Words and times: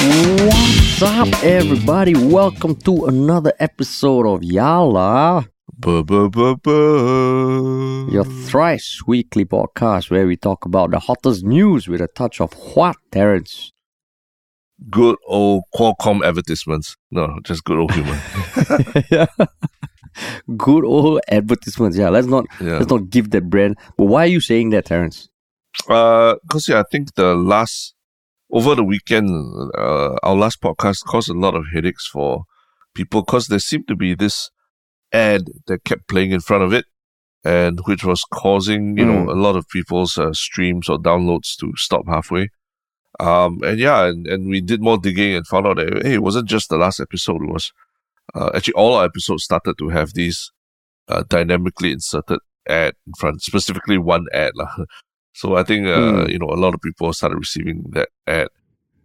What's 0.00 1.02
up, 1.02 1.28
everybody? 1.44 2.14
Welcome 2.14 2.74
to 2.86 3.04
another 3.04 3.52
episode 3.60 4.26
of 4.26 4.40
Yala, 4.40 5.46
Buh, 5.78 6.02
buh, 6.02 6.28
buh, 6.30 6.54
buh. 6.54 8.10
your 8.10 8.24
thrice 8.24 9.02
weekly 9.06 9.44
podcast 9.44 10.10
where 10.10 10.26
we 10.26 10.38
talk 10.38 10.64
about 10.64 10.90
the 10.90 11.00
hottest 11.00 11.44
news 11.44 11.86
with 11.86 12.00
a 12.00 12.06
touch 12.08 12.40
of 12.40 12.54
what, 12.74 12.96
Terrence? 13.12 13.72
good 14.88 15.16
old 15.26 15.64
Qualcomm 15.74 16.24
advertisements. 16.24 16.96
No, 17.10 17.38
just 17.44 17.62
good 17.64 17.78
old 17.78 17.92
humor. 17.92 18.18
yeah. 19.10 19.26
Good 20.56 20.84
old 20.86 21.20
advertisements. 21.28 21.98
Yeah, 21.98 22.08
let's 22.08 22.26
not 22.26 22.46
Yeah. 22.58 22.78
let's 22.78 22.90
not 22.90 23.10
give 23.10 23.32
that 23.32 23.50
brand. 23.50 23.76
But 23.98 24.06
why 24.06 24.22
are 24.24 24.28
you 24.28 24.40
saying 24.40 24.70
that, 24.70 24.86
Terrence? 24.86 25.28
Uh, 25.90 26.36
cause 26.48 26.68
yeah, 26.68 26.80
I 26.80 26.84
think 26.90 27.14
the 27.16 27.34
last 27.34 27.94
over 28.52 28.74
the 28.74 28.84
weekend, 28.84 29.28
uh, 29.78 30.16
our 30.22 30.34
last 30.34 30.60
podcast 30.60 31.04
caused 31.04 31.28
a 31.30 31.34
lot 31.34 31.54
of 31.54 31.64
headaches 31.72 32.06
for 32.06 32.44
people 32.94 33.22
because 33.22 33.46
there 33.46 33.58
seemed 33.58 33.86
to 33.88 33.96
be 33.96 34.14
this 34.14 34.50
ad 35.12 35.42
that 35.66 35.84
kept 35.84 36.08
playing 36.08 36.32
in 36.32 36.40
front 36.40 36.64
of 36.64 36.72
it, 36.72 36.84
and 37.44 37.80
which 37.86 38.04
was 38.04 38.24
causing 38.32 38.96
you 38.98 39.04
know 39.06 39.26
Mm. 39.26 39.32
a 39.32 39.34
lot 39.40 39.56
of 39.56 39.68
people's 39.68 40.18
uh, 40.18 40.32
streams 40.32 40.88
or 40.88 40.98
downloads 40.98 41.56
to 41.58 41.72
stop 41.76 42.06
halfway. 42.06 42.48
Um, 43.18 43.58
and 43.62 43.78
yeah, 43.78 44.06
and, 44.06 44.26
and 44.26 44.48
we 44.48 44.60
did 44.60 44.80
more 44.82 44.98
digging 44.98 45.34
and 45.34 45.46
found 45.46 45.66
out 45.66 45.76
that 45.76 46.02
hey, 46.02 46.14
it 46.14 46.22
wasn't 46.22 46.48
just 46.48 46.68
the 46.70 46.78
last 46.78 47.00
episode; 47.00 47.42
it 47.42 47.52
was 47.52 47.72
uh, 48.34 48.50
actually 48.54 48.74
all 48.74 48.94
our 48.94 49.04
episodes 49.04 49.44
started 49.44 49.76
to 49.78 49.88
have 49.88 50.14
these 50.14 50.52
uh, 51.08 51.22
dynamically 51.28 51.92
inserted 51.92 52.38
ad 52.68 52.94
in 53.06 53.12
front, 53.18 53.42
specifically 53.42 53.98
one 53.98 54.26
ad 54.32 54.52
lah. 54.54 54.72
So 55.32 55.56
I 55.56 55.62
think 55.62 55.86
uh, 55.86 56.24
Hmm. 56.24 56.30
you 56.30 56.38
know 56.38 56.48
a 56.50 56.58
lot 56.60 56.74
of 56.74 56.80
people 56.80 57.12
started 57.12 57.36
receiving 57.38 57.84
that 57.92 58.08
ad, 58.26 58.48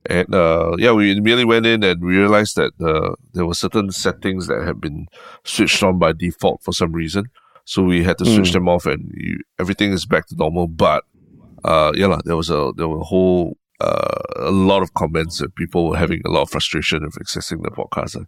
and 0.07 0.33
uh, 0.33 0.75
yeah, 0.77 0.91
we 0.91 1.11
immediately 1.11 1.45
went 1.45 1.65
in 1.65 1.83
and 1.83 2.03
realized 2.03 2.55
that 2.57 2.71
uh, 2.83 3.15
there 3.33 3.45
were 3.45 3.53
certain 3.53 3.91
settings 3.91 4.47
that 4.47 4.63
had 4.65 4.79
been 4.81 5.07
switched 5.43 5.81
on 5.83 5.99
by 5.99 6.13
default 6.13 6.61
for 6.63 6.71
some 6.73 6.91
reason. 6.93 7.25
So 7.65 7.81
we 7.83 8.03
had 8.03 8.17
to 8.19 8.25
switch 8.25 8.49
Hmm. 8.49 8.53
them 8.53 8.69
off, 8.69 8.85
and 8.85 9.11
you, 9.15 9.39
everything 9.59 9.91
is 9.91 10.05
back 10.05 10.27
to 10.27 10.35
normal. 10.35 10.67
But 10.67 11.03
uh, 11.63 11.91
yeah, 11.95 12.17
there 12.25 12.35
was 12.35 12.49
a 12.49 12.71
there 12.75 12.87
were 12.87 12.99
a 13.01 13.03
whole 13.03 13.57
uh, 13.81 14.21
a 14.37 14.51
lot 14.51 14.81
of 14.83 14.93
comments 14.93 15.39
that 15.39 15.55
people 15.55 15.89
were 15.89 15.97
having 15.97 16.21
a 16.25 16.29
lot 16.29 16.43
of 16.43 16.49
frustration 16.49 17.03
of 17.03 17.13
accessing 17.13 17.61
the 17.63 17.71
podcast. 17.71 18.25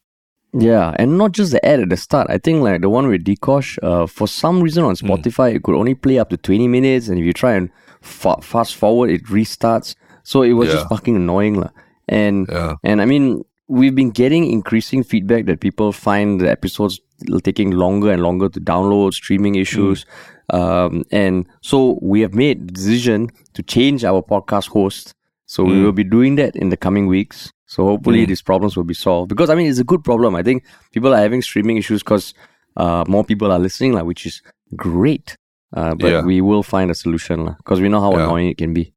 Yeah, 0.53 0.95
and 0.97 1.17
not 1.17 1.33
just 1.33 1.51
the 1.51 1.63
ad 1.65 1.81
at 1.81 1.89
the 1.89 1.97
start. 1.97 2.27
I 2.29 2.37
think 2.37 2.63
like 2.63 2.81
the 2.81 2.89
one 2.89 3.07
with 3.07 3.23
Dekosh, 3.25 3.77
uh, 3.83 4.07
for 4.07 4.27
some 4.27 4.61
reason 4.61 4.83
on 4.83 4.95
Spotify, 4.95 5.53
it 5.53 5.61
could 5.63 5.75
only 5.75 5.93
play 5.93 6.17
up 6.19 6.29
to 6.29 6.37
20 6.37 6.67
minutes. 6.67 7.09
And 7.09 7.19
if 7.19 7.25
you 7.25 7.33
try 7.33 7.53
and 7.53 7.69
fa- 8.07 8.41
fast 8.41 8.75
forward, 8.75 9.09
it 9.09 9.23
restarts. 9.25 9.95
So 10.23 10.41
it 10.41 10.53
was 10.53 10.69
just 10.71 10.87
fucking 10.89 11.15
annoying. 11.15 11.55
lah. 11.61 11.69
And, 12.09 12.47
Yeah. 12.51 12.75
and 12.83 13.01
I 13.01 13.05
mean, 13.05 13.43
we've 13.67 13.95
been 13.95 14.11
getting 14.11 14.49
increasing 14.49 15.03
feedback 15.03 15.45
that 15.45 15.59
people 15.59 15.91
find 15.91 16.39
the 16.41 16.49
episodes 16.49 16.99
taking 17.43 17.71
longer 17.71 18.11
and 18.11 18.21
longer 18.23 18.47
to 18.49 18.59
download, 18.61 19.13
streaming 19.13 19.55
issues. 19.55 20.05
Um, 20.49 21.03
and 21.11 21.45
so 21.61 21.99
we 22.01 22.21
have 22.21 22.33
made 22.33 22.67
the 22.67 22.71
decision 22.73 23.29
to 23.53 23.63
change 23.63 24.03
our 24.05 24.21
podcast 24.21 24.69
host. 24.69 25.13
So 25.45 25.63
we 25.63 25.73
Mm. 25.73 25.83
will 25.83 25.91
be 25.93 26.03
doing 26.03 26.35
that 26.35 26.55
in 26.55 26.69
the 26.69 26.77
coming 26.77 27.07
weeks. 27.07 27.51
So 27.65 27.83
hopefully 27.85 28.23
Mm. 28.23 28.27
these 28.27 28.41
problems 28.41 28.77
will 28.77 28.83
be 28.85 28.93
solved. 28.93 29.29
Because 29.29 29.49
I 29.49 29.55
mean, 29.55 29.67
it's 29.67 29.79
a 29.79 29.83
good 29.83 30.03
problem. 30.03 30.35
I 30.35 30.43
think 30.43 30.63
people 30.93 31.13
are 31.13 31.19
having 31.19 31.41
streaming 31.41 31.77
issues 31.77 32.01
because 32.03 32.33
uh, 32.77 33.03
more 33.07 33.23
people 33.23 33.51
are 33.51 33.59
listening, 33.59 33.93
like, 33.93 34.05
which 34.05 34.25
is 34.25 34.41
great. 34.75 35.35
Uh, 35.73 35.95
but 35.95 36.07
Yeah. 36.11 36.21
we 36.21 36.41
will 36.41 36.63
find 36.63 36.89
a 36.91 36.95
solution 36.95 37.55
because 37.57 37.81
we 37.81 37.89
know 37.89 37.99
how 38.01 38.11
Yeah. 38.11 38.23
annoying 38.23 38.49
it 38.49 38.57
can 38.57 38.73
be. 38.73 38.93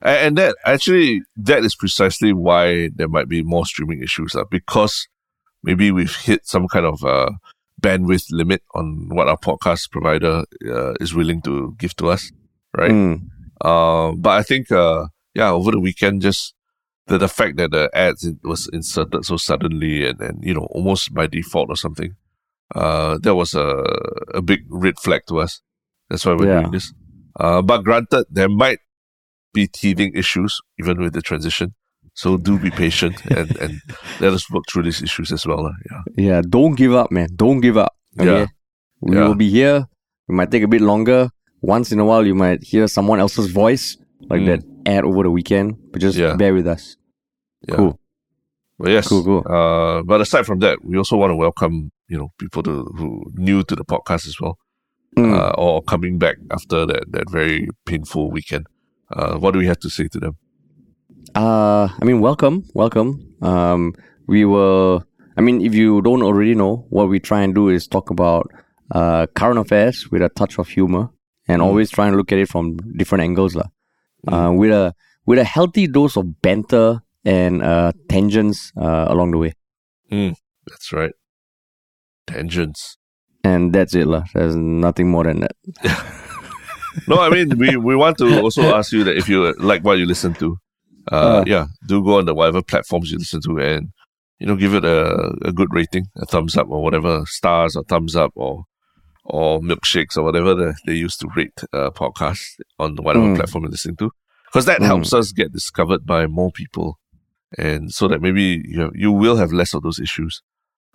And 0.00 0.36
that 0.38 0.56
actually, 0.64 1.22
that 1.36 1.64
is 1.64 1.76
precisely 1.76 2.32
why 2.32 2.88
there 2.94 3.08
might 3.08 3.28
be 3.28 3.42
more 3.42 3.64
streaming 3.66 4.02
issues, 4.02 4.34
uh, 4.34 4.44
because 4.50 5.06
maybe 5.62 5.92
we've 5.92 6.14
hit 6.16 6.40
some 6.44 6.66
kind 6.68 6.86
of 6.86 7.04
uh, 7.04 7.30
bandwidth 7.80 8.24
limit 8.30 8.62
on 8.74 9.08
what 9.10 9.28
our 9.28 9.36
podcast 9.36 9.90
provider 9.92 10.44
uh, 10.68 10.94
is 11.00 11.14
willing 11.14 11.40
to 11.42 11.74
give 11.78 11.94
to 11.96 12.08
us, 12.08 12.32
right? 12.76 12.90
Mm. 12.90 13.20
Uh, 13.60 14.12
but 14.16 14.30
I 14.30 14.42
think, 14.42 14.72
uh, 14.72 15.06
yeah, 15.34 15.50
over 15.50 15.70
the 15.70 15.80
weekend, 15.80 16.22
just 16.22 16.54
the, 17.06 17.18
the 17.18 17.28
fact 17.28 17.56
that 17.58 17.70
the 17.70 17.88
ads 17.94 18.28
was 18.42 18.68
inserted 18.72 19.24
so 19.24 19.36
suddenly 19.36 20.06
and, 20.08 20.20
and, 20.20 20.42
you 20.44 20.54
know, 20.54 20.66
almost 20.72 21.14
by 21.14 21.26
default 21.28 21.68
or 21.70 21.76
something, 21.76 22.16
uh, 22.74 23.18
that 23.22 23.36
was 23.36 23.54
a, 23.54 23.84
a 24.34 24.42
big 24.42 24.64
red 24.68 24.98
flag 24.98 25.22
to 25.28 25.38
us. 25.38 25.60
That's 26.12 26.26
why 26.28 26.34
we're 26.36 26.46
Yeah. 26.52 26.60
doing 26.60 26.72
this. 26.76 26.92
Uh, 27.40 27.62
but 27.64 27.80
granted, 27.88 28.26
there 28.28 28.48
might 28.52 28.80
be 29.56 29.64
teething 29.66 30.12
issues 30.14 30.60
even 30.78 31.00
with 31.00 31.14
the 31.16 31.22
transition. 31.22 31.72
So 32.12 32.36
do 32.36 32.58
be 32.58 32.68
patient 32.70 33.24
and, 33.32 33.48
and 33.56 33.80
let 34.20 34.34
us 34.36 34.44
work 34.52 34.64
through 34.68 34.82
these 34.84 35.00
issues 35.00 35.32
as 35.32 35.46
well. 35.48 35.64
lah. 35.64 35.72
Yeah. 35.90 36.02
Yeah, 36.28 36.40
don't 36.44 36.74
give 36.76 36.92
up, 36.92 37.08
man. 37.10 37.28
Don't 37.34 37.60
give 37.64 37.78
up. 37.80 37.96
Okay? 38.20 38.44
Yeah. 38.44 38.46
We 39.00 39.16
Yeah. 39.16 39.28
will 39.28 39.34
be 39.40 39.48
here. 39.48 39.88
It 40.28 40.32
might 40.36 40.50
take 40.52 40.62
a 40.62 40.68
bit 40.68 40.82
longer. 40.84 41.30
Once 41.62 41.92
in 41.92 41.98
a 41.98 42.04
while, 42.04 42.26
you 42.26 42.34
might 42.36 42.60
hear 42.62 42.86
someone 42.88 43.18
else's 43.24 43.48
voice, 43.50 43.96
like 44.28 44.42
Mm. 44.44 44.46
that 44.52 44.60
ad 44.84 45.04
over 45.08 45.22
the 45.24 45.30
weekend. 45.32 45.76
But 45.92 46.02
just 46.04 46.18
Yeah. 46.18 46.36
bear 46.36 46.52
with 46.52 46.66
us. 46.68 46.96
Yeah. 47.66 47.76
Cool. 47.76 47.96
But 48.78 48.90
yes, 48.92 49.08
Cool, 49.08 49.24
cool. 49.24 49.42
Uh, 49.48 50.02
but 50.04 50.20
aside 50.20 50.44
from 50.44 50.58
that, 50.60 50.84
we 50.84 50.98
also 51.00 51.16
want 51.16 51.30
to 51.32 51.36
welcome 51.36 51.88
you 52.12 52.18
know 52.18 52.28
people 52.36 52.62
to, 52.62 52.84
who 52.98 53.24
new 53.40 53.62
to 53.64 53.74
the 53.74 53.84
podcast 53.88 54.26
as 54.28 54.36
well, 54.40 54.58
Mm. 55.16 55.34
uh, 55.36 55.52
or 55.58 55.82
coming 55.82 56.18
back 56.18 56.36
after 56.50 56.86
that 56.86 57.04
that 57.12 57.28
very 57.30 57.68
painful 57.84 58.30
weekend. 58.30 58.66
Uh, 59.12 59.36
what 59.36 59.52
do 59.52 59.58
we 59.58 59.66
have 59.66 59.78
to 59.80 59.90
say 59.90 60.08
to 60.08 60.18
them? 60.18 60.36
Uh, 61.34 61.88
I 62.00 62.04
mean, 62.04 62.20
welcome, 62.20 62.64
welcome. 62.74 63.20
Um, 63.42 63.92
we 64.26 64.44
will. 64.46 65.04
I 65.36 65.40
mean, 65.40 65.60
if 65.60 65.74
you 65.74 66.00
don't 66.02 66.22
already 66.22 66.54
know, 66.54 66.86
what 66.88 67.08
we 67.08 67.20
try 67.20 67.42
and 67.42 67.54
do 67.54 67.68
is 67.68 67.86
talk 67.86 68.08
about 68.10 68.50
uh, 68.90 69.26
current 69.34 69.58
affairs 69.58 70.08
with 70.10 70.22
a 70.22 70.28
touch 70.30 70.58
of 70.58 70.68
humor, 70.68 71.10
and 71.48 71.60
Mm. 71.60 71.64
always 71.66 71.90
try 71.90 72.06
and 72.08 72.16
look 72.16 72.32
at 72.32 72.38
it 72.38 72.48
from 72.48 72.76
different 72.96 73.22
angles, 73.24 73.54
lah. 73.54 73.68
Uh, 74.28 74.52
with 74.52 74.70
a 74.70 74.94
with 75.26 75.38
a 75.38 75.44
healthy 75.44 75.86
dose 75.86 76.16
of 76.16 76.40
banter 76.40 77.00
and 77.24 77.62
uh, 77.62 77.92
tangents 78.08 78.72
uh, 78.80 79.06
along 79.08 79.30
the 79.32 79.38
way, 79.38 79.52
That's 80.66 80.92
right. 80.92 81.12
Tangents. 82.26 82.96
And 83.44 83.72
that's 83.72 83.94
it, 83.94 84.06
lah. 84.06 84.24
There's 84.34 84.56
nothing 84.56 85.10
more 85.10 85.24
than 85.24 85.40
that. 85.40 85.56
No, 87.08 87.18
I 87.20 87.30
mean 87.30 87.56
we, 87.58 87.74
we 87.76 87.96
want 87.96 88.18
to 88.18 88.38
also 88.38 88.74
ask 88.74 88.92
you 88.92 89.02
that 89.04 89.16
if 89.16 89.26
you 89.28 89.54
like 89.58 89.82
what 89.82 89.96
you 89.98 90.04
listen 90.04 90.34
to, 90.34 90.58
uh, 91.10 91.40
Uh. 91.40 91.44
yeah, 91.46 91.66
do 91.88 92.04
go 92.04 92.18
on 92.18 92.26
the 92.26 92.34
whatever 92.34 92.62
platforms 92.62 93.10
you 93.10 93.16
listen 93.18 93.40
to 93.42 93.56
and 93.58 93.88
you 94.38 94.46
know 94.46 94.56
give 94.56 94.74
it 94.74 94.84
a, 94.84 95.32
a 95.42 95.52
good 95.52 95.72
rating, 95.72 96.06
a 96.16 96.26
thumbs 96.26 96.54
up 96.54 96.68
or 96.68 96.82
whatever 96.82 97.24
stars 97.26 97.76
or 97.76 97.82
thumbs 97.84 98.14
up 98.14 98.30
or 98.34 98.64
or 99.24 99.60
milkshakes 99.60 100.18
or 100.18 100.22
whatever 100.22 100.54
the, 100.54 100.74
they 100.86 100.92
used 100.92 101.18
to 101.20 101.28
rate 101.34 101.58
uh, 101.72 101.90
podcasts 101.90 102.60
on 102.78 102.96
whatever 102.96 103.26
Mm. 103.28 103.36
platform 103.36 103.64
you're 103.64 103.70
listening 103.70 103.96
to, 103.96 104.10
because 104.46 104.66
that 104.66 104.80
Mm. 104.80 104.86
helps 104.86 105.12
us 105.14 105.32
get 105.32 105.50
discovered 105.50 106.04
by 106.04 106.26
more 106.26 106.52
people, 106.52 106.98
and 107.58 107.90
so 107.90 108.06
that 108.06 108.20
maybe 108.20 108.60
you 108.68 108.80
have, 108.82 108.90
you 108.94 109.10
will 109.10 109.36
have 109.36 109.50
less 109.50 109.72
of 109.74 109.82
those 109.82 109.98
issues 109.98 110.42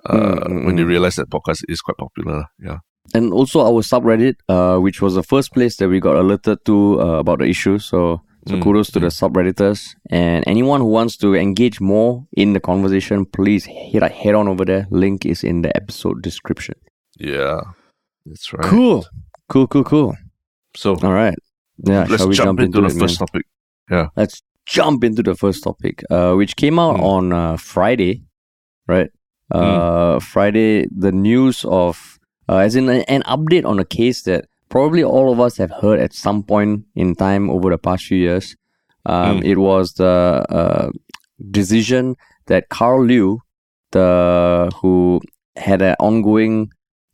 uh, 0.06 0.14
Mm, 0.14 0.44
mm, 0.48 0.66
when 0.66 0.78
you 0.78 0.86
mm. 0.86 0.90
realize 0.90 1.16
that 1.16 1.30
podcast 1.30 1.64
is 1.70 1.82
quite 1.82 1.98
popular. 1.98 2.46
Yeah. 2.60 2.80
and 3.16 3.32
also 3.32 3.62
our 3.62 3.82
subreddit, 3.82 4.36
uh, 4.50 4.78
which 4.80 5.02
was 5.02 5.16
the 5.16 5.24
first 5.24 5.54
place 5.54 5.78
that 5.78 5.88
we 5.90 6.00
got 6.00 6.16
alerted 6.18 6.58
to 6.66 7.00
uh, 7.02 7.20
about 7.20 7.40
the 7.40 7.46
issue. 7.46 7.80
So, 7.80 8.22
so 8.48 8.56
Mm, 8.56 8.62
kudos 8.64 8.92
to 8.92 9.00
the 9.00 9.08
subredditors 9.08 9.96
and 10.10 10.44
anyone 10.48 10.82
who 10.82 10.88
wants 10.88 11.16
to 11.18 11.36
engage 11.36 11.80
more 11.82 12.26
in 12.36 12.54
the 12.54 12.60
conversation. 12.60 13.26
Please 13.26 13.66
head 13.66 14.04
head 14.12 14.36
on 14.36 14.48
over 14.48 14.66
there. 14.66 14.88
Link 14.92 15.26
is 15.26 15.44
in 15.44 15.62
the 15.64 15.72
episode 15.76 16.22
description. 16.22 16.76
Yeah. 17.20 17.60
That's 18.26 18.52
right. 18.54 18.64
Cool, 18.64 19.06
cool, 19.50 19.68
cool, 19.68 19.84
cool. 19.84 20.16
So 20.76 20.96
All 21.02 21.14
right, 21.14 21.38
yeah. 21.78 22.06
let's 22.10 22.18
shall 22.18 22.28
we 22.30 22.36
jump, 22.36 22.60
into, 22.60 22.82
the 22.82 22.88
it, 22.88 23.00
first 23.00 23.20
man? 23.20 23.28
topic. 23.28 23.46
Yeah, 23.90 24.08
let's 24.16 24.42
jump 24.66 25.04
into 25.04 25.24
the 25.24 25.36
first 25.36 25.64
topic, 25.64 26.04
uh, 26.12 26.34
which 26.36 26.56
came 26.56 26.78
out 26.80 26.98
Mm. 26.98 27.04
on 27.04 27.34
uh, 27.34 27.58
Friday, 27.58 28.24
right? 28.88 29.10
Uh, 29.52 30.20
Friday, 30.20 30.88
the 30.92 31.12
news 31.12 31.64
of, 31.66 32.20
uh, 32.50 32.58
as 32.58 32.76
in 32.76 32.90
a- 32.90 33.06
an 33.10 33.24
update 33.24 33.66
on 33.66 33.80
a 33.80 33.86
case 33.86 34.24
that 34.24 34.46
probably 34.70 35.04
all 35.04 35.32
of 35.32 35.40
us 35.40 35.58
have 35.58 35.72
heard 35.82 36.00
at 36.00 36.14
some 36.14 36.44
point 36.44 36.86
in 36.96 37.16
time 37.16 37.50
over 37.50 37.70
the 37.70 37.78
past 37.78 38.06
few 38.06 38.18
years. 38.18 38.56
Um, 39.06 39.40
Mm. 39.40 39.46
It 39.46 39.58
was 39.58 39.94
the 39.94 40.46
uh, 40.50 40.90
decision 41.52 42.16
that 42.48 42.68
Karl 42.70 43.06
Liew, 43.08 43.38
the 43.92 44.70
who 44.82 45.22
had 45.56 45.82
an 45.82 45.96
ongoing 46.00 46.70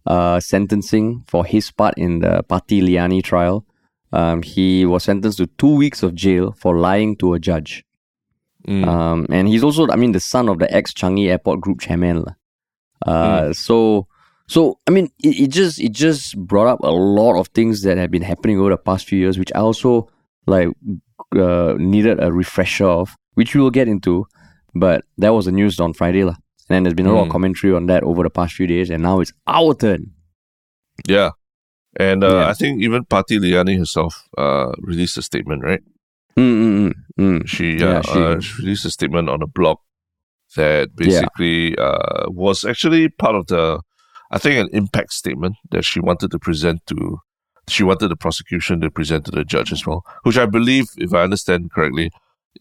uh, 0.06 0.40
sentencing 0.40 1.24
for 1.28 1.46
his 1.46 1.72
part 1.72 1.94
in 1.98 2.20
the 2.20 2.44
Parti 2.44 2.82
Liyani 2.82 3.22
trial, 3.24 3.64
um, 4.12 4.42
he 4.42 4.86
was 4.86 5.04
sentenced 5.04 5.38
to 5.38 5.46
two 5.58 5.76
weeks 5.76 6.04
of 6.04 6.14
jail 6.16 6.52
for 6.58 6.78
lying 6.78 7.16
to 7.18 7.34
a 7.34 7.40
judge. 7.40 7.84
Mm. 8.68 8.88
Um, 8.88 9.26
and 9.30 9.48
he's 9.48 9.64
also, 9.64 9.88
I 9.90 9.96
mean, 9.96 10.12
the 10.14 10.20
son 10.20 10.48
of 10.50 10.60
the 10.60 10.74
ex 10.74 10.94
Changi 10.94 11.28
Airport 11.30 11.60
Group 11.62 11.82
chairman. 11.82 12.26
Uh, 13.06 13.52
So, 13.54 14.08
so 14.48 14.80
I 14.88 14.92
mean, 14.92 15.10
it, 15.24 15.36
it 15.44 15.48
just 15.52 15.80
it 15.82 15.92
just 15.92 16.38
brought 16.38 16.68
up 16.68 16.80
a 16.84 16.92
lot 16.92 17.40
of 17.40 17.48
things 17.50 17.82
that 17.84 17.98
have 17.98 18.12
been 18.12 18.22
happening 18.24 18.60
over 18.60 18.70
the 18.70 18.78
past 18.78 19.06
few 19.08 19.20
years, 19.20 19.38
which 19.38 19.52
I 19.56 19.60
also 19.60 20.10
like 20.48 20.70
uh, 21.36 21.76
needed 21.78 22.22
a 22.24 22.32
refresher 22.32 22.86
of, 22.88 23.16
which 23.36 23.56
we 23.56 23.62
will 23.62 23.72
get 23.72 23.88
into. 23.88 24.26
But 24.76 25.04
that 25.18 25.34
was 25.34 25.46
the 25.46 25.52
news 25.52 25.80
on 25.80 25.94
Friday. 25.94 26.24
lah. 26.24 26.36
And 26.70 26.76
then 26.76 26.84
there's 26.84 26.94
been 26.96 27.06
a 27.08 27.14
lot 27.14 27.24
of 27.24 27.28
Mm. 27.28 27.32
commentary 27.32 27.74
on 27.74 27.88
that 27.88 28.04
over 28.04 28.24
the 28.24 28.30
past 28.30 28.54
few 28.56 28.68
days, 28.68 28.90
and 28.90 29.04
now 29.04 29.20
it's 29.20 29.34
our 29.48 29.74
turn. 29.76 30.12
Yeah. 31.08 31.32
And 32.00 32.24
uh, 32.24 32.30
Yeah. 32.40 32.48
I 32.50 32.54
think 32.54 32.82
even 32.82 33.06
Parti 33.06 33.38
Liyani 33.40 33.78
herself 33.78 34.28
uh, 34.38 34.72
released 34.80 35.18
a 35.18 35.22
statement, 35.22 35.64
right? 35.64 35.84
Mm, 36.38 36.44
mm, 36.62 36.88
mm, 36.88 36.94
mm. 37.20 37.48
She, 37.48 37.78
Yeah, 37.78 38.00
uh, 38.00 38.02
she- 38.04 38.20
uh, 38.20 38.40
she 38.40 38.62
released 38.62 38.86
a 38.86 38.90
statement 38.92 39.30
on 39.30 39.42
a 39.42 39.48
blog 39.48 39.78
that 40.56 40.96
basically 40.96 41.78
uh, 41.78 42.26
was 42.30 42.64
actually 42.66 43.10
part 43.10 43.36
of 43.36 43.48
the, 43.48 43.82
I 44.32 44.38
think, 44.40 44.60
an 44.60 44.70
impact 44.76 45.14
statement 45.14 45.56
that 45.72 45.84
she 45.86 46.00
wanted 46.00 46.32
to 46.32 46.40
present 46.40 46.86
to, 46.88 47.20
she 47.70 47.84
wanted 47.84 48.10
the 48.10 48.16
prosecution 48.16 48.82
to 48.82 48.90
present 48.90 49.26
to 49.26 49.32
the 49.32 49.44
judge 49.44 49.72
as 49.72 49.86
well, 49.86 50.04
which 50.24 50.38
I 50.38 50.46
believe, 50.46 50.86
if 50.98 51.14
I 51.14 51.24
understand 51.24 51.72
correctly, 51.72 52.12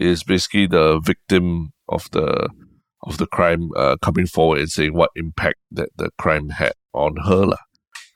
is 0.01 0.23
basically 0.25 0.67
the 0.67 1.01
victim 1.01 1.73
of 1.89 2.09
the 2.13 2.49
of 3.05 3.19
the 3.19 3.27
crime 3.27 3.69
uh, 3.77 3.97
coming 4.01 4.27
forward 4.27 4.61
and 4.61 4.71
saying 4.71 4.95
what 4.95 5.11
impact 5.17 5.57
that 5.73 5.89
the 5.97 6.11
crime 6.19 6.51
had 6.51 6.73
on 6.95 7.17
her, 7.17 7.45
lah, 7.47 7.57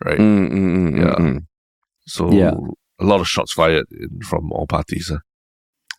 right? 0.04 0.18
Mm, 0.18 0.48
mm, 0.50 0.98
Yeah. 0.98 1.40
So 2.06 2.30
Yeah. 2.30 2.54
a 3.00 3.04
lot 3.04 3.20
of 3.20 3.26
shots 3.26 3.52
fired 3.52 3.86
in, 3.90 4.20
from 4.22 4.52
all 4.52 4.66
parties. 4.68 5.10
Uh. 5.10 5.18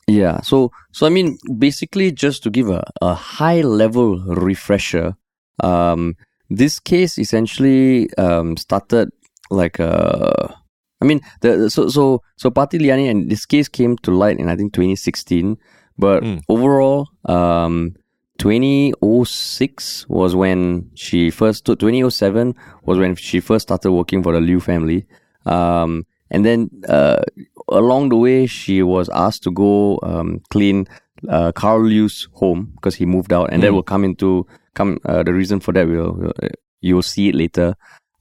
Yeah. 0.07 0.41
So, 0.41 0.71
so 0.91 1.05
I 1.05 1.09
mean, 1.09 1.37
basically, 1.57 2.11
just 2.11 2.43
to 2.43 2.49
give 2.49 2.69
a, 2.69 2.83
a 3.01 3.13
high 3.13 3.61
level 3.61 4.19
refresher, 4.19 5.15
um, 5.63 6.15
this 6.49 6.79
case 6.79 7.17
essentially 7.17 8.13
um, 8.17 8.55
started 8.57 9.09
like 9.51 9.79
a. 9.79 10.55
I 11.01 11.05
mean, 11.05 11.21
the 11.41 11.69
so 11.69 11.89
so 11.89 12.23
so 12.37 12.49
Parti 12.49 12.79
Liyani 12.79 13.09
and 13.09 13.29
this 13.29 13.45
case 13.45 13.67
came 13.67 13.97
to 13.97 14.11
light 14.11 14.39
in 14.39 14.49
I 14.49 14.55
think 14.55 14.73
2016, 14.73 15.57
but 15.97 16.23
Mm. 16.23 16.41
overall, 16.49 17.09
um, 17.25 17.93
2006 18.39 20.07
was 20.09 20.35
when 20.35 20.89
she 20.95 21.29
first. 21.29 21.65
2007 21.65 22.55
was 22.85 22.97
when 22.97 23.15
she 23.15 23.39
first 23.39 23.63
started 23.63 23.91
working 23.91 24.23
for 24.23 24.33
the 24.33 24.39
Liew 24.39 24.61
family, 24.61 25.05
um, 25.45 26.05
and 26.31 26.45
then 26.45 26.69
uh, 26.87 27.21
along 27.69 28.09
the 28.09 28.15
way, 28.17 28.45
she 28.47 28.81
was 28.83 29.09
asked 29.09 29.43
to 29.43 29.51
go 29.51 29.99
um, 30.03 30.41
clean 30.49 30.87
uh, 31.29 31.51
Karl 31.51 31.83
Liew's 31.83 32.27
home 32.33 32.71
because 32.75 32.95
he 32.95 33.05
moved 33.05 33.33
out, 33.33 33.49
and 33.51 33.63
that 33.63 33.71
Mm. 33.71 33.75
will 33.75 33.83
come 33.83 34.03
into 34.03 34.45
come. 34.75 34.99
Uh, 35.05 35.23
the 35.23 35.33
reason 35.33 35.59
for 35.59 35.71
that 35.73 35.87
will 35.87 36.13
will- 36.13 36.33
you 36.81 36.95
will 36.95 37.01
see 37.01 37.29
it 37.29 37.35
later. 37.35 37.75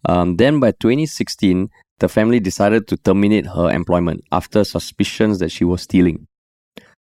Um, 0.08 0.37
then 0.37 0.60
by 0.60 0.72
2016, 0.72 1.69
the 1.98 2.08
family 2.08 2.40
decided 2.40 2.88
to 2.88 2.96
terminate 2.96 3.46
her 3.46 3.70
employment 3.70 4.22
after 4.32 4.64
suspicions 4.64 5.38
that 5.40 5.50
she 5.50 5.64
was 5.64 5.82
stealing. 5.82 6.26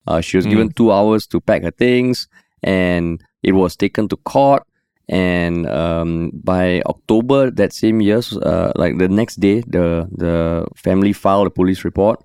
Uh, 0.06 0.20
she 0.22 0.38
was 0.38 0.46
Mm. 0.46 0.50
given 0.50 0.70
two 0.74 0.92
hours 0.92 1.26
to 1.28 1.40
pack 1.40 1.64
her 1.64 1.72
things, 1.72 2.28
and 2.64 3.22
it 3.44 3.54
was 3.54 3.76
taken 3.78 4.08
to 4.10 4.18
court. 4.18 4.64
And 5.10 5.68
um, 5.70 6.32
by 6.34 6.82
October 6.86 7.50
that 7.52 7.72
same 7.72 8.02
year, 8.02 8.22
uh, 8.42 8.74
like 8.76 8.98
the 8.98 9.08
next 9.08 9.40
day, 9.40 9.62
the 9.62 10.08
the 10.12 10.68
family 10.76 11.14
filed 11.14 11.48
a 11.48 11.50
police 11.50 11.86
report. 11.86 12.22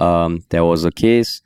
Um, 0.00 0.44
there 0.50 0.64
was 0.64 0.84
a 0.84 0.92
case 0.92 1.42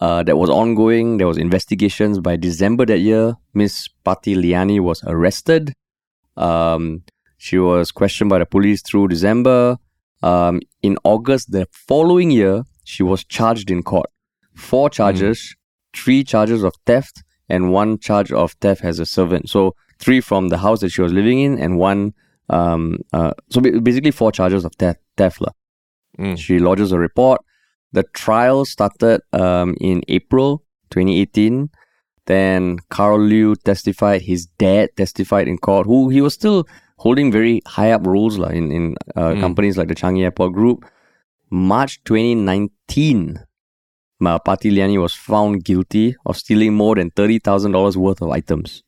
uh, 0.00 0.22
that 0.22 0.36
was 0.36 0.48
ongoing. 0.48 1.18
There 1.18 1.26
was 1.26 1.36
investigations. 1.36 2.20
By 2.20 2.36
December 2.36 2.86
that 2.86 3.00
year, 3.00 3.34
Miss 3.54 3.88
Parti 4.04 4.36
Liyani 4.36 4.78
was 4.80 5.02
arrested. 5.04 5.74
Um, 6.36 7.02
she 7.36 7.58
was 7.58 7.90
questioned 7.90 8.30
by 8.30 8.38
the 8.38 8.46
police 8.46 8.82
through 8.82 9.08
December. 9.08 9.78
Um, 10.22 10.60
in 10.82 10.96
August 11.04 11.50
the 11.50 11.66
following 11.72 12.30
year, 12.30 12.62
she 12.84 13.02
was 13.02 13.24
charged 13.24 13.70
in 13.70 13.82
court. 13.82 14.10
Four 14.54 14.90
charges, 14.90 15.56
three 15.94 16.22
charges 16.22 16.62
of 16.62 16.74
theft, 16.86 17.22
and 17.48 17.72
one 17.72 17.98
charge 17.98 18.30
of 18.30 18.52
theft 18.60 18.84
as 18.84 18.98
a 19.00 19.06
servant. 19.06 19.48
So 19.48 19.74
three 20.00 20.20
from 20.20 20.48
the 20.48 20.58
house 20.58 20.80
that 20.80 20.90
she 20.90 21.02
was 21.02 21.12
living 21.12 21.38
in, 21.40 21.58
and 21.58 21.78
one. 21.78 22.14
Um, 22.48 22.98
uh, 23.12 23.32
so 23.50 23.60
basically, 23.60 24.10
four 24.10 24.32
charges 24.32 24.64
of 24.64 24.72
theft. 24.76 25.00
theft. 25.16 25.42
Mm. 26.18 26.36
She 26.36 26.58
lodges 26.58 26.90
a 26.92 26.98
report. 26.98 27.40
The 27.92 28.02
trial 28.14 28.64
started 28.64 29.20
um, 29.32 29.76
in 29.80 30.02
April 30.08 30.62
2018. 30.90 31.70
Then 32.26 32.78
Karl 32.90 33.18
Liew 33.18 33.54
testified. 33.64 34.22
His 34.22 34.46
dad 34.58 34.90
testified 34.96 35.48
in 35.48 35.58
court. 35.58 35.86
Who 35.86 36.08
he 36.08 36.20
was 36.20 36.34
still 36.34 36.66
holding 36.98 37.32
very 37.32 37.62
high 37.66 37.92
up 37.92 38.06
roles 38.06 38.36
lah 38.38 38.48
in 38.48 38.70
in 38.70 38.84
uh, 39.16 39.32
Mm. 39.34 39.40
companies 39.40 39.76
like 39.78 39.88
the 39.88 39.94
Changi 40.02 40.22
Airport 40.22 40.52
Group. 40.52 40.84
March 41.50 41.98
2019, 42.04 43.38
Ma 44.20 44.38
Parti 44.38 44.70
Liyani 44.70 45.00
was 45.00 45.14
found 45.14 45.64
guilty 45.64 46.14
of 46.26 46.36
stealing 46.36 46.74
more 46.74 46.94
than 46.96 47.10
thirty 47.10 47.38
thousand 47.38 47.72
dollars 47.72 47.96
worth 47.96 48.20
of 48.22 48.30
items. 48.30 48.82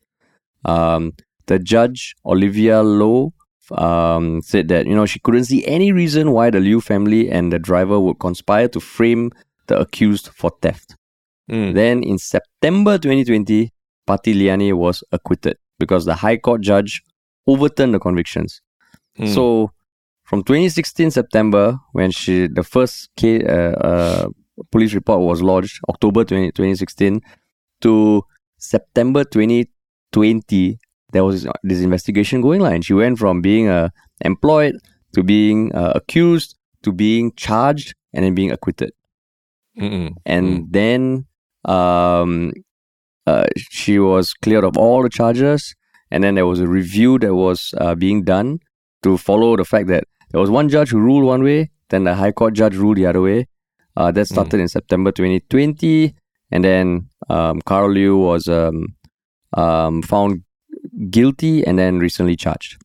Um, 0.65 1.13
the 1.47 1.59
judge 1.59 2.15
Olivia 2.25 2.81
Low 2.81 3.33
um, 3.71 4.41
said 4.41 4.67
that 4.69 4.87
you 4.87 4.95
know 4.95 5.05
she 5.05 5.19
couldn't 5.19 5.45
see 5.45 5.65
any 5.65 5.91
reason 5.91 6.31
why 6.31 6.49
the 6.49 6.59
Liew 6.59 6.81
family 6.81 7.29
and 7.29 7.51
the 7.51 7.59
driver 7.59 7.99
would 7.99 8.19
conspire 8.19 8.67
to 8.69 8.79
frame 8.79 9.31
the 9.67 9.79
accused 9.79 10.29
for 10.29 10.51
theft. 10.61 10.95
Mm. 11.49 11.73
Then 11.73 12.03
in 12.03 12.17
September 12.17 12.97
2020, 12.97 13.71
Parti 14.05 14.33
Liyani 14.33 14.73
was 14.73 15.03
acquitted 15.11 15.57
because 15.79 16.05
the 16.05 16.15
High 16.15 16.37
Court 16.37 16.61
judge 16.61 17.01
overturned 17.47 17.93
the 17.93 17.99
convictions. 17.99 18.61
Mm. 19.17 19.33
So 19.33 19.71
from 20.23 20.43
2016 20.43 21.11
September, 21.11 21.77
when 21.91 22.11
she 22.11 22.47
the 22.47 22.63
first 22.63 23.09
case, 23.15 23.43
uh, 23.43 23.75
uh, 23.79 24.27
police 24.71 24.93
report 24.93 25.21
was 25.21 25.41
lodged, 25.41 25.79
October 25.89 26.23
20, 26.23 26.51
2016, 26.51 27.21
to 27.81 28.23
September 28.57 29.23
2020, 30.13 30.77
there 31.11 31.23
was 31.23 31.47
this 31.63 31.81
investigation 31.81 32.41
going 32.41 32.61
on, 32.61 32.73
and 32.73 32.85
she 32.85 32.93
went 32.93 33.19
from 33.19 33.41
being 33.41 33.67
uh, 33.67 33.89
employed 34.21 34.75
to 35.13 35.23
being 35.23 35.73
uh, 35.75 35.91
accused 35.95 36.55
to 36.83 36.91
being 36.91 37.31
charged 37.35 37.93
and 38.13 38.25
then 38.25 38.33
being 38.33 38.51
acquitted. 38.51 38.91
Mm-mm. 39.75 40.13
and 40.27 40.71
then 40.71 41.25
um, 41.65 42.53
uh, 43.25 43.47
she 43.57 43.97
was 43.97 44.31
cleared 44.33 44.63
of 44.63 44.77
all 44.77 45.01
the 45.01 45.09
charges. 45.09 45.73
And 46.11 46.23
then 46.23 46.35
there 46.35 46.45
was 46.45 46.59
a 46.59 46.67
review 46.67 47.17
that 47.19 47.33
was 47.33 47.73
uh, 47.79 47.95
being 47.95 48.23
done 48.23 48.59
to 49.01 49.17
follow 49.17 49.57
the 49.57 49.65
fact 49.65 49.87
that 49.87 50.03
there 50.31 50.39
was 50.39 50.51
one 50.51 50.69
judge 50.69 50.89
who 50.89 50.99
ruled 50.99 51.23
one 51.23 51.41
way 51.41 51.71
then 51.93 52.05
the 52.05 52.15
high 52.15 52.31
court 52.31 52.55
judge 52.55 52.75
ruled 52.75 52.97
the 52.97 53.05
other 53.05 53.21
way. 53.21 53.47
Uh, 53.95 54.11
that 54.11 54.25
started 54.25 54.59
in 54.59 54.67
september 54.67 55.11
2020 55.11 56.15
and 56.49 56.63
then 56.63 57.07
um, 57.29 57.61
karl 57.61 57.89
liew 57.89 58.17
was 58.17 58.47
um, 58.47 58.87
um, 59.57 60.01
found 60.01 60.41
guilty 61.09 61.65
and 61.65 61.77
then 61.79 61.99
recently 61.99 62.35
charged 62.35 62.77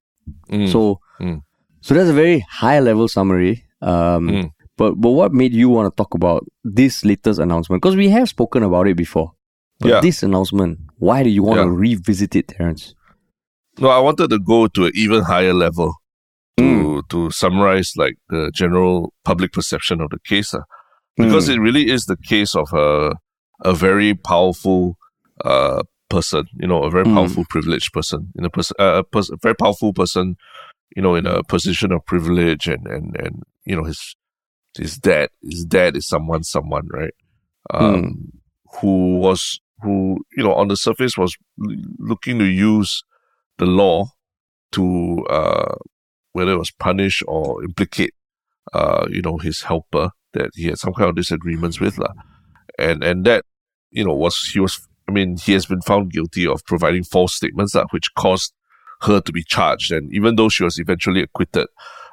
Mm. 0.50 0.70
so 0.70 1.00
Mm. 1.20 1.40
so 1.80 1.94
that's 1.94 2.10
a 2.10 2.12
very 2.12 2.40
high 2.50 2.80
level 2.80 3.08
summary 3.08 3.64
um, 3.80 4.28
Mm. 4.28 4.50
but 4.76 4.94
but 5.00 5.10
what 5.10 5.32
made 5.32 5.52
you 5.54 5.68
want 5.68 5.86
to 5.90 5.96
talk 5.96 6.14
about 6.14 6.44
this 6.64 7.04
latest 7.04 7.38
announcement? 7.40 7.80
Because 7.82 7.96
we 7.96 8.08
have 8.10 8.28
spoken 8.28 8.62
about 8.62 8.86
it 8.88 8.96
before. 8.96 9.32
But 9.80 9.88
Yeah. 9.88 10.00
this 10.00 10.22
announcement, 10.22 10.78
why 10.98 11.22
do 11.22 11.30
you 11.30 11.42
want 11.44 11.60
to 11.60 11.70
revisit 11.70 12.34
it, 12.36 12.48
Terence? 12.48 12.94
No, 13.80 13.88
I 13.88 14.00
wanted 14.00 14.28
to 14.30 14.38
go 14.40 14.66
to 14.66 14.86
an 14.86 14.92
even 14.94 15.22
higher 15.22 15.54
level 15.54 15.94
to 16.56 16.62
Mm. 16.64 17.08
to 17.10 17.30
summarize 17.30 17.92
like 17.96 18.16
the 18.28 18.50
general 18.60 19.12
public 19.24 19.52
perception 19.52 20.00
of 20.00 20.08
the 20.10 20.18
case, 20.30 20.52
uh, 20.54 20.62
because 21.16 21.48
Mm. 21.48 21.54
it 21.54 21.60
really 21.66 21.84
is 21.90 22.04
the 22.06 22.16
case 22.32 22.54
of 22.62 22.68
a 22.72 23.14
a 23.64 23.72
very 23.74 24.14
powerful 24.14 24.96
uh, 25.44 25.82
person, 26.08 26.46
you 26.60 26.66
know, 26.66 26.82
a 26.84 26.90
very 26.90 27.04
Mm. 27.04 27.14
powerful 27.14 27.44
privileged 27.48 27.92
person, 27.92 28.32
in 28.36 28.44
a 28.44 28.50
person, 28.50 28.74
uh, 28.78 28.98
a, 28.98 29.04
pers- 29.04 29.30
a 29.30 29.36
very 29.42 29.54
powerful 29.54 29.92
person, 29.92 30.36
you 30.96 31.02
know, 31.02 31.14
in 31.14 31.26
a 31.26 31.42
position 31.44 31.92
of 31.92 32.04
privilege, 32.06 32.66
and 32.68 32.86
and 32.86 33.16
and 33.16 33.42
you 33.64 33.76
know 33.76 33.84
his 33.84 34.16
his 34.76 34.96
dad, 34.98 35.28
his 35.42 35.64
dad 35.64 35.96
is 35.96 36.06
someone, 36.06 36.42
someone, 36.44 36.86
right? 36.92 37.14
Um, 37.72 38.32
Who 38.80 39.18
was 39.18 39.60
who, 39.82 40.18
you 40.36 40.42
know, 40.42 40.54
on 40.54 40.68
the 40.68 40.76
surface 40.76 41.16
was 41.16 41.36
looking 41.98 42.38
to 42.38 42.44
use 42.44 43.02
the 43.58 43.66
law 43.66 44.06
to 44.72 45.24
uh, 45.30 45.74
whether 46.32 46.52
it 46.52 46.58
was 46.58 46.70
punish 46.72 47.22
or 47.26 47.62
implicate, 47.64 48.12
uh, 48.72 49.06
you 49.10 49.22
know, 49.22 49.38
his 49.38 49.62
helper 49.62 50.10
that 50.34 50.50
he 50.54 50.66
had 50.66 50.78
some 50.78 50.92
kind 50.94 51.08
of 51.08 51.16
disagreements 51.16 51.80
with, 51.80 51.96
lah. 51.98 52.12
And 52.78 53.02
and 53.04 53.24
that, 53.24 53.44
you 53.90 54.04
know, 54.04 54.14
was 54.14 54.36
he 54.52 54.60
was. 54.60 54.87
I 55.08 55.12
mean, 55.12 55.36
he 55.38 55.52
has 55.54 55.66
been 55.66 55.80
found 55.80 56.12
guilty 56.12 56.46
of 56.46 56.64
providing 56.66 57.02
false 57.04 57.34
statements, 57.34 57.74
lah, 57.74 57.86
which 57.90 58.12
caused 58.14 58.52
her 59.02 59.20
to 59.20 59.32
be 59.32 59.42
charged. 59.42 59.90
And 59.92 60.12
even 60.12 60.36
though 60.36 60.48
she 60.48 60.64
was 60.64 60.78
eventually 60.78 61.22
acquitted, 61.22 61.66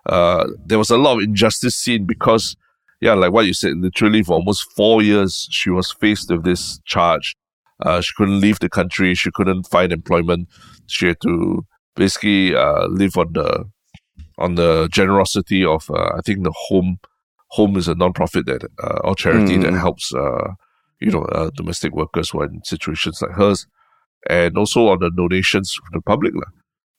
uh, 0.06 0.48
there 0.66 0.78
was 0.78 0.90
a 0.90 0.98
lot 0.98 1.18
of 1.18 1.24
injustice 1.24 1.76
seen 1.76 2.06
because, 2.06 2.56
yeah, 3.02 3.14
like 3.14 3.32
what 3.34 3.46
you 3.48 3.54
said, 3.54 3.74
literally 3.78 4.24
for 4.24 4.34
almost 4.34 4.72
four 4.76 5.02
years, 5.02 5.48
she 5.52 5.70
was 5.70 5.92
faced 5.92 6.30
with 6.32 6.44
this 6.46 6.80
charge. 6.86 7.36
Uh, 7.82 8.00
she 8.02 8.14
couldn't 8.16 8.40
leave 8.40 8.60
the 8.60 8.70
country. 8.70 9.14
She 9.16 9.32
couldn't 9.34 9.64
find 9.68 9.92
employment. 9.92 10.48
She 10.88 11.08
had 11.08 11.20
to 11.22 11.66
basically 11.96 12.56
uh, 12.56 12.88
live 12.88 13.18
on 13.18 13.34
the 13.34 13.66
on 14.38 14.56
the 14.56 14.88
generosity 14.92 15.64
of 15.66 15.90
uh, 15.90 16.12
I 16.18 16.22
think 16.22 16.44
the 16.44 16.54
home 16.68 17.00
home 17.50 17.78
is 17.78 17.88
a 17.88 17.96
non-profit 17.96 18.46
that 18.46 18.64
uh, 18.84 19.00
or 19.04 19.16
charity 19.16 19.58
that 19.58 19.72
Mm. 19.74 19.80
helps 19.80 20.14
uh, 20.14 20.54
you 21.00 21.12
know 21.12 21.24
uh, 21.24 21.50
domestic 21.56 21.94
workers 21.94 22.30
who 22.30 22.42
are 22.42 22.46
in 22.48 22.64
situations 22.64 23.22
like 23.22 23.32
hers. 23.32 23.68
and 24.28 24.58
also 24.58 24.88
on 24.88 25.00
the 25.00 25.12
donations 25.12 25.74
from 25.74 25.90
the 25.94 26.02
public. 26.02 26.34
La. 26.34 26.48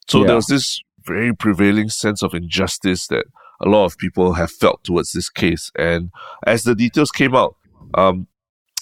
So 0.09 0.21
Yeah. 0.21 0.27
there 0.29 0.37
was 0.37 0.47
this 0.47 0.81
very 1.05 1.35
prevailing 1.35 1.89
sense 1.89 2.23
of 2.23 2.35
injustice 2.35 3.09
that 3.09 3.25
a 3.61 3.69
lot 3.69 3.85
of 3.87 3.99
people 3.99 4.35
have 4.35 4.53
felt 4.53 4.85
towards 4.85 5.11
this 5.13 5.29
case. 5.29 5.73
And 5.77 6.11
as 6.47 6.63
the 6.63 6.75
details 6.75 7.11
came 7.11 7.35
out, 7.35 7.57
um, 7.95 8.29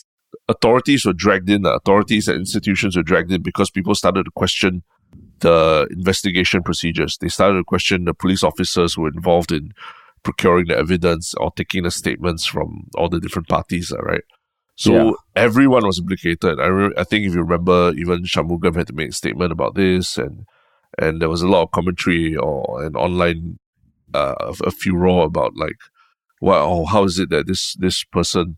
authorities 0.48 1.04
were 1.06 1.14
dragged 1.14 1.48
in, 1.48 1.64
uh, 1.64 1.70
authorities 1.76 2.28
and 2.28 2.38
institutions 2.38 2.96
were 2.96 3.02
dragged 3.02 3.32
in 3.32 3.42
because 3.42 3.70
people 3.70 3.94
started 3.94 4.24
to 4.24 4.30
question 4.32 4.82
the 5.40 5.86
investigation 5.90 6.62
procedures. 6.62 7.16
They 7.18 7.28
started 7.28 7.56
to 7.58 7.64
question 7.64 8.04
the 8.04 8.14
police 8.14 8.42
officers 8.42 8.92
who 8.94 9.02
were 9.02 9.12
involved 9.14 9.52
in 9.52 9.72
procuring 10.22 10.66
the 10.68 10.76
evidence 10.76 11.34
or 11.34 11.50
taking 11.52 11.84
the 11.84 11.90
statements 11.90 12.44
from 12.44 12.88
all 12.96 13.08
the 13.08 13.20
different 13.20 13.48
parties, 13.48 13.90
uh, 13.92 14.02
right? 14.02 14.24
So 14.76 14.92
Yeah. 14.92 15.12
everyone 15.36 15.86
was 15.86 15.98
implicated. 15.98 16.58
I, 16.58 16.66
re- 16.66 16.94
I 16.96 17.04
think 17.04 17.26
if 17.26 17.34
you 17.34 17.42
remember, 17.42 17.92
even 17.96 18.24
Shanmugam 18.24 18.74
had 18.76 18.88
to 18.88 18.92
make 18.92 19.10
a 19.10 19.12
statement 19.12 19.52
about 19.52 19.74
this, 19.74 20.18
and 20.18 20.46
and 20.98 21.20
there 21.20 21.28
was 21.28 21.42
a 21.42 21.48
lot 21.48 21.62
of 21.62 21.70
commentary 21.72 22.36
or 22.36 22.84
an 22.84 22.96
online 22.96 23.58
uh, 24.14 24.34
a 24.64 25.22
about 25.22 25.56
like, 25.56 25.76
wow, 26.40 26.84
how 26.84 27.04
is 27.04 27.18
it 27.18 27.30
that 27.30 27.46
this 27.46 27.74
this 27.74 28.04
person, 28.04 28.56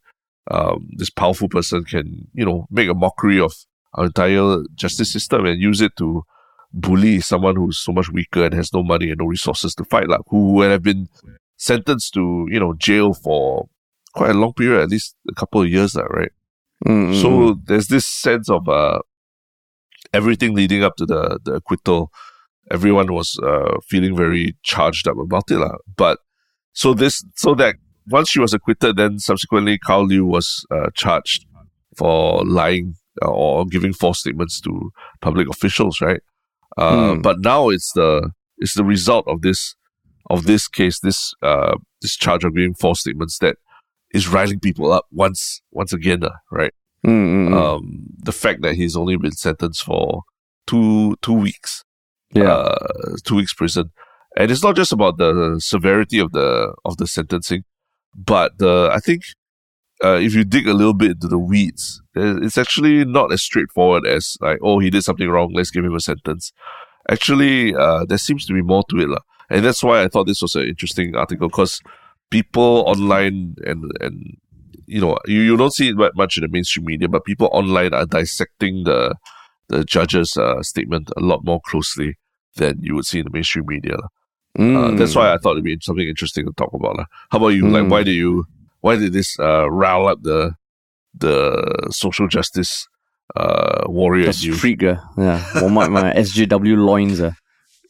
um, 0.50 0.88
this 0.96 1.10
powerful 1.10 1.48
person, 1.48 1.84
can 1.84 2.28
you 2.34 2.44
know 2.44 2.66
make 2.70 2.88
a 2.88 2.94
mockery 2.94 3.40
of 3.40 3.54
our 3.94 4.06
entire 4.06 4.62
justice 4.74 5.12
system 5.12 5.46
and 5.46 5.60
use 5.60 5.80
it 5.80 5.96
to 5.96 6.22
bully 6.72 7.20
someone 7.20 7.56
who's 7.56 7.78
so 7.78 7.92
much 7.92 8.10
weaker 8.10 8.44
and 8.44 8.54
has 8.54 8.72
no 8.72 8.82
money 8.82 9.08
and 9.10 9.18
no 9.18 9.26
resources 9.26 9.74
to 9.74 9.84
fight, 9.84 10.08
like 10.08 10.20
who 10.28 10.52
would 10.52 10.70
have 10.70 10.82
been 10.82 11.08
sentenced 11.56 12.12
to 12.14 12.46
you 12.50 12.60
know 12.60 12.74
jail 12.74 13.14
for 13.14 13.68
quite 14.16 14.30
a 14.30 14.34
long 14.42 14.52
period, 14.54 14.82
at 14.82 14.88
least 14.88 15.14
a 15.30 15.34
couple 15.34 15.62
of 15.62 15.68
years, 15.68 15.94
right? 15.96 16.32
Mm, 16.86 17.12
mm, 17.12 17.22
So 17.22 17.28
mm. 17.28 17.66
there's 17.66 17.88
this 17.88 18.06
sense 18.06 18.50
of 18.50 18.68
uh, 18.68 18.98
everything 20.12 20.54
leading 20.54 20.82
up 20.82 20.96
to 20.96 21.06
the 21.06 21.38
the 21.44 21.54
acquittal. 21.54 22.10
Everyone 22.70 23.12
was 23.12 23.38
uh, 23.42 23.78
feeling 23.88 24.16
very 24.16 24.56
charged 24.62 25.06
up 25.08 25.18
about 25.18 25.50
it. 25.50 25.60
But 25.96 26.18
so 26.72 26.94
this 26.94 27.24
so 27.34 27.54
that 27.54 27.76
once 28.08 28.30
she 28.30 28.40
was 28.40 28.52
acquitted, 28.54 28.96
then 28.96 29.18
subsequently 29.18 29.78
Karl 29.78 30.08
Liew 30.08 30.24
was 30.24 30.64
uh, 30.70 30.90
charged 30.94 31.46
for 31.96 32.44
lying 32.44 32.94
uh, 33.22 33.30
or 33.30 33.64
giving 33.66 33.92
false 33.92 34.20
statements 34.20 34.60
to 34.60 34.90
public 35.20 35.48
officials, 35.48 36.00
right? 36.00 36.20
Uh, 36.76 37.14
Hmm. 37.14 37.20
But 37.22 37.40
now 37.40 37.70
it's 37.70 37.92
the 37.92 38.30
it's 38.58 38.74
the 38.74 38.84
result 38.84 39.24
of 39.28 39.40
this 39.42 39.74
of 40.28 40.44
this 40.44 40.68
case, 40.68 41.00
this 41.00 41.34
uh, 41.42 41.76
this 42.02 42.16
charge 42.16 42.44
of 42.44 42.54
giving 42.54 42.74
false 42.74 43.00
statements 43.00 43.38
that 43.38 43.56
is 44.12 44.28
riling 44.28 44.60
people 44.60 44.92
up 44.92 45.06
once 45.10 45.60
once 45.70 45.92
again, 45.92 46.24
uh, 46.24 46.30
right? 46.50 46.72
Mm, 47.06 47.10
mm, 47.10 47.48
mm. 47.50 47.54
um, 47.54 48.06
the 48.18 48.32
fact 48.32 48.62
that 48.62 48.74
he's 48.74 48.96
only 48.96 49.16
been 49.16 49.32
sentenced 49.32 49.82
for 49.82 50.22
two 50.66 51.16
two 51.22 51.32
weeks, 51.32 51.84
yeah. 52.34 52.50
uh, 52.50 53.16
two 53.24 53.36
weeks 53.36 53.54
prison, 53.54 53.90
and 54.36 54.50
it's 54.50 54.62
not 54.62 54.76
just 54.76 54.92
about 54.92 55.18
the 55.18 55.56
severity 55.58 56.18
of 56.18 56.32
the 56.32 56.74
of 56.84 56.96
the 56.96 57.06
sentencing, 57.06 57.64
but 58.14 58.58
the 58.58 58.90
I 58.92 58.98
think 58.98 59.22
uh, 60.04 60.18
if 60.20 60.34
you 60.34 60.44
dig 60.44 60.66
a 60.66 60.74
little 60.74 60.94
bit 60.94 61.12
into 61.12 61.28
the 61.28 61.38
weeds, 61.38 62.02
uh, 62.16 62.40
it's 62.42 62.58
actually 62.58 63.04
not 63.04 63.32
as 63.32 63.42
straightforward 63.42 64.06
as 64.06 64.36
like 64.40 64.58
oh 64.62 64.78
he 64.78 64.90
did 64.90 65.02
something 65.02 65.28
wrong, 65.28 65.52
let's 65.54 65.70
give 65.70 65.84
him 65.84 65.94
a 65.94 66.00
sentence. 66.00 66.52
Actually, 67.08 67.74
uh, 67.74 68.04
there 68.04 68.18
seems 68.18 68.46
to 68.46 68.52
be 68.52 68.62
more 68.62 68.82
to 68.90 68.98
it, 68.98 69.08
lah. 69.08 69.20
and 69.48 69.64
that's 69.64 69.82
why 69.82 70.02
I 70.02 70.08
thought 70.08 70.26
this 70.26 70.42
was 70.42 70.56
an 70.56 70.64
interesting 70.64 71.14
article 71.14 71.48
because 71.48 71.80
people 72.30 72.84
online 72.86 73.56
and 73.64 73.90
and 74.00 74.36
you 74.86 75.00
know 75.00 75.16
you, 75.26 75.40
you 75.40 75.56
don't 75.56 75.72
see 75.74 75.88
it 75.88 75.96
mu- 75.96 76.10
much 76.14 76.36
in 76.36 76.42
the 76.42 76.48
mainstream 76.48 76.86
media, 76.86 77.08
but 77.08 77.24
people 77.24 77.48
online 77.52 77.92
are 77.94 78.06
dissecting 78.06 78.84
the 78.84 79.14
the 79.68 79.84
judge's 79.84 80.36
uh, 80.36 80.62
statement 80.62 81.10
a 81.16 81.20
lot 81.20 81.44
more 81.44 81.60
closely 81.66 82.16
than 82.56 82.78
you 82.80 82.94
would 82.94 83.04
see 83.06 83.18
in 83.18 83.24
the 83.24 83.30
mainstream 83.30 83.64
media. 83.66 83.96
lah. 83.96 84.08
Uh, 84.58 84.88
Mm. 84.88 84.96
that's 84.96 85.14
why 85.14 85.34
I 85.34 85.36
thought 85.38 85.52
it'd 85.52 85.64
be 85.64 85.76
something 85.82 86.08
interesting 86.08 86.46
to 86.46 86.52
talk 86.56 86.72
about. 86.72 86.96
lah. 86.96 87.04
How 87.30 87.36
about 87.38 87.48
you? 87.52 87.68
Like, 87.68 87.84
Mm. 87.84 87.90
why 87.90 88.02
did 88.02 88.14
you? 88.14 88.46
Why 88.80 88.96
did 88.96 89.12
this 89.12 89.36
uh, 89.38 89.68
rile 89.70 90.06
up 90.08 90.22
the 90.22 90.54
the 91.18 91.34
social 91.90 92.28
justice 92.28 92.88
uh, 93.36 93.84
warrior 93.88 94.26
That's 94.26 94.44
in 94.44 94.52
you? 94.52 94.56
freak, 94.56 94.82
uh, 94.82 94.96
yeah. 95.18 95.42
Or 95.62 95.68
my, 95.68 95.88
my 95.88 96.12
SJW 96.14 96.76
loins, 96.78 97.20
uh. 97.20 97.32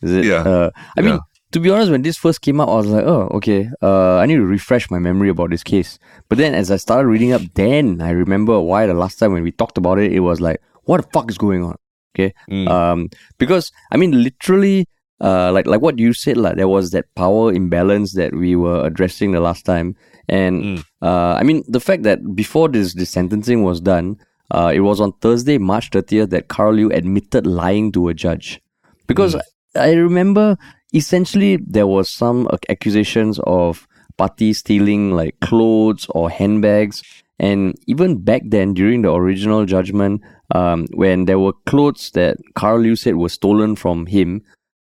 Is 0.03 0.13
it? 0.13 0.25
Yeah. 0.25 0.43
Uh, 0.43 0.71
I 0.97 1.01
mean, 1.03 1.15
Yeah. 1.21 1.21
To 1.53 1.61
be 1.61 1.71
honest, 1.71 1.91
when 1.91 2.03
this 2.03 2.17
first 2.17 2.41
came 2.43 2.61
out, 2.61 2.69
I 2.69 2.75
was 2.75 2.87
like, 2.87 3.05
oh, 3.05 3.29
okay. 3.35 3.71
Uh, 3.81 4.17
I 4.17 4.27
need 4.27 4.37
to 4.37 4.45
refresh 4.47 4.91
my 4.91 4.99
memory 4.99 5.29
about 5.29 5.51
this 5.51 5.63
case. 5.63 5.99
But 6.29 6.39
then, 6.39 6.55
as 6.55 6.71
I 6.71 6.77
started 6.77 7.09
reading 7.09 7.33
up, 7.33 7.43
then 7.55 8.01
I 8.03 8.11
remember 8.11 8.61
why 8.61 8.87
the 8.87 8.95
last 8.95 9.19
time 9.19 9.33
when 9.33 9.43
we 9.45 9.53
talked 9.53 9.79
about 9.79 9.99
it, 9.99 10.13
it 10.13 10.21
was 10.21 10.41
like, 10.41 10.61
what 10.85 11.01
the 11.03 11.09
fuck 11.13 11.31
is 11.31 11.39
going 11.39 11.63
on? 11.63 11.77
Okay. 12.15 12.35
Mm. 12.51 12.69
Um, 12.69 13.09
because 13.39 13.71
I 13.93 13.97
mean, 13.97 14.23
literally, 14.23 14.87
uh, 15.21 15.53
like 15.53 15.67
like 15.67 15.81
what 15.81 15.99
you 15.99 16.13
said, 16.13 16.37
like 16.37 16.57
there 16.57 16.69
was 16.69 16.91
that 16.91 17.15
power 17.15 17.53
imbalance 17.53 18.13
that 18.15 18.35
we 18.35 18.57
were 18.57 18.85
addressing 18.85 19.33
the 19.33 19.41
last 19.41 19.65
time, 19.65 19.95
and 20.29 20.63
Mm. 20.63 20.85
uh, 21.03 21.35
I 21.39 21.43
mean 21.43 21.63
the 21.69 21.81
fact 21.81 22.03
that 22.05 22.35
before 22.35 22.69
this 22.69 22.95
this 22.95 23.11
sentencing 23.11 23.63
was 23.63 23.81
done, 23.81 24.17
uh, 24.51 24.73
it 24.75 24.81
was 24.81 25.01
on 25.01 25.13
Thursday, 25.21 25.59
March 25.59 25.91
thirtieth, 25.91 26.31
that 26.31 26.49
Karl 26.49 26.75
Liew 26.75 26.93
admitted 26.95 27.47
lying 27.47 27.93
to 27.93 28.09
a 28.09 28.15
judge, 28.15 28.61
because 29.07 29.35
Mm. 29.35 29.41
I 29.77 29.93
remember 29.93 30.57
essentially 30.97 31.59
there 31.77 31.87
was 31.87 32.09
some 32.09 32.49
accusations 32.69 33.39
of 33.47 33.87
Parti 34.17 34.53
stealing 34.55 35.13
like 35.13 35.39
clothes 35.41 36.07
or 36.17 36.31
handbags 36.31 37.03
and 37.39 37.75
even 37.87 38.17
back 38.25 38.43
then 38.49 38.73
during 38.73 39.03
the 39.03 39.13
original 39.13 39.67
judgment 39.67 40.23
um, 40.55 40.87
when 41.03 41.27
there 41.27 41.39
were 41.39 41.53
clothes 41.67 42.11
that 42.15 42.39
Karl 42.55 42.81
Liew 42.81 42.97
said 42.97 43.17
were 43.17 43.29
stolen 43.29 43.77
from 43.77 44.07
him 44.07 44.41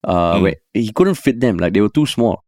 uh, 0.04 0.36
Mm. 0.36 0.42
where 0.42 0.56
he 0.74 0.92
couldn't 0.92 1.16
fit 1.26 1.40
them 1.46 1.58
like 1.62 1.74
they 1.74 1.82
were 1.82 1.94
too 2.00 2.06
small 2.08 2.44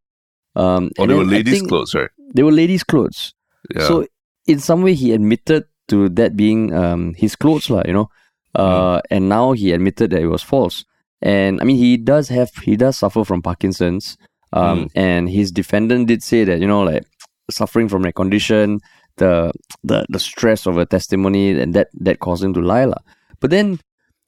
um, 0.56 0.89
Or 0.98 1.03
and 1.03 1.12
they 1.12 1.15
were 1.15 1.25
ladies' 1.25 1.62
clothes, 1.62 1.94
right? 1.94 2.10
they 2.34 2.44
were 2.44 2.51
ladies 2.62 2.84
clothes 2.84 3.34
Yeah. 3.75 3.88
so 3.88 4.08
in 4.48 4.60
some 4.60 4.82
way 4.82 4.94
he 4.96 5.12
admitted 5.13 5.65
to 5.89 6.10
that 6.18 6.36
being 6.36 6.74
um, 6.74 7.13
his 7.13 7.36
clothes 7.36 7.70
lah, 7.70 7.84
you 7.86 7.94
know 7.94 8.10
uh, 8.56 9.00
and 9.13 9.30
now 9.30 9.51
he 9.53 9.72
admitted 9.72 10.10
that 10.12 10.22
it 10.22 10.27
was 10.27 10.41
false 10.41 10.84
and 11.22 11.62
I 11.62 11.63
mean 11.63 11.78
he 11.78 11.98
does 11.98 12.30
have 12.30 12.51
he 12.63 12.75
does 12.75 12.98
suffer 12.98 13.24
from 13.24 13.42
Parkinson's 13.42 14.18
um, 14.54 14.90
and 14.96 15.30
his 15.30 15.51
defendant 15.51 16.08
did 16.08 16.24
say 16.24 16.44
that 16.44 16.60
you 16.60 16.68
know 16.68 16.82
like 16.82 17.04
suffering 17.50 17.88
from 17.88 18.01
that 18.04 18.16
condition 18.16 18.80
the 19.18 19.51
the 19.84 20.06
the 20.10 20.20
stress 20.20 20.66
of 20.66 20.78
a 20.78 20.86
testimony 20.86 21.51
and 21.60 21.74
that 21.74 21.90
that 21.94 22.20
caused 22.20 22.44
him 22.44 22.54
to 22.54 22.62
lie 22.62 22.86
lah. 22.86 22.98
but 23.40 23.50
then 23.50 23.80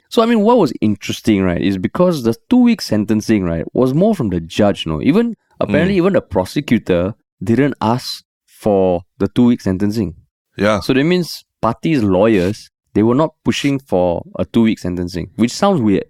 so 0.10 0.22
I 0.22 0.26
mean 0.26 0.42
what 0.42 0.58
was 0.58 0.74
interesting 0.82 1.44
right 1.44 1.62
is 1.62 1.78
because 1.78 2.24
the 2.24 2.36
two 2.50 2.58
week 2.58 2.82
sentencing 2.82 3.44
right 3.44 3.66
was 3.74 3.94
more 3.94 4.14
from 4.16 4.30
the 4.30 4.40
judge 4.40 4.86
no 4.86 5.02
even 5.02 5.36
apparently 5.60 5.98
even 5.98 6.14
the 6.14 6.22
prosecutor 6.22 7.16
didn't 7.44 7.76
ask 7.82 8.24
for 8.48 9.02
the 9.18 9.28
two 9.28 9.46
week 9.46 9.62
sentencing. 9.62 10.16
Yeah. 10.58 10.80
so 10.82 10.94
that 10.94 11.04
means 11.04 11.44
Parti's 11.62 12.04
lawyers 12.04 12.70
they 12.94 13.02
were 13.02 13.16
not 13.16 13.34
pushing 13.44 13.80
for 13.80 14.24
a 14.38 14.46
two 14.46 14.62
week 14.62 14.80
sentencing 14.80 15.32
which 15.36 15.52
sounds 15.52 15.82
weird 15.82 16.06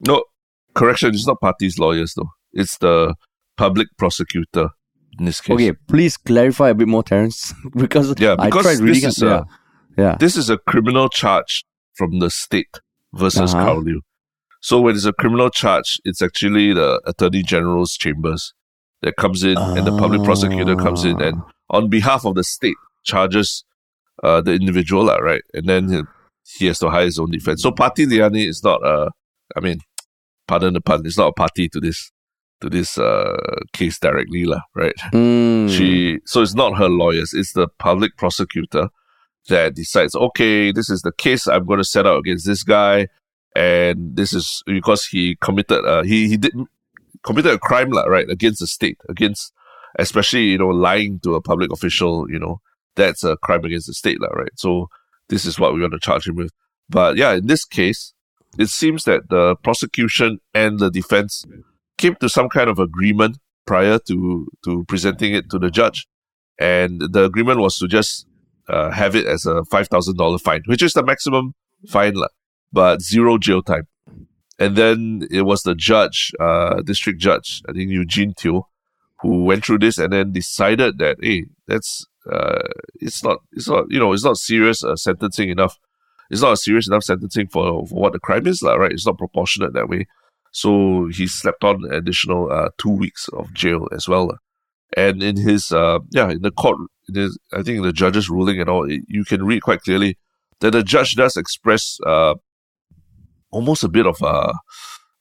No, 0.00 0.24
correction. 0.74 1.14
It's 1.14 1.26
not 1.26 1.40
Parti's 1.40 1.78
lawyers 1.78 2.14
though. 2.14 2.28
It's 2.52 2.78
the 2.78 3.14
public 3.56 3.88
prosecutor 3.98 4.68
in 5.18 5.24
this 5.24 5.40
case. 5.40 5.54
okay 5.54 5.72
please 5.88 6.18
clarify 6.18 6.68
a 6.70 6.74
bit 6.74 6.88
more 6.88 7.02
Terence 7.02 7.54
because 7.74 8.14
Yeah, 8.20 8.36
I 8.38 8.46
because 8.50 8.64
tried 8.64 8.80
reading 8.80 9.02
this 9.04 9.16
is 9.16 9.22
up, 9.22 9.46
a- 9.46 9.50
yeah 10.02 10.04
yeah 10.10 10.16
This 10.20 10.36
is 10.36 10.50
a 10.50 10.58
criminal 10.58 11.08
charge 11.08 11.64
from 11.94 12.18
the 12.18 12.28
state 12.28 12.80
versus 13.14 13.54
Uh-huh. 13.54 13.64
Karl 13.64 13.82
Liew. 13.82 14.00
So 14.60 14.80
when 14.80 14.94
it's 14.94 15.06
a 15.06 15.12
criminal 15.14 15.48
charge, 15.48 15.98
it's 16.04 16.20
actually 16.20 16.74
the 16.74 17.00
Attorney 17.06 17.42
General's 17.42 17.96
chambers 17.96 18.52
that 19.02 19.16
comes 19.16 19.42
in, 19.44 19.56
and 19.56 19.86
the 19.86 19.96
public 19.96 20.22
prosecutor 20.24 20.74
comes 20.76 21.04
in, 21.04 21.20
and 21.22 21.40
on 21.70 21.88
behalf 21.88 22.24
of 22.26 22.34
the 22.34 22.42
state 22.44 22.76
charges 23.04 23.64
uh, 24.24 24.40
the 24.42 24.52
individual, 24.54 25.06
right? 25.06 25.42
And 25.54 25.66
then 25.68 25.88
he, 25.92 26.02
he 26.58 26.66
has 26.66 26.78
to 26.80 26.90
hire 26.90 27.04
his 27.04 27.18
own 27.18 27.30
defense. 27.30 27.62
So 27.62 27.70
Parti 27.70 28.06
Liyani 28.06 28.46
is 28.48 28.62
not 28.64 28.80
a, 28.84 29.10
I 29.54 29.60
mean, 29.60 29.78
pardon 30.48 30.74
the 30.74 30.80
pun, 30.80 31.04
it's 31.04 31.18
not 31.18 31.28
a 31.28 31.32
party 31.32 31.68
to 31.70 31.80
this 31.80 32.10
to 32.62 32.70
this 32.70 32.96
uh, 32.96 33.36
case 33.72 33.98
directly, 33.98 34.44
lah, 34.44 34.60
right? 34.74 34.96
Mm. 35.12 35.68
She 35.68 36.20
so 36.24 36.42
it's 36.42 36.54
not 36.54 36.78
her 36.78 36.88
lawyers, 36.88 37.34
it's 37.34 37.52
the 37.52 37.68
public 37.78 38.16
prosecutor 38.16 38.88
that 39.48 39.74
decides, 39.74 40.14
okay, 40.14 40.72
this 40.72 40.90
is 40.90 41.02
the 41.02 41.12
case 41.12 41.46
I'm 41.46 41.66
going 41.66 41.78
to 41.78 41.84
set 41.84 42.06
out 42.06 42.18
against 42.18 42.46
this 42.46 42.62
guy, 42.62 43.08
and 43.54 44.16
this 44.16 44.32
is 44.32 44.62
because 44.66 45.06
he 45.06 45.36
committed, 45.40 45.84
uh, 45.84 46.02
he 46.02 46.28
he 46.28 46.36
did 46.36 46.54
committed 47.22 47.52
a 47.52 47.58
crime, 47.58 47.90
lah, 47.90 48.04
right, 48.04 48.28
against 48.30 48.60
the 48.60 48.66
state, 48.66 48.98
against 49.08 49.52
especially 49.98 50.44
you 50.44 50.58
know 50.58 50.68
lying 50.68 51.20
to 51.20 51.34
a 51.34 51.42
public 51.42 51.72
official, 51.72 52.30
you 52.30 52.38
know, 52.38 52.60
that's 52.94 53.24
a 53.24 53.36
crime 53.38 53.64
against 53.64 53.86
the 53.86 53.94
state, 53.94 54.20
lah, 54.20 54.28
right. 54.28 54.52
So 54.56 54.88
this 55.28 55.44
is 55.44 55.58
what 55.58 55.72
we're 55.72 55.80
going 55.80 55.90
to 55.92 55.98
charge 55.98 56.26
him 56.26 56.36
with. 56.36 56.52
But 56.88 57.16
yeah, 57.16 57.32
in 57.34 57.46
this 57.46 57.64
case, 57.64 58.14
it 58.58 58.68
seems 58.68 59.04
that 59.04 59.28
the 59.28 59.56
prosecution 59.56 60.38
and 60.54 60.78
the 60.78 60.90
defense 60.90 61.44
came 61.98 62.14
to 62.16 62.28
some 62.28 62.48
kind 62.48 62.68
of 62.68 62.78
agreement 62.78 63.38
prior 63.66 63.98
to 64.00 64.46
to 64.64 64.84
presenting 64.84 65.34
it 65.34 65.50
to 65.50 65.58
the 65.58 65.70
judge, 65.70 66.06
and 66.58 67.00
the 67.00 67.24
agreement 67.24 67.60
was 67.60 67.78
to 67.78 67.88
just 67.88 68.26
uh, 68.68 68.90
have 68.90 69.14
it 69.14 69.26
as 69.26 69.46
a 69.46 69.64
five 69.64 69.88
thousand 69.88 70.16
dollar 70.16 70.38
fine, 70.38 70.62
which 70.66 70.82
is 70.82 70.92
the 70.92 71.02
maximum 71.02 71.54
fine, 71.88 72.14
but 72.72 73.02
zero 73.02 73.38
jail 73.38 73.62
time. 73.62 73.86
And 74.58 74.74
then 74.74 75.28
it 75.30 75.42
was 75.42 75.62
the 75.62 75.74
judge, 75.74 76.32
uh, 76.40 76.80
district 76.82 77.20
judge, 77.20 77.62
I 77.68 77.72
think 77.72 77.90
Eugene 77.90 78.32
Teo, 78.32 78.68
who 79.20 79.44
went 79.44 79.64
through 79.64 79.80
this 79.80 79.98
and 79.98 80.12
then 80.12 80.32
decided 80.32 80.96
that, 80.98 81.18
hey, 81.20 81.44
that's 81.66 82.06
uh, 82.30 82.62
it's 82.94 83.22
not, 83.22 83.38
it's 83.52 83.68
not, 83.68 83.84
you 83.90 83.98
know, 83.98 84.12
it's 84.12 84.24
not 84.24 84.38
serious 84.38 84.82
uh, 84.82 84.96
sentencing 84.96 85.50
enough. 85.50 85.78
It's 86.30 86.42
not 86.42 86.52
a 86.52 86.56
serious 86.56 86.88
enough 86.88 87.04
sentencing 87.04 87.48
for, 87.48 87.86
for 87.86 87.94
what 87.94 88.12
the 88.12 88.18
crime 88.18 88.46
is, 88.46 88.62
like, 88.62 88.78
right? 88.78 88.92
It's 88.92 89.06
not 89.06 89.18
proportionate 89.18 89.72
that 89.74 89.88
way. 89.88 90.06
So 90.52 91.08
he 91.12 91.26
slept 91.26 91.64
on 91.64 91.84
an 91.84 91.92
additional 91.92 92.50
uh, 92.50 92.70
two 92.78 92.90
weeks 92.90 93.28
of 93.28 93.52
jail 93.52 93.88
as 93.92 94.08
well. 94.08 94.30
And 94.96 95.22
in 95.22 95.36
his, 95.36 95.70
uh, 95.72 95.98
yeah, 96.10 96.30
in 96.30 96.42
the 96.42 96.50
court, 96.50 96.78
in 97.08 97.14
his, 97.14 97.38
I 97.52 97.56
think 97.62 97.78
in 97.78 97.82
the 97.82 97.92
judge's 97.92 98.30
ruling 98.30 98.60
and 98.60 98.68
all, 98.68 98.90
you 98.90 99.24
can 99.24 99.44
read 99.44 99.62
quite 99.62 99.82
clearly 99.82 100.16
that 100.60 100.70
the 100.70 100.82
judge 100.82 101.14
does 101.14 101.36
express 101.36 101.98
uh, 102.06 102.34
almost 103.50 103.84
a 103.84 103.88
bit 103.88 104.06
of 104.06 104.16
a, 104.22 104.54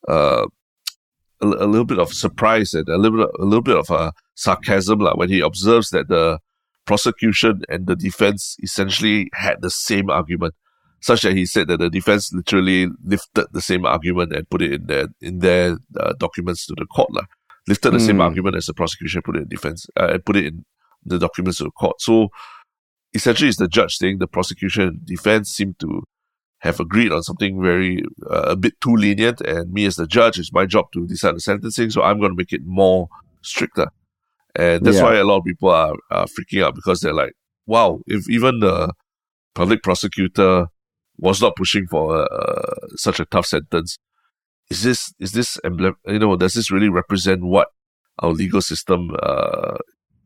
uh, 0.07 0.45
a, 1.41 1.45
a, 1.45 1.67
little 1.67 1.85
bit 1.85 1.99
of 1.99 2.13
surprise 2.13 2.73
and 2.73 2.87
a 2.87 2.97
little, 2.97 3.29
a 3.39 3.43
little 3.43 3.61
bit 3.61 3.77
of 3.77 3.89
a 3.89 4.13
sarcasm 4.35 4.99
like, 4.99 5.17
when 5.17 5.29
he 5.29 5.41
observes 5.41 5.89
that 5.89 6.07
the 6.07 6.39
prosecution 6.85 7.63
and 7.67 7.87
the 7.87 7.95
defense 7.95 8.55
essentially 8.63 9.29
had 9.33 9.61
the 9.61 9.69
same 9.69 10.09
argument, 10.09 10.53
such 11.01 11.21
that 11.21 11.35
he 11.35 11.45
said 11.45 11.67
that 11.67 11.79
the 11.79 11.89
defense 11.89 12.33
literally 12.33 12.87
lifted 13.03 13.47
the 13.51 13.61
same 13.61 13.85
argument 13.85 14.33
and 14.33 14.49
put 14.49 14.61
it 14.61 14.73
in 14.73 14.85
their 14.87 15.07
in 15.21 15.39
their 15.39 15.77
uh, 15.99 16.13
documents 16.17 16.65
to 16.65 16.75
the 16.77 16.85
court, 16.85 17.13
like, 17.13 17.27
lifted 17.67 17.91
the 17.91 17.97
mm. 17.97 18.05
same 18.05 18.15
hmm. 18.15 18.21
argument 18.21 18.55
as 18.55 18.65
the 18.65 18.73
prosecution 18.73 19.21
put 19.23 19.35
it 19.35 19.43
in 19.43 19.47
defense 19.47 19.87
uh, 19.99 20.09
and 20.13 20.25
put 20.25 20.35
it 20.35 20.45
in 20.45 20.65
the 21.03 21.19
documents 21.19 21.57
to 21.57 21.65
the 21.65 21.71
court. 21.71 22.01
So 22.01 22.29
essentially, 23.13 23.49
it's 23.49 23.57
the 23.57 23.67
judge 23.67 23.97
saying 23.97 24.19
the 24.19 24.27
prosecution 24.27 24.83
and 24.83 25.05
defense 25.05 25.49
seem 25.49 25.75
to 25.79 26.03
have 26.59 26.79
agreed 26.79 27.11
on 27.11 27.21
something 27.21 27.61
very 27.61 28.03
uh, 28.29 28.45
a 28.49 28.55
bit 28.55 28.73
too 28.81 28.95
lenient, 28.95 29.41
and 29.41 29.71
me 29.71 29.85
as 29.85 29.95
the 29.95 30.07
judge, 30.07 30.39
it's 30.39 30.53
my 30.53 30.65
job 30.65 30.85
to 30.93 31.05
decide 31.07 31.35
the 31.35 31.39
sentencing, 31.39 31.89
so 31.91 32.01
I'm 32.01 32.19
going 32.19 32.31
to 32.31 32.35
make 32.35 32.53
it 32.53 32.61
more 32.65 33.07
stricter. 33.41 33.87
And 34.55 34.85
that's 34.85 34.97
yeah. 34.97 35.03
why 35.03 35.15
a 35.15 35.23
lot 35.23 35.39
of 35.39 35.43
people 35.43 35.69
are, 35.69 35.93
are 36.11 36.25
freaking 36.25 36.63
out 36.63 36.75
because 36.75 37.01
they're 37.01 37.13
like, 37.13 37.33
wow, 37.67 37.99
if 38.07 38.29
even 38.29 38.59
the 38.59 38.93
public 39.53 39.83
prosecutor 39.83 40.67
was 41.17 41.41
not 41.41 41.55
pushing 41.55 41.87
for 41.87 42.27
uh, 42.31 42.87
such 42.95 43.19
a 43.19 43.25
tough 43.25 43.45
sentence, 43.45 43.97
is 44.69 44.83
this, 44.83 45.13
is 45.19 45.31
this 45.31 45.59
emblem, 45.63 45.95
you 46.07 46.19
know, 46.19 46.35
does 46.35 46.53
this 46.53 46.71
really 46.71 46.89
represent 46.89 47.43
what 47.43 47.67
our 48.19 48.31
legal 48.31 48.61
system 48.61 49.11
uh, 49.21 49.77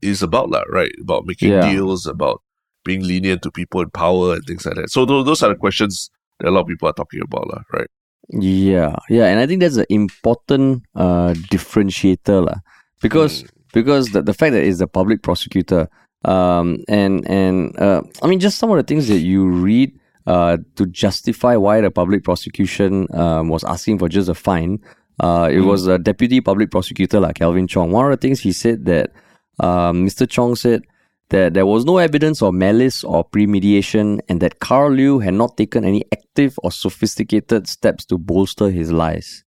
is 0.02 0.22
about, 0.24 0.50
like, 0.50 0.68
right? 0.70 0.92
About 1.02 1.26
making 1.26 1.52
yeah. 1.52 1.70
deals, 1.70 2.06
about 2.06 2.42
being 2.86 3.04
lenient 3.04 3.42
to 3.44 3.52
people 3.52 3.82
in 3.82 3.90
power 3.90 4.36
and 4.36 4.46
things 4.46 4.66
like 4.66 4.76
that. 4.76 4.90
So 4.90 5.06
those, 5.06 5.26
those 5.26 5.44
are 5.44 5.50
the 5.50 5.56
questions 5.56 6.10
that 6.40 6.50
a 6.50 6.52
lot 6.52 6.62
of 6.62 6.68
people 6.68 6.88
are 6.88 6.94
talking 6.94 7.22
about, 7.22 7.48
lah, 7.48 7.62
right? 7.74 7.88
Yeah, 8.30 8.96
yeah, 9.10 9.26
and 9.26 9.40
I 9.40 9.48
think 9.48 9.62
that's 9.62 9.78
an 9.78 9.88
important 9.90 10.84
uh, 10.96 11.34
differentiator, 11.50 12.46
lah, 12.46 12.60
because 13.02 13.44
mm 13.44 13.50
because 13.74 14.12
the, 14.12 14.22
the 14.22 14.34
fact 14.34 14.54
that 14.54 14.64
it's 14.64 14.80
the 14.80 14.88
public 14.88 15.22
prosecutor 15.22 15.88
um, 16.26 16.80
and 16.88 17.28
and 17.30 17.78
uh, 17.80 18.02
I 18.22 18.28
mean 18.28 18.40
just 18.40 18.58
some 18.58 18.72
of 18.72 18.78
the 18.78 18.84
things 18.84 19.08
that 19.08 19.20
you 19.20 19.48
read 19.48 19.98
uh, 20.30 20.58
to 20.76 20.86
justify 20.86 21.56
why 21.56 21.82
the 21.82 21.90
public 21.90 22.24
prosecution 22.24 23.08
um, 23.16 23.50
was 23.50 23.64
asking 23.64 23.98
for 23.98 24.08
just 24.08 24.30
a 24.30 24.36
fine. 24.36 24.80
Uh, 25.20 25.50
it 25.52 25.58
mm. 25.58 25.66
was 25.66 25.88
a 25.88 25.98
deputy 25.98 26.40
public 26.40 26.70
prosecutor 26.70 27.20
like 27.20 27.36
Kelvin 27.36 27.68
Chong. 27.68 27.92
One 27.92 28.06
of 28.06 28.12
the 28.12 28.28
things 28.28 28.40
he 28.40 28.54
said 28.54 28.86
that 28.86 29.12
um, 29.60 30.06
Mr. 30.06 30.30
Chong 30.30 30.56
said 30.56 30.84
that 31.30 31.56
there 31.56 31.66
was 31.66 31.84
no 31.84 31.98
evidence 31.98 32.44
of 32.44 32.54
malice 32.54 33.04
or 33.04 33.24
premeditation 33.24 34.22
and 34.30 34.40
that 34.42 34.60
Karl 34.60 34.92
Liew 34.92 35.24
had 35.24 35.34
not 35.34 35.58
taken 35.58 35.84
any 35.84 36.04
active 36.14 36.60
or 36.64 36.72
sophisticated 36.72 37.68
steps 37.68 38.06
to 38.06 38.20
bolster 38.20 38.70
his 38.70 38.92
lies. 38.92 39.44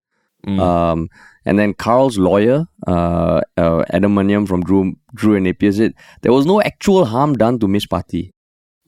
Mm. 0.46 0.60
Um, 0.60 1.08
and 1.44 1.58
then 1.58 1.74
Karl's 1.74 2.16
lawyer, 2.16 2.64
uh, 2.86 3.42
uh, 3.58 3.84
Adam 3.90 4.14
Maniam 4.14 4.48
from 4.48 4.62
Drew, 4.62 4.94
Drew 5.14 5.36
and 5.36 5.44
Napier 5.44 5.72
said 5.72 5.94
there 6.22 6.32
was 6.32 6.46
no 6.46 6.62
actual 6.62 7.04
harm 7.04 7.34
done 7.34 7.58
to 7.58 7.68
Miss 7.68 7.84
Parti. 7.84 8.32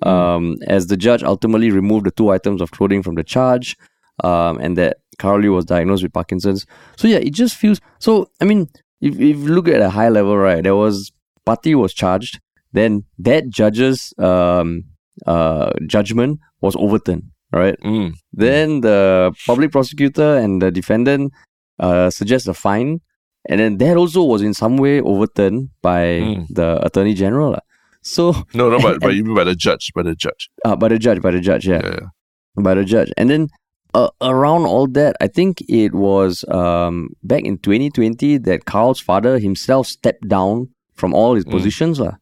Um, 0.07 0.57
as 0.67 0.87
the 0.87 0.97
judge 0.97 1.23
ultimately 1.23 1.71
removed 1.71 2.07
the 2.07 2.11
two 2.11 2.31
items 2.31 2.61
of 2.61 2.71
clothing 2.71 3.03
from 3.03 3.15
the 3.15 3.25
charge, 3.25 3.77
um, 4.25 4.59
and 4.59 4.77
that 4.77 4.99
Carly 5.19 5.49
was 5.49 5.65
diagnosed 5.65 6.03
with 6.03 6.13
Parkinson's. 6.13 6.67
So 6.97 7.09
yeah, 7.09 7.19
it 7.19 7.33
just 7.33 7.57
feels 7.57 7.81
so. 7.99 8.29
I 8.41 8.45
mean, 8.45 8.69
if, 9.01 9.15
if 9.15 9.21
you 9.21 9.49
look 9.49 9.69
at 9.69 9.81
a 9.81 9.91
high 9.91 10.09
level, 10.09 10.37
right, 10.37 10.63
there 10.63 10.77
was 10.77 11.13
Parti 11.45 11.75
was 11.75 11.93
charged, 11.93 12.41
then 12.73 13.05
that 13.19 13.49
judge's 13.49 14.15
um, 14.19 14.85
uh, 15.27 15.73
judgment 15.87 16.41
was 16.61 16.77
overturned, 16.77 17.25
right? 17.53 17.77
Mm. 17.85 18.15
Then 18.33 18.81
the 18.81 19.33
public 19.47 19.73
prosecutor 19.73 20.37
and 20.37 20.63
the 20.63 20.71
defendant 20.71 21.33
uh, 21.79 22.11
suggest 22.11 22.49
a 22.49 22.55
fine, 22.55 23.01
and 23.49 23.61
then 23.61 23.79
that 23.79 23.97
also 23.97 24.23
was 24.23 24.43
in 24.43 24.55
some 24.55 24.77
way 24.77 25.01
overturned 25.01 25.71
by 25.83 26.03
mm. 26.03 26.47
the 26.49 26.85
attorney 26.85 27.15
general. 27.15 27.59
So 28.03 28.33
no, 28.55 28.69
no, 28.69 28.79
but, 28.81 29.01
but 29.01 29.15
you 29.15 29.25
mean 29.25 29.35
by 29.35 29.45
the 29.45 29.55
judge, 29.55 29.93
by 29.95 30.03
the 30.03 30.15
judge. 30.15 30.51
Uh, 30.65 30.77
by 30.77 30.89
the 30.89 30.99
judge, 30.99 31.23
by 31.23 31.31
the 31.31 31.41
judge, 31.41 31.67
yeah, 31.67 31.81
yeah, 31.83 31.97
yeah. 32.01 32.63
by 32.63 32.75
the 32.75 32.85
judge, 32.85 33.11
and 33.17 33.31
then 33.31 33.49
uh, 33.95 34.11
around 34.21 34.65
all 34.65 34.87
that, 34.89 35.17
I 35.21 35.29
think 35.29 35.63
it 35.69 35.95
was 35.95 36.45
um, 36.49 37.11
back 37.23 37.45
in 37.45 37.59
2020 37.59 38.39
that 38.39 38.65
Karl's 38.65 39.01
father 39.01 39.39
himself 39.39 39.87
stepped 39.87 40.29
down 40.29 40.69
from 40.95 41.15
all 41.15 41.35
his 41.35 41.45
mm. 41.45 41.51
positions, 41.51 42.01
lah. 42.01 42.17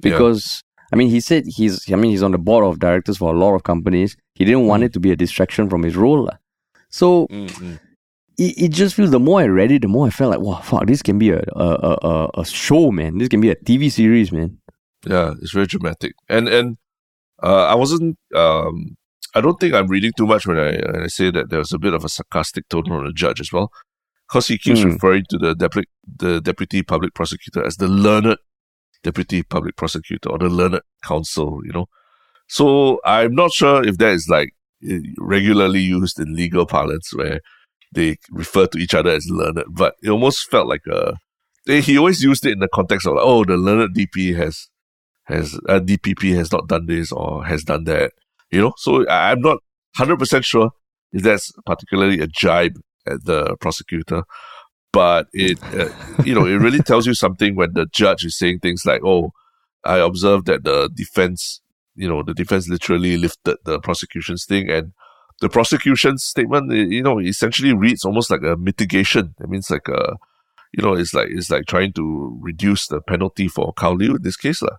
Because 0.00 0.62
yeah. 0.78 0.86
I 0.92 0.96
mean, 0.96 1.08
he 1.08 1.20
said 1.20 1.44
he's, 1.46 1.90
I 1.90 1.96
mean, 1.96 2.10
he's 2.10 2.22
on 2.22 2.32
the 2.32 2.38
board 2.38 2.64
of 2.64 2.78
directors 2.78 3.18
for 3.18 3.34
a 3.34 3.38
lot 3.38 3.54
of 3.54 3.62
companies. 3.62 4.16
He 4.34 4.44
didn't 4.44 4.66
want 4.66 4.82
mm. 4.82 4.86
it 4.86 4.92
to 4.94 5.00
be 5.00 5.12
a 5.12 5.16
distraction 5.16 5.70
from 5.70 5.82
his 5.82 5.96
role, 5.96 6.24
lah. 6.24 6.36
So 6.90 7.26
mm-hmm 7.28 7.74
it, 8.36 8.54
it 8.64 8.68
just 8.68 8.94
feels 8.94 9.10
the 9.10 9.20
more 9.20 9.40
I 9.40 9.46
read 9.46 9.70
it, 9.70 9.82
the 9.82 9.88
more 9.88 10.06
I 10.06 10.10
felt 10.10 10.30
like, 10.30 10.40
wow, 10.40 10.60
fuck, 10.60 10.86
this 10.86 11.02
can 11.02 11.18
be 11.18 11.30
a 11.30 11.42
a, 11.54 11.98
a, 12.02 12.30
a 12.38 12.44
show, 12.44 12.90
man. 12.90 13.18
This 13.18 13.28
can 13.28 13.40
be 13.40 13.50
a 13.50 13.56
TV 13.56 13.90
series, 13.90 14.32
man. 14.32 14.58
Yeah, 15.06 15.34
it's 15.40 15.52
very 15.52 15.66
dramatic. 15.66 16.14
And 16.28 16.48
and 16.48 16.76
uh, 17.42 17.66
I 17.66 17.74
wasn't 17.74 18.18
um 18.34 18.96
I 19.34 19.40
don't 19.40 19.58
think 19.58 19.74
I'm 19.74 19.88
reading 19.88 20.12
too 20.16 20.26
much 20.26 20.46
when 20.46 20.58
I, 20.58 20.76
when 20.92 21.02
I 21.02 21.08
say 21.08 21.30
that 21.32 21.50
there 21.50 21.58
was 21.58 21.72
a 21.72 21.78
bit 21.78 21.92
of 21.92 22.04
a 22.04 22.08
sarcastic 22.08 22.68
tone 22.68 22.84
from 22.84 23.04
the 23.04 23.12
judge 23.12 23.40
as 23.40 23.52
well. 23.52 23.70
Because 24.28 24.46
he 24.46 24.58
keeps 24.58 24.80
mm. 24.80 24.92
referring 24.92 25.24
to 25.30 25.38
the, 25.38 25.54
deputy 25.54 25.88
the 26.16 26.40
deputy 26.40 26.82
public 26.82 27.14
prosecutor 27.14 27.64
as 27.64 27.76
the 27.76 27.88
learned 27.88 28.38
deputy 29.02 29.42
public 29.42 29.76
prosecutor 29.76 30.30
or 30.30 30.38
the 30.38 30.48
learned 30.48 30.80
counsel, 31.02 31.60
you 31.64 31.72
know. 31.72 31.86
So 32.48 33.00
I'm 33.04 33.34
not 33.34 33.52
sure 33.52 33.86
if 33.86 33.98
that 33.98 34.12
is 34.12 34.28
like 34.28 34.50
regularly 35.18 35.80
used 35.80 36.18
in 36.20 36.34
legal 36.34 36.66
parlance 36.66 37.12
where 37.14 37.40
they 37.92 38.16
refer 38.30 38.66
to 38.66 38.78
each 38.78 38.94
other 38.94 39.10
as 39.10 39.26
learned, 39.28 39.64
but 39.68 39.94
it 40.02 40.10
almost 40.10 40.50
felt 40.50 40.68
like 40.68 40.86
a. 40.90 41.16
They, 41.66 41.80
he 41.80 41.96
always 41.96 42.22
used 42.22 42.44
it 42.44 42.52
in 42.52 42.58
the 42.58 42.68
context 42.68 43.06
of 43.06 43.14
like, 43.14 43.24
oh, 43.24 43.44
the 43.44 43.56
learned 43.56 43.96
DP 43.96 44.36
has 44.36 44.68
has 45.24 45.58
uh, 45.68 45.80
DPP 45.80 46.34
has 46.36 46.52
not 46.52 46.68
done 46.68 46.86
this 46.86 47.12
or 47.12 47.44
has 47.44 47.64
done 47.64 47.84
that, 47.84 48.12
you 48.50 48.60
know. 48.60 48.72
So 48.76 49.08
I'm 49.08 49.40
not 49.40 49.58
hundred 49.96 50.18
percent 50.18 50.44
sure 50.44 50.70
if 51.12 51.22
that's 51.22 51.52
particularly 51.64 52.20
a 52.20 52.26
jibe 52.26 52.76
at 53.06 53.24
the 53.24 53.56
prosecutor, 53.60 54.24
but 54.92 55.28
it 55.32 55.62
uh, 55.74 55.88
you 56.24 56.34
know 56.34 56.46
it 56.46 56.56
really 56.56 56.80
tells 56.80 57.06
you 57.06 57.14
something 57.14 57.54
when 57.54 57.72
the 57.74 57.86
judge 57.92 58.24
is 58.24 58.36
saying 58.36 58.60
things 58.60 58.84
like, 58.84 59.02
oh, 59.04 59.32
I 59.84 59.98
observed 59.98 60.46
that 60.46 60.64
the 60.64 60.90
defense, 60.92 61.60
you 61.94 62.08
know, 62.08 62.22
the 62.22 62.34
defense 62.34 62.68
literally 62.68 63.16
lifted 63.16 63.56
the 63.64 63.78
prosecution's 63.80 64.44
thing 64.44 64.70
and 64.70 64.92
the 65.40 65.48
prosecution's 65.48 66.24
statement, 66.24 66.72
you 66.72 67.02
know, 67.02 67.20
essentially 67.20 67.72
reads 67.72 68.04
almost 68.04 68.30
like 68.30 68.42
a 68.42 68.56
mitigation. 68.56 69.34
It 69.40 69.48
means 69.48 69.70
like 69.70 69.88
a, 69.88 70.16
you 70.72 70.82
know, 70.82 70.94
it's 70.94 71.12
like 71.12 71.28
it's 71.30 71.50
like 71.50 71.66
trying 71.66 71.92
to 71.94 72.38
reduce 72.40 72.86
the 72.86 73.00
penalty 73.00 73.48
for 73.48 73.72
Liew 73.74 74.16
in 74.16 74.22
this 74.22 74.36
case, 74.36 74.62
lah. 74.62 74.76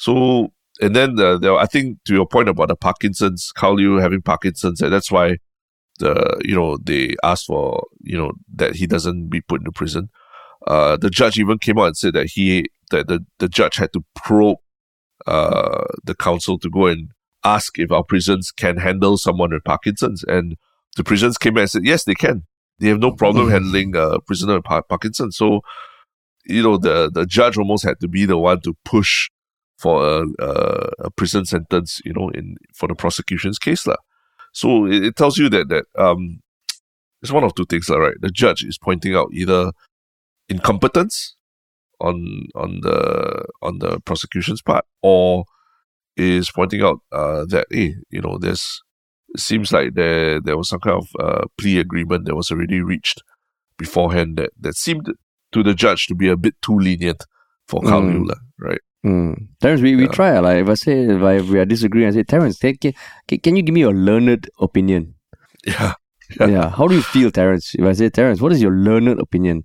So, 0.00 0.52
and 0.80 0.96
then 0.96 1.16
the, 1.16 1.38
the, 1.38 1.54
I 1.54 1.66
think 1.66 1.98
to 2.06 2.14
your 2.14 2.26
point 2.26 2.48
about 2.48 2.68
the 2.68 2.76
Parkinson's, 2.76 3.52
Karl 3.52 3.76
Liew 3.76 4.00
having 4.00 4.22
Parkinson's, 4.22 4.80
and 4.80 4.92
that's 4.92 5.10
why 5.10 5.36
the 5.98 6.40
you 6.42 6.54
know 6.54 6.78
they 6.78 7.14
asked 7.22 7.46
for 7.46 7.86
you 8.00 8.16
know 8.16 8.32
that 8.54 8.76
he 8.76 8.86
doesn't 8.86 9.28
be 9.28 9.42
put 9.42 9.60
into 9.60 9.72
prison. 9.72 10.08
Uh, 10.66 10.96
the 10.96 11.10
judge 11.10 11.38
even 11.38 11.58
came 11.58 11.78
out 11.78 11.84
and 11.84 11.96
said 11.96 12.14
that 12.14 12.30
he 12.30 12.70
that 12.90 13.08
the, 13.08 13.24
the 13.38 13.48
judge 13.48 13.76
had 13.76 13.92
to 13.92 14.02
probe 14.14 14.58
uh, 15.26 15.84
the 16.04 16.14
counsel 16.14 16.58
to 16.58 16.70
go 16.70 16.86
and 16.86 17.10
ask 17.44 17.78
if 17.78 17.92
our 17.92 18.04
prisons 18.04 18.50
can 18.50 18.76
handle 18.78 19.16
someone 19.16 19.50
with 19.52 19.64
Parkinson's. 19.64 20.24
And 20.24 20.56
the 20.96 21.04
prisons 21.04 21.38
came 21.38 21.54
back 21.54 21.62
and 21.62 21.70
said, 21.70 21.84
yes, 21.84 22.04
they 22.04 22.14
can. 22.14 22.44
They 22.78 22.88
have 22.88 22.98
no 22.98 23.12
problem 23.12 23.46
mm-hmm. 23.46 23.52
handling 23.52 23.96
a 23.96 24.20
prisoner 24.20 24.54
with 24.54 24.64
Parkinson's. 24.64 25.36
So, 25.36 25.60
you 26.46 26.62
know, 26.62 26.78
the, 26.78 27.10
the 27.12 27.26
judge 27.26 27.58
almost 27.58 27.84
had 27.84 28.00
to 28.00 28.08
be 28.08 28.24
the 28.24 28.38
one 28.38 28.60
to 28.62 28.74
push 28.84 29.28
for 29.80 30.06
a, 30.06 30.26
a, 30.38 30.90
a 31.06 31.10
prison 31.10 31.46
sentence, 31.46 32.00
you 32.04 32.12
know, 32.12 32.28
in 32.30 32.56
for 32.74 32.86
the 32.86 32.94
prosecution's 32.94 33.58
case. 33.58 33.86
La. 33.86 33.96
So 34.52 34.86
it, 34.86 35.04
it 35.04 35.16
tells 35.16 35.38
you 35.38 35.48
that, 35.48 35.68
that 35.68 35.86
um, 35.96 36.40
it's 37.22 37.32
one 37.32 37.44
of 37.44 37.54
two 37.54 37.64
things, 37.64 37.88
la, 37.88 37.96
right? 37.96 38.16
The 38.20 38.30
judge 38.30 38.62
is 38.62 38.78
pointing 38.78 39.14
out 39.14 39.28
either 39.32 39.72
incompetence 40.48 41.36
on 42.00 42.48
on 42.54 42.80
the 42.82 43.44
on 43.62 43.78
the 43.78 44.00
prosecution's 44.00 44.62
part 44.62 44.84
or 45.02 45.44
is 46.16 46.50
pointing 46.50 46.82
out 46.82 47.00
uh, 47.12 47.46
that 47.46 47.66
hey, 47.70 47.94
you 48.10 48.20
know, 48.20 48.38
there's 48.38 48.82
it 49.34 49.40
seems 49.40 49.72
like 49.72 49.94
there 49.94 50.40
there 50.40 50.58
was 50.58 50.68
some 50.68 50.80
kind 50.80 50.96
of 50.96 51.08
uh, 51.18 51.46
plea 51.56 51.78
agreement 51.78 52.26
that 52.26 52.36
was 52.36 52.50
already 52.50 52.80
reached 52.80 53.22
beforehand 53.78 54.36
that, 54.36 54.50
that 54.60 54.76
seemed 54.76 55.08
to 55.52 55.62
the 55.62 55.72
judge 55.72 56.06
to 56.06 56.14
be 56.14 56.28
a 56.28 56.36
bit 56.36 56.54
too 56.60 56.78
lenient 56.78 57.24
for 57.66 57.80
Karl 57.80 58.02
Mm. 58.02 58.34
Right? 58.58 58.80
Mm. 59.04 59.48
Terence, 59.60 59.80
we, 59.80 59.96
we 59.96 60.02
Yeah. 60.04 60.08
try. 60.12 60.38
Like 60.40 60.58
if 60.62 60.68
I 60.68 60.74
say 60.74 61.04
if, 61.04 61.22
I, 61.22 61.32
if 61.36 61.48
we 61.48 61.58
are 61.58 61.64
disagreeing, 61.64 62.08
I 62.08 62.12
say 62.12 62.22
Terence, 62.22 62.58
can, 62.58 62.76
can, 62.76 62.92
can 63.38 63.56
you 63.56 63.62
give 63.62 63.72
me 63.74 63.80
your 63.80 63.94
learned 63.94 64.48
opinion? 64.60 65.14
Yeah. 65.66 65.94
Yeah. 66.38 66.46
Yeah. 66.46 66.70
How 66.70 66.86
do 66.86 66.94
you 66.94 67.02
feel, 67.02 67.32
Terence? 67.32 67.74
If 67.74 67.84
I 67.84 67.92
say 67.92 68.08
Terence, 68.08 68.40
what 68.40 68.52
is 68.52 68.62
your 68.62 68.70
learned 68.70 69.18
opinion? 69.18 69.64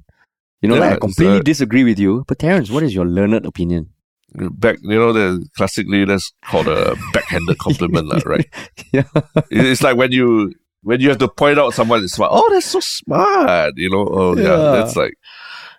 You 0.63 0.69
know, 0.69 0.75
Yeah, 0.75 0.81
like 0.81 0.93
I 0.93 0.97
completely 0.97 1.37
uh, 1.37 1.43
disagree 1.43 1.83
with 1.83 1.99
you, 1.99 2.23
but 2.27 2.39
Terence, 2.39 2.71
what 2.71 2.81
is 2.81 2.95
your 2.95 3.05
learned 3.05 3.45
opinion? 3.45 3.89
Back, 4.33 4.77
you 4.81 4.97
know, 4.97 5.13
the 5.13 5.45
classically 5.55 6.05
that's 6.05 6.33
called 6.49 6.67
a 6.67 6.95
backhanded 7.13 7.59
compliment, 7.59 8.07
lah, 8.07 8.19
right? 8.25 8.49
Yeah. 8.91 9.03
It's 9.51 9.83
like 9.83 9.95
when 9.95 10.11
you 10.11 10.53
when 10.81 11.01
you 11.01 11.09
have 11.09 11.19
to 11.19 11.27
point 11.27 11.59
out 11.59 11.75
someone 11.75 12.03
is 12.03 12.13
smart. 12.13 12.31
Oh, 12.33 12.49
that's 12.51 12.65
so 12.65 12.79
smart. 12.81 13.73
You 13.77 13.91
know. 13.91 14.07
Oh, 14.09 14.35
yeah. 14.35 14.43
Yeah. 14.43 14.71
That's 14.71 14.95
like. 14.95 15.13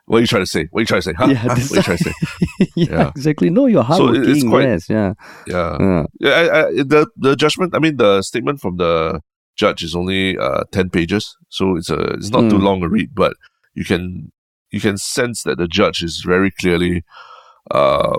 What 0.06 0.18
are 0.18 0.20
you 0.20 0.26
trying 0.28 0.42
to 0.42 0.46
say? 0.46 0.68
What 0.70 0.78
are 0.78 0.82
you 0.82 0.86
trying 0.86 1.00
to 1.00 1.02
say? 1.02 1.12
Huh? 1.18 1.26
Yeah, 1.26 1.34
Huh? 1.34 1.48
What 1.48 1.72
are 1.72 1.76
you 1.76 1.82
trying 1.82 1.98
to 1.98 2.04
say? 2.04 2.12
yeah, 2.76 2.86
Yeah. 2.90 3.08
exactly. 3.16 3.50
No, 3.50 3.66
you're 3.66 3.82
So 3.82 3.86
hardworking. 4.06 4.30
it's 4.30 4.44
quite- 4.44 4.64
yes, 4.64 4.88
yeah. 4.88 5.14
Yeah. 5.46 5.76
yeah. 5.80 6.04
Yeah, 6.20 6.30
I, 6.30 6.42
I, 6.58 6.70
the 6.84 7.08
the 7.16 7.34
judgment. 7.36 7.74
I 7.74 7.78
mean, 7.80 7.96
the 7.96 8.22
statement 8.22 8.60
from 8.60 8.76
the 8.76 9.20
judge 9.56 9.82
is 9.82 9.94
only 9.96 10.38
uh, 10.38 10.62
ten 10.70 10.90
pages, 10.90 11.36
so 11.48 11.76
it's 11.76 11.90
a 11.90 11.98
it's 12.14 12.30
not 12.30 12.48
too 12.50 12.58
Mm. 12.58 12.62
long 12.62 12.82
a 12.84 12.88
read. 12.88 13.10
But 13.14 13.34
you 13.74 13.84
can 13.84 14.30
you 14.70 14.80
can 14.80 14.96
sense 14.98 15.42
that 15.42 15.58
the 15.58 15.66
judge 15.68 16.02
is 16.02 16.22
very 16.26 16.50
clearly, 16.50 17.02
uh, 17.70 18.18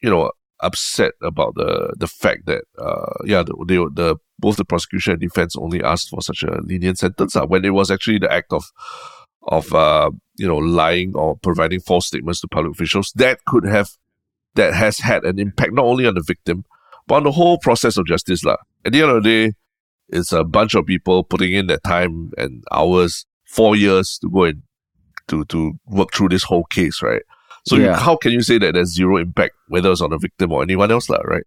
you 0.00 0.10
know, 0.10 0.30
upset 0.60 1.12
about 1.22 1.54
the 1.54 1.94
the 1.98 2.08
fact 2.08 2.46
that 2.46 2.64
uh, 2.78 3.12
yeah, 3.24 3.42
the, 3.44 3.54
they, 3.68 3.76
the 3.76 4.16
both 4.38 4.56
the 4.56 4.64
prosecution 4.64 5.12
and 5.12 5.20
defense 5.20 5.54
only 5.56 5.80
asked 5.82 6.08
for 6.08 6.20
such 6.22 6.42
a 6.42 6.60
lenient 6.62 6.98
sentence 6.98 7.36
uh, 7.36 7.46
when 7.46 7.64
it 7.64 7.70
was 7.70 7.90
actually 7.90 8.18
the 8.18 8.32
act 8.32 8.52
of 8.52 8.64
of 9.48 9.72
uh, 9.74 10.10
you 10.36 10.46
know 10.46 10.56
lying 10.56 11.12
or 11.14 11.36
providing 11.36 11.80
false 11.80 12.06
statements 12.06 12.40
to 12.40 12.48
public 12.48 12.72
officials 12.72 13.12
that 13.16 13.44
could 13.46 13.64
have 13.64 13.90
that 14.54 14.74
has 14.74 14.98
had 14.98 15.24
an 15.24 15.38
impact 15.38 15.72
not 15.72 15.84
only 15.84 16.06
on 16.06 16.14
the 16.14 16.22
victim 16.22 16.64
but 17.06 17.16
on 17.16 17.24
the 17.24 17.32
whole 17.32 17.58
process 17.58 17.96
of 17.96 18.06
justice. 18.06 18.44
lah. 18.44 18.56
At 18.84 18.92
the 18.92 19.02
end 19.02 19.10
of 19.10 19.22
the 19.22 19.28
day, 19.28 19.52
it's 20.08 20.32
a 20.32 20.44
bunch 20.44 20.74
of 20.74 20.86
people 20.86 21.24
putting 21.24 21.52
in 21.52 21.66
their 21.66 21.78
time 21.78 22.30
and 22.36 22.62
hours, 22.72 23.26
four 23.46 23.76
years 23.76 24.18
to 24.22 24.28
go 24.28 24.44
and 24.44 24.62
to 25.28 25.44
to 25.46 25.72
work 25.86 26.12
through 26.12 26.28
this 26.28 26.42
whole 26.42 26.64
case, 26.64 27.02
right? 27.02 27.22
So 27.64 27.76
you, 27.76 27.92
how 27.92 28.16
can 28.16 28.32
you 28.32 28.42
say 28.42 28.58
that 28.58 28.74
there's 28.74 28.92
zero 28.92 29.18
impact, 29.18 29.54
whether 29.68 29.90
it's 29.90 30.00
on 30.00 30.10
the 30.10 30.18
victim 30.18 30.52
or 30.52 30.62
anyone 30.62 30.90
else, 30.90 31.08
lah, 31.08 31.18
right? 31.18 31.44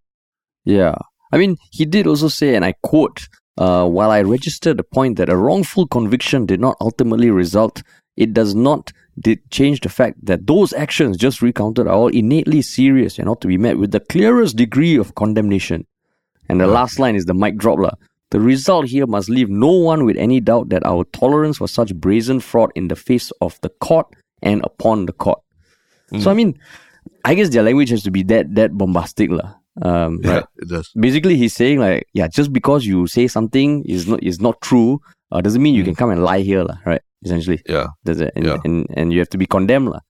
Yeah. 0.64 0.94
I 1.30 1.36
mean, 1.36 1.58
he 1.70 1.84
did 1.84 2.06
also 2.06 2.28
say, 2.28 2.54
and 2.54 2.64
I 2.64 2.72
quote, 2.82 3.28
uh, 3.58 3.86
while 3.86 4.10
I 4.10 4.22
registered 4.22 4.76
the 4.76 4.84
point 4.84 5.16
that 5.16 5.28
a 5.28 5.36
wrongful 5.36 5.86
conviction 5.86 6.46
did 6.46 6.60
not 6.60 6.76
ultimately 6.80 7.30
result, 7.30 7.82
it 8.16 8.32
does 8.32 8.54
not 8.54 8.92
did 9.18 9.50
change 9.50 9.80
the 9.80 9.88
fact 9.88 10.24
that 10.24 10.46
those 10.46 10.72
actions 10.74 11.16
just 11.16 11.40
recounted 11.40 11.86
are 11.86 11.94
all 11.94 12.08
innately 12.08 12.60
serious 12.60 13.18
and 13.18 13.28
ought 13.28 13.40
to 13.40 13.48
be 13.48 13.56
met 13.56 13.78
with 13.78 13.90
the 13.90 14.00
clearest 14.00 14.56
degree 14.56 14.96
of 14.96 15.14
condemnation. 15.14 15.86
And 16.48 16.60
the 16.60 16.66
last 16.66 16.98
line 16.98 17.16
is 17.16 17.24
the 17.24 17.34
mic 17.34 17.56
drop. 17.56 17.98
The 18.30 18.40
result 18.40 18.86
here 18.86 19.06
must 19.06 19.30
leave 19.30 19.48
no 19.48 19.70
one 19.70 20.04
with 20.04 20.16
any 20.16 20.40
doubt 20.40 20.68
that 20.68 20.84
our 20.84 21.04
tolerance 21.04 21.58
for 21.58 21.68
such 21.68 21.94
brazen 21.94 22.40
fraud 22.40 22.72
in 22.74 22.88
the 22.88 22.96
face 22.96 23.30
of 23.40 23.58
the 23.62 23.70
court 23.80 24.06
and 24.42 24.62
upon 24.64 25.06
the 25.06 25.12
court. 25.12 25.40
So 26.20 26.30
I 26.30 26.34
mean, 26.34 26.58
I 27.24 27.34
guess 27.34 27.48
their 27.48 27.62
language 27.62 27.90
has 27.90 28.02
to 28.04 28.10
be 28.10 28.22
that 28.24 28.54
that 28.54 28.76
bombastic, 28.76 29.30
lah. 29.30 29.54
Um, 29.82 30.20
Yeah, 30.24 30.32
right? 30.40 30.44
it 30.56 30.68
does. 30.68 30.88
basically 30.96 31.36
he's 31.36 31.52
saying 31.52 31.78
like 31.80 32.08
yeah 32.14 32.28
just 32.28 32.50
because 32.52 32.86
you 32.86 33.06
say 33.06 33.28
something 33.28 33.84
is 33.84 34.06
not 34.08 34.22
is 34.22 34.40
not 34.40 34.56
true 34.62 35.00
uh, 35.32 35.40
doesn't 35.44 35.60
mean 35.60 35.74
you 35.74 35.84
can 35.84 35.94
come 35.94 36.08
and 36.10 36.24
lie 36.24 36.40
here 36.40 36.64
lah, 36.64 36.78
right 36.86 37.02
essentially 37.24 37.60
Yeah, 37.68 37.88
Does 38.04 38.20
it, 38.20 38.32
and, 38.36 38.46
Yeah. 38.46 38.56
and 38.64 38.86
and 38.96 39.12
you 39.12 39.18
have 39.20 39.28
to 39.36 39.38
be 39.38 39.44
condemned 39.44 39.90
lah. 39.92 40.00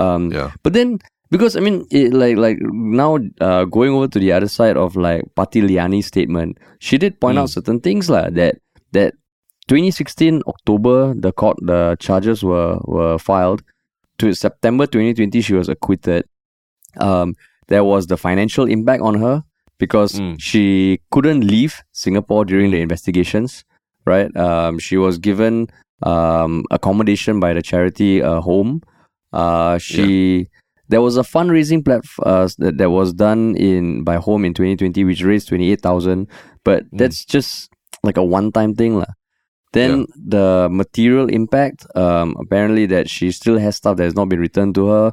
um 0.00 0.32
yeah, 0.32 0.50
but 0.66 0.72
then 0.72 0.98
because 1.30 1.54
i 1.54 1.60
mean 1.62 1.86
it, 1.94 2.10
like 2.16 2.34
like 2.36 2.58
now 2.60 3.18
uh, 3.40 3.64
going 3.68 3.92
over 3.94 4.08
to 4.08 4.18
the 4.18 4.32
other 4.32 4.48
side 4.48 4.76
of 4.76 4.96
like 4.96 5.22
Parti 5.38 5.60
Liyani's 5.62 6.06
statement 6.10 6.58
she 6.80 6.98
did 6.98 7.20
point 7.22 7.36
Mm. 7.38 7.42
out 7.46 7.50
certain 7.54 7.78
things 7.78 8.10
lah 8.10 8.26
that 8.34 8.58
that 8.96 9.14
2016 9.70 10.42
october 10.50 11.14
the 11.14 11.30
court 11.30 11.56
the 11.62 11.94
charges 12.02 12.42
were 12.42 12.80
were 12.90 13.18
filed 13.22 13.62
to 14.18 14.34
september 14.34 14.84
2020 14.90 15.40
she 15.40 15.54
was 15.54 15.68
acquitted 15.70 16.24
um 16.98 17.34
there 17.68 17.84
was 17.84 18.06
the 18.06 18.16
financial 18.16 18.66
impact 18.66 19.02
on 19.02 19.14
her 19.20 19.44
because 19.78 20.12
Mm. 20.20 20.36
she 20.38 21.00
couldn't 21.10 21.42
leave 21.46 21.82
Singapore 21.92 22.44
during 22.44 22.70
the 22.70 22.80
investigations, 22.80 23.64
right? 24.06 24.34
Um, 24.36 24.78
she 24.78 24.96
was 24.96 25.18
given 25.18 25.68
um, 26.02 26.64
accommodation 26.70 27.38
by 27.40 27.52
the 27.52 27.62
charity 27.62 28.22
uh, 28.22 28.40
home. 28.40 28.80
Uh, 29.32 29.78
she 29.78 30.48
there 30.88 31.00
was 31.00 31.16
a 31.16 31.22
fundraising 31.22 31.82
platform 31.84 32.26
uh, 32.26 32.48
that, 32.58 32.76
that 32.76 32.90
was 32.90 33.14
done 33.14 33.56
in 33.56 34.04
by 34.04 34.16
home 34.16 34.44
in 34.44 34.52
2020, 34.52 35.04
which 35.04 35.22
raised 35.22 35.48
28,000, 35.48 36.26
but 36.64 36.84
Mm. 36.84 36.98
that's 36.98 37.24
just 37.24 37.70
like 38.02 38.16
a 38.18 38.24
one-time 38.24 38.74
thing, 38.74 38.98
lah. 38.98 39.12
Then 39.72 40.04
the 40.14 40.68
material 40.70 41.28
impact, 41.30 41.86
um, 41.96 42.36
apparently 42.38 42.84
that 42.86 43.08
she 43.08 43.30
still 43.32 43.58
has 43.58 43.76
stuff 43.76 43.96
that 43.96 44.04
has 44.04 44.14
not 44.14 44.28
been 44.28 44.40
returned 44.40 44.74
to 44.74 44.86
her, 44.88 45.12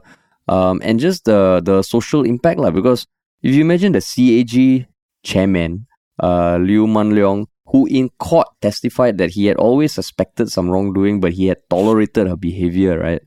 um, 0.50 0.82
and 0.82 0.98
just 0.98 1.30
the 1.30 1.62
the 1.62 1.86
social 1.86 2.26
impact, 2.26 2.58
lah. 2.58 2.74
Because 2.74 3.06
if 3.46 3.54
you 3.54 3.62
imagine 3.62 3.94
the 3.94 4.02
CAG 4.02 4.90
chairman, 5.22 5.86
uh, 6.18 6.58
Liew 6.58 6.90
Mun 6.90 7.14
Leong, 7.14 7.46
who 7.70 7.86
in 7.86 8.10
court 8.18 8.50
testified 8.66 9.22
that 9.22 9.38
he 9.38 9.46
had 9.46 9.58
always 9.62 9.94
suspected 9.94 10.50
some 10.50 10.74
wrongdoing, 10.74 11.22
but 11.22 11.38
he 11.38 11.48
had 11.54 11.62
tolerated 11.70 12.26
her 12.26 12.36
behavior, 12.36 12.98
right? 12.98 13.22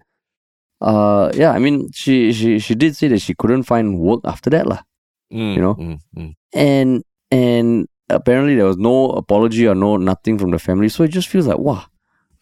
Uh, 0.83 1.31
yeah, 1.39 1.55
I 1.55 1.63
mean, 1.63 1.95
she 1.95 2.35
she 2.35 2.59
she 2.59 2.75
did 2.75 2.99
say 2.99 3.07
that 3.15 3.23
she 3.23 3.39
couldn't 3.39 3.71
find 3.71 4.03
work 4.03 4.27
after 4.27 4.51
that, 4.51 4.67
lah. 4.67 4.83
Mm, 5.31 5.55
You 5.55 5.63
know? 5.63 5.75
mm, 5.79 5.99
mm. 6.19 6.33
And 6.53 7.07
and 7.31 7.87
apparently 8.11 8.59
there 8.59 8.67
was 8.67 8.77
no 8.77 9.15
apology 9.15 9.65
or 9.71 9.79
no 9.79 9.97
nothing 9.97 10.43
from 10.43 10.51
the 10.51 10.59
family, 10.59 10.91
so 10.91 11.07
it 11.07 11.15
just 11.15 11.31
feels 11.31 11.47
like 11.47 11.63
wow, 11.63 11.87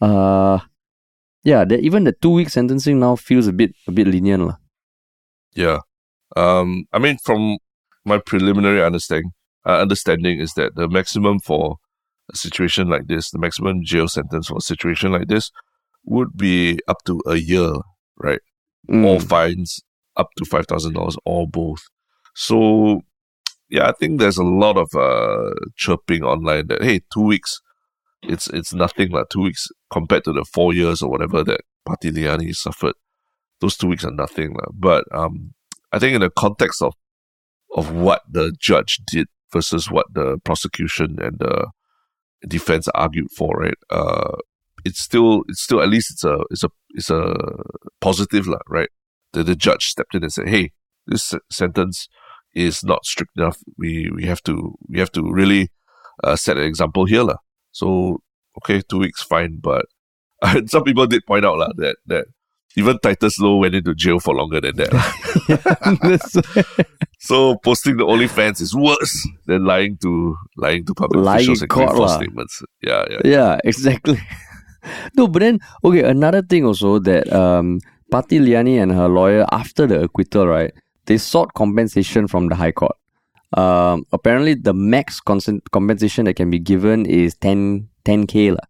uh, 0.01 0.57
yeah, 1.45 1.63
that 1.69 1.79
even 1.85 2.03
the 2.03 2.17
two 2.17 2.33
week 2.33 2.49
sentencing 2.49 2.97
now 2.99 3.13
feels 3.15 3.45
a 3.45 3.53
bit 3.53 3.77
a 3.85 3.93
bit 3.93 4.09
lenient, 4.09 4.49
lah. 4.49 4.57
Yeah. 5.53 5.79
Um, 6.35 6.85
I 6.93 6.99
mean, 6.99 7.17
from 7.17 7.57
my 8.05 8.17
preliminary 8.17 8.83
understanding, 8.83 9.31
uh, 9.65 9.79
understanding 9.79 10.39
is 10.39 10.53
that 10.53 10.75
the 10.75 10.87
maximum 10.87 11.39
for 11.39 11.77
a 12.31 12.37
situation 12.37 12.89
like 12.89 13.07
this, 13.07 13.29
the 13.31 13.39
maximum 13.39 13.83
jail 13.83 14.07
sentence 14.07 14.47
for 14.47 14.57
a 14.57 14.61
situation 14.61 15.11
like 15.11 15.27
this, 15.27 15.51
would 16.05 16.35
be 16.35 16.79
up 16.87 16.97
to 17.05 17.21
a 17.27 17.35
year, 17.35 17.73
right? 18.17 18.39
Mm. 18.89 19.05
Or 19.05 19.19
fines 19.19 19.81
up 20.17 20.29
to 20.37 20.45
five 20.45 20.67
thousand 20.67 20.93
dollars, 20.93 21.17
or 21.25 21.47
both. 21.47 21.81
So, 22.35 23.01
yeah, 23.69 23.87
I 23.89 23.91
think 23.91 24.19
there's 24.19 24.37
a 24.37 24.43
lot 24.43 24.77
of 24.77 24.89
uh, 24.95 25.53
chirping 25.75 26.23
online 26.23 26.67
that 26.67 26.83
hey, 26.83 27.01
two 27.13 27.21
weeks, 27.21 27.61
it's 28.23 28.47
it's 28.47 28.73
nothing 28.73 29.11
like 29.11 29.29
two 29.29 29.41
weeks 29.41 29.67
compared 29.91 30.23
to 30.23 30.33
the 30.33 30.45
four 30.45 30.73
years 30.73 31.01
or 31.01 31.09
whatever 31.09 31.43
that 31.43 31.61
Parti 31.85 32.11
Liyani 32.11 32.55
suffered 32.55 32.95
those 33.61 33.77
two 33.77 33.87
weeks 33.87 34.03
are 34.03 34.11
nothing. 34.11 34.55
But 34.73 35.05
um, 35.13 35.53
I 35.91 35.99
think 35.99 36.15
in 36.15 36.21
the 36.21 36.29
context 36.29 36.81
of 36.81 36.93
of 37.75 37.93
what 37.93 38.21
the 38.29 38.53
judge 38.59 38.99
did 39.07 39.27
versus 39.53 39.89
what 39.89 40.07
the 40.13 40.39
prosecution 40.43 41.17
and 41.21 41.39
the 41.39 41.69
defense 42.47 42.87
argued 42.93 43.31
for, 43.31 43.55
right? 43.55 43.77
Uh, 43.89 44.37
it's 44.83 44.99
still 44.99 45.43
it's 45.47 45.61
still 45.61 45.81
at 45.81 45.89
least 45.89 46.11
it's 46.11 46.23
a 46.23 46.39
it's 46.49 46.63
a 46.63 46.69
it's 46.89 47.09
a 47.09 47.35
positive, 48.01 48.47
lah, 48.47 48.59
right? 48.67 48.89
The 49.33 49.43
the 49.43 49.55
judge 49.55 49.87
stepped 49.87 50.15
in 50.15 50.23
and 50.23 50.33
said, 50.33 50.49
"Hey, 50.49 50.71
this 51.07 51.33
sentence 51.51 52.07
is 52.53 52.83
not 52.83 53.05
strict 53.05 53.31
enough. 53.37 53.59
We 53.77 54.09
we 54.13 54.25
have 54.25 54.41
to 54.43 54.75
we 54.89 54.99
have 54.99 55.11
to 55.13 55.31
really 55.31 55.69
uh, 56.23 56.35
set 56.35 56.57
an 56.57 56.63
example 56.63 57.05
here, 57.05 57.23
lah." 57.23 57.37
So 57.71 58.21
okay, 58.57 58.81
two 58.81 58.99
weeks 58.99 59.23
fine, 59.23 59.59
but 59.61 59.85
some 60.67 60.83
people 60.83 61.07
did 61.07 61.25
point 61.25 61.45
out 61.45 61.57
lah 61.57 61.69
that 61.77 61.97
that 62.07 62.25
even 62.77 62.99
Titus 62.99 63.39
Low 63.39 63.57
went 63.57 63.75
into 63.75 63.93
jail 63.95 64.19
for 64.19 64.35
longer 64.35 64.61
than 64.61 64.75
that. 64.77 64.91
So 67.23 67.55
posting 67.57 67.97
the 67.97 68.03
OnlyFans 68.03 68.61
is 68.61 68.75
worse 68.75 69.29
than 69.45 69.63
lying 69.63 69.97
to 69.97 70.35
lying 70.57 70.85
to 70.87 70.93
public 70.95 71.23
Lying 71.23 71.37
officials 71.37 71.61
and 71.61 71.69
court 71.69 71.95
false 71.95 72.15
statements. 72.15 72.63
Yeah, 72.81 73.05
yeah. 73.11 73.21
yeah, 73.23 73.59
exactly. 73.63 74.17
no, 75.15 75.27
but 75.27 75.41
then 75.41 75.59
okay, 75.83 76.01
another 76.01 76.41
thing 76.41 76.65
also 76.65 76.97
that 76.97 77.31
um 77.31 77.79
Liyani 78.11 78.81
and 78.81 78.91
her 78.91 79.07
lawyer 79.07 79.45
after 79.51 79.85
the 79.85 80.01
acquittal, 80.01 80.47
right? 80.47 80.73
They 81.05 81.19
sought 81.19 81.53
compensation 81.53 82.27
from 82.27 82.49
the 82.49 82.55
High 82.55 82.71
Court. 82.71 82.95
Um, 83.53 84.05
apparently 84.11 84.55
the 84.55 84.73
max 84.73 85.19
consent 85.19 85.69
compensation 85.71 86.25
that 86.25 86.35
can 86.35 86.49
be 86.49 86.57
given 86.57 87.05
is 87.05 87.35
10 87.35 87.87
10k 88.03 88.51
lah. 88.51 88.65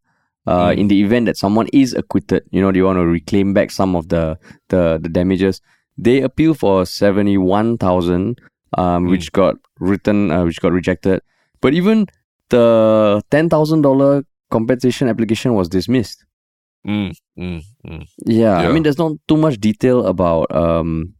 Uh, 0.47 0.69
Mm. 0.73 0.77
in 0.79 0.87
the 0.87 1.01
event 1.03 1.25
that 1.27 1.37
someone 1.37 1.67
is 1.71 1.93
acquitted, 1.93 2.41
you 2.49 2.59
know, 2.59 2.71
they 2.71 2.81
want 2.81 2.97
to 2.97 3.05
reclaim 3.05 3.53
back 3.53 3.69
some 3.69 3.95
of 3.95 4.09
the 4.09 4.39
the, 4.69 4.97
the 5.01 5.09
damages. 5.09 5.61
They 5.97 6.21
appeal 6.21 6.55
for 6.55 6.85
seventy 6.85 7.37
one 7.37 7.77
thousand, 7.77 8.41
um, 8.77 9.05
Mm. 9.05 9.09
which 9.11 9.31
got 9.31 9.55
written, 9.79 10.31
uh, 10.31 10.43
which 10.45 10.59
got 10.59 10.71
rejected. 10.71 11.21
But 11.61 11.73
even 11.75 12.07
the 12.49 13.21
ten 13.29 13.49
thousand 13.49 13.83
dollar 13.83 14.23
compensation 14.49 15.07
application 15.07 15.53
was 15.53 15.69
dismissed. 15.69 16.25
Mm, 16.87 17.13
mm, 17.37 17.61
mm. 17.85 18.03
Yeah, 18.25 18.57
I 18.57 18.71
mean, 18.73 18.81
there's 18.81 18.97
not 18.97 19.13
too 19.27 19.37
much 19.37 19.59
detail 19.59 20.07
about 20.07 20.49
um, 20.49 21.13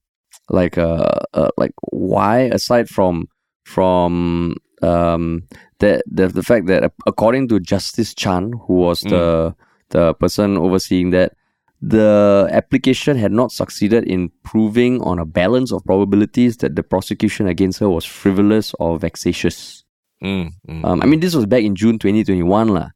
like 0.50 0.80
uh, 0.80 1.22
uh 1.36 1.50
like 1.58 1.74
why 1.92 2.50
aside 2.50 2.90
from 2.90 3.28
from 3.66 4.56
um 4.82 5.44
the 5.80 6.02
the 6.10 6.28
the 6.28 6.44
fact 6.44 6.68
that 6.68 6.84
uh, 6.84 6.90
according 7.06 7.48
to 7.50 7.60
Justice 7.60 8.14
Chan, 8.14 8.54
who 8.66 8.74
was 8.74 9.02
the 9.02 9.56
the 9.90 10.14
person 10.16 10.58
overseeing 10.58 11.10
that, 11.12 11.34
the 11.82 12.48
application 12.52 13.18
had 13.18 13.32
not 13.32 13.52
succeeded 13.52 14.04
in 14.06 14.30
proving 14.44 15.02
on 15.02 15.20
a 15.20 15.26
balance 15.26 15.72
of 15.72 15.84
probabilities 15.84 16.58
that 16.58 16.76
the 16.76 16.84
prosecution 16.84 17.48
against 17.48 17.80
her 17.80 17.90
was 17.90 18.06
frivolous 18.06 18.74
or 18.80 18.98
vexatious. 19.00 19.84
Mm, 20.24 20.52
mm. 20.68 20.86
Um, 20.86 21.02
I 21.02 21.06
mean, 21.08 21.20
this 21.20 21.34
was 21.34 21.48
back 21.48 21.64
in 21.64 21.76
June 21.76 21.98
2021, 21.98 22.68
lah. 22.70 22.90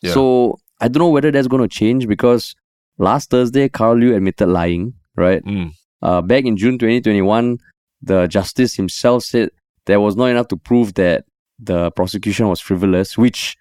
Yeah. 0.00 0.12
So 0.14 0.58
I 0.80 0.86
don't 0.86 1.00
know 1.00 1.10
whether 1.10 1.32
that's 1.32 1.48
going 1.48 1.62
to 1.62 1.68
change 1.68 2.06
because 2.06 2.54
last 2.98 3.30
Thursday, 3.30 3.68
Karl 3.68 3.96
Liew 3.96 4.14
admitted 4.14 4.48
lying, 4.48 4.94
right? 5.16 5.44
Mm, 5.44 5.72
Uh, 6.00 6.22
back 6.22 6.44
in 6.44 6.56
June 6.56 6.78
2021, 6.78 7.58
the 8.02 8.28
justice 8.28 8.76
himself 8.76 9.24
said 9.24 9.50
there 9.86 9.98
was 9.98 10.14
not 10.14 10.26
enough 10.26 10.46
to 10.46 10.56
prove 10.56 10.94
that 10.94 11.24
the 11.58 11.90
prosecution 11.92 12.48
was 12.48 12.60
frivolous, 12.60 13.18
which 13.18 13.56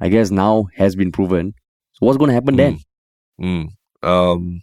I 0.00 0.08
guess 0.08 0.30
now 0.30 0.68
has 0.76 0.94
been 0.96 1.12
proven. 1.12 1.54
So 1.94 2.06
what's 2.06 2.18
going 2.18 2.28
to 2.28 2.34
happen 2.34 2.56
then? 2.56 2.78
mm. 3.40 3.68
Um, 4.02 4.62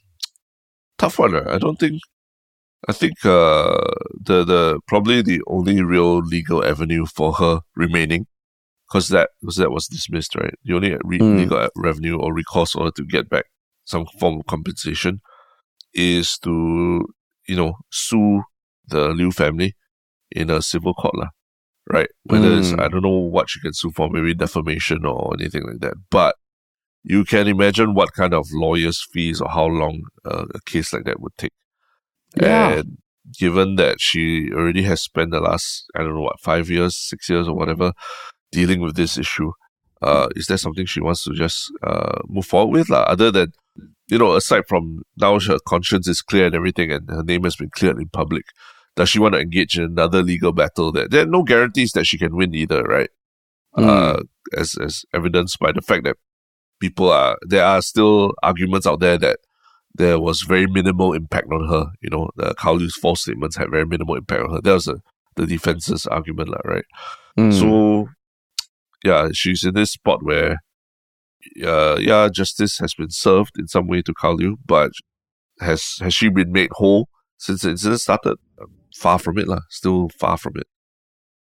tough 0.98 1.20
one. 1.20 1.36
uh, 1.36 1.44
I 1.50 1.58
don't 1.58 1.78
think. 1.80 2.02
I 2.88 2.94
think 2.94 3.14
uh, 3.26 3.82
the 4.22 4.44
the 4.46 4.80
probably 4.88 5.22
the 5.24 5.42
only 5.48 5.82
real 5.82 6.18
legal 6.20 6.64
avenue 6.64 7.06
for 7.08 7.34
her 7.34 7.62
remaining, 7.76 8.28
because 8.88 9.10
that 9.10 9.30
because 9.42 9.56
that 9.58 9.72
was 9.72 9.88
dismissed, 9.88 10.36
right? 10.36 10.54
The 10.64 10.76
only 10.76 10.96
re- 11.04 11.20
Mm. 11.20 11.38
legal 11.40 11.68
revenue 11.76 12.18
or 12.18 12.34
recourse 12.34 12.74
her 12.76 12.92
to 12.92 13.04
get 13.04 13.28
back 13.30 13.46
some 13.86 14.06
form 14.20 14.40
of 14.40 14.46
compensation 14.46 15.22
is 15.94 16.38
to 16.44 17.06
you 17.48 17.56
know 17.56 17.74
sue 17.92 18.44
the 18.88 19.10
Liew 19.10 19.34
family 19.34 19.74
in 20.32 20.50
a 20.52 20.62
civil 20.62 20.94
court, 20.94 21.16
lah. 21.18 21.30
Right? 21.92 22.10
Whether 22.24 22.58
it's 22.58 22.72
Mm. 22.72 22.82
I 22.82 22.88
don't 22.88 23.04
know 23.04 23.10
what 23.10 23.50
she 23.50 23.60
can 23.60 23.74
sue 23.74 23.92
for, 23.92 24.10
maybe 24.10 24.34
defamation 24.34 25.06
or 25.06 25.34
anything 25.40 25.64
like 25.68 25.82
that, 25.82 25.94
but 26.10 26.36
you 27.04 27.24
can 27.24 27.48
imagine 27.48 27.94
what 27.94 28.14
kind 28.14 28.34
of 28.34 28.48
lawyers' 28.52 29.06
fees 29.14 29.40
or 29.40 29.50
how 29.50 29.66
long 29.66 30.02
uh, 30.26 30.46
a 30.56 30.60
case 30.66 30.92
like 30.92 31.04
that 31.04 31.20
would 31.20 31.38
take. 31.38 31.54
Yeah. 32.36 32.80
And 32.80 32.98
given 33.38 33.76
that 33.76 34.02
she 34.02 34.50
already 34.52 34.82
has 34.84 35.02
spent 35.02 35.30
the 35.32 35.40
last, 35.40 35.86
I 35.96 36.00
don't 36.00 36.16
know 36.16 36.22
what, 36.22 36.40
five 36.40 36.70
years, 36.70 36.96
six 36.96 37.30
years, 37.30 37.48
or 37.48 37.54
whatever, 37.56 37.94
dealing 38.52 38.82
with 38.82 38.96
this 38.96 39.18
issue, 39.18 39.52
uh, 40.02 40.30
is 40.36 40.48
there 40.48 40.58
something 40.58 40.86
she 40.86 41.02
wants 41.02 41.24
to 41.24 41.34
just 41.34 41.72
uh, 41.84 42.22
move 42.28 42.46
forward 42.46 42.78
with? 42.78 42.90
lah? 42.90 43.04
Other 43.04 43.32
than, 43.32 43.54
you 44.08 44.18
know, 44.18 44.34
aside 44.34 44.64
from 44.68 45.04
now 45.18 45.40
her 45.40 45.60
conscience 45.68 46.08
is 46.08 46.22
clear 46.22 46.48
and 46.48 46.56
everything 46.56 46.92
and 46.92 47.10
her 47.10 47.24
name 47.24 47.44
has 47.44 47.56
been 47.56 47.70
cleared 47.70 47.98
in 48.00 48.10
public, 48.10 48.46
does 48.96 49.10
she 49.10 49.20
want 49.20 49.34
to 49.34 49.40
engage 49.40 49.78
in 49.78 49.84
another 49.84 50.24
legal 50.24 50.52
battle 50.52 50.92
that 50.94 51.12
there 51.12 51.24
are 51.24 51.28
no 51.28 51.44
guarantees 51.44 51.92
that 51.92 52.06
she 52.06 52.18
can 52.18 52.36
win 52.36 52.56
either, 52.56 52.84
right? 52.84 53.10
Mm. 53.78 53.88
Uh, 53.88 54.24
as, 54.58 54.76
as 54.82 55.04
evidenced 55.14 55.60
by 55.60 55.72
the 55.72 55.82
fact 55.82 56.06
that 56.06 56.16
people 56.80 57.12
are, 57.12 57.38
there 57.42 57.66
are 57.66 57.82
still 57.82 58.34
arguments 58.42 58.88
out 58.88 59.02
there 59.02 59.18
that 59.18 59.40
there 59.94 60.20
was 60.20 60.42
very 60.42 60.68
minimal 60.68 61.14
impact 61.14 61.48
on 61.52 61.68
her. 61.68 61.92
You 62.02 62.10
know, 62.10 62.30
the 62.36 62.54
Karl 62.56 62.80
Liew's 62.80 62.96
false 62.96 63.22
statements 63.22 63.58
had 63.58 63.70
very 63.70 63.86
minimal 63.86 64.16
impact 64.16 64.44
on 64.44 64.52
her. 64.52 64.62
That 64.62 64.74
was 64.74 64.88
a, 64.88 65.02
the 65.36 65.46
defense's 65.46 66.06
argument, 66.08 66.50
lah, 66.50 66.62
right? 66.64 66.86
Mm. 67.38 67.54
So, 67.54 68.08
yeah, 69.04 69.30
she's 69.34 69.64
in 69.64 69.74
this 69.74 69.92
spot 69.92 70.24
where, 70.24 70.62
uh, 71.64 71.98
yeah, 72.00 72.30
justice 72.30 72.80
has 72.80 72.94
been 72.94 73.10
served 73.10 73.58
in 73.58 73.68
some 73.68 73.88
way 73.88 74.02
to 74.02 74.14
Karl 74.14 74.38
Liew, 74.38 74.56
but 74.66 74.92
has 75.60 75.98
has 76.02 76.14
she 76.14 76.30
been 76.30 76.52
made 76.52 76.70
whole 76.74 77.08
since 77.38 77.62
the 77.62 77.70
incident 77.72 78.02
started? 78.02 78.38
Far 78.96 79.20
from 79.20 79.38
it, 79.38 79.48
lah. 79.48 79.60
Still 79.70 80.10
far 80.18 80.38
from 80.38 80.54
it. 80.56 80.68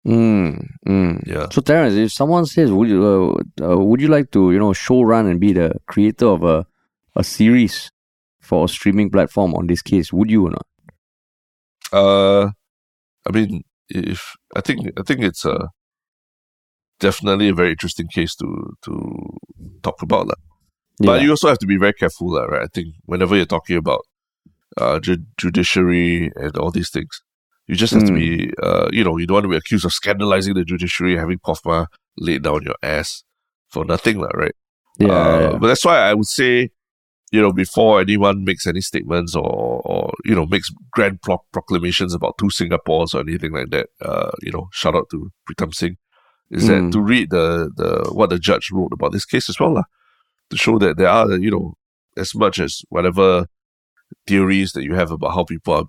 Mm, 0.08 0.66
mm. 0.88 1.28
Yeah. 1.28 1.50
So 1.52 1.62
Terence, 1.62 1.94
if 1.96 2.12
someone 2.12 2.46
says, 2.46 2.72
"Would 2.72 2.90
you 2.90 3.04
uh, 3.06 3.68
uh, 3.68 3.78
would 3.78 4.02
you 4.02 4.08
like 4.08 4.32
to 4.32 4.52
you 4.52 4.60
know 4.60 4.74
show 4.74 5.02
run 5.04 5.28
and 5.28 5.40
be 5.40 5.54
the 5.54 5.76
creator 5.86 6.28
of 6.28 6.44
a 6.44 6.66
a 7.16 7.24
series 7.24 7.92
for 8.42 8.66
a 8.66 8.68
streaming 8.68 9.12
platform 9.12 9.54
on 9.54 9.68
this 9.68 9.82
case?" 9.82 10.12
Would 10.12 10.32
you 10.32 10.48
or 10.48 10.52
not? 10.52 10.68
Uh, 11.92 12.52
I 13.28 13.32
mean, 13.32 13.64
if 13.90 14.34
I 14.56 14.62
think 14.62 14.88
I 14.98 15.04
think 15.04 15.22
it's 15.22 15.46
a 15.46 15.70
definitely 17.00 17.50
a 17.50 17.54
very 17.54 17.72
interesting 17.72 18.08
case 18.08 18.34
to 18.38 18.74
to 18.82 18.94
talk 19.84 20.02
about, 20.02 20.28
lah. 20.28 20.40
But 21.00 21.22
you 21.22 21.32
also 21.32 21.50
have 21.50 21.60
to 21.60 21.68
be 21.68 21.78
very 21.78 21.94
careful, 21.94 22.34
lah, 22.34 22.46
right? 22.46 22.64
I 22.64 22.70
think 22.74 22.96
whenever 23.06 23.36
you're 23.36 23.46
talking 23.50 23.78
about 23.78 24.02
uh, 24.78 25.00
ju- 25.00 25.26
judiciary 25.38 26.32
and 26.36 26.56
all 26.58 26.72
these 26.72 26.90
things, 26.90 27.22
you 27.68 27.76
just 27.76 27.94
have 27.94 28.04
to 28.06 28.12
Mm. 28.12 28.16
be, 28.16 28.54
uh, 28.62 28.90
you 28.92 29.04
know, 29.04 29.18
you 29.18 29.26
don't 29.28 29.36
want 29.36 29.46
to 29.46 29.50
be 29.50 29.56
accused 29.58 29.86
of 29.86 29.94
scandalizing 29.94 30.54
the 30.56 30.66
judiciary, 30.66 31.18
having 31.18 31.40
Pofma 31.40 31.88
laid 32.18 32.44
down 32.44 32.64
your 32.64 32.76
ass 32.84 33.24
for 33.70 33.86
nothing, 33.86 34.20
lah, 34.20 34.32
right? 34.34 34.56
yeah, 35.00 35.08
Uh, 35.08 35.40
yeah. 35.52 35.58
But 35.60 35.68
that's 35.68 35.86
why 35.86 36.00
I 36.00 36.14
would 36.14 36.28
say, 36.28 36.70
you 37.32 37.42
know, 37.42 37.54
before 37.54 38.02
anyone 38.02 38.44
makes 38.44 38.68
any 38.68 38.82
statements 38.82 39.36
or, 39.36 39.82
or 39.86 40.12
you 40.26 40.36
know, 40.36 40.46
makes 40.46 40.70
grand 40.92 41.22
pro- 41.22 41.46
proclamations 41.54 42.14
about 42.14 42.38
two 42.38 42.50
Singapores 42.50 43.14
or 43.16 43.22
anything 43.22 43.54
like 43.54 43.70
that, 43.70 43.88
uh, 44.02 44.32
you 44.42 44.52
know, 44.52 44.68
shout 44.74 44.96
out 44.96 45.08
to 45.12 45.32
Pritam 45.48 45.74
Singh, 45.74 45.96
is 46.50 46.66
Mm. 46.66 46.68
that 46.68 46.92
to 46.92 47.00
read 47.02 47.30
the, 47.30 47.72
the 47.78 48.12
what 48.12 48.30
the 48.30 48.40
judge 48.40 48.70
wrote 48.72 48.92
about 48.92 49.14
this 49.14 49.24
case 49.24 49.48
as 49.48 49.58
well, 49.60 49.74
lah, 49.76 49.84
to 50.50 50.58
show 50.58 50.78
that 50.80 50.98
there 50.98 51.08
are, 51.08 51.32
you 51.38 51.52
know, 51.52 51.76
as 52.18 52.36
much 52.36 52.60
as 52.60 52.82
whatever 52.90 53.46
theories 54.28 54.74
that 54.74 54.84
you 54.84 54.94
have 54.96 55.12
about 55.12 55.34
how 55.34 55.46
people 55.46 55.74
are 55.74 55.86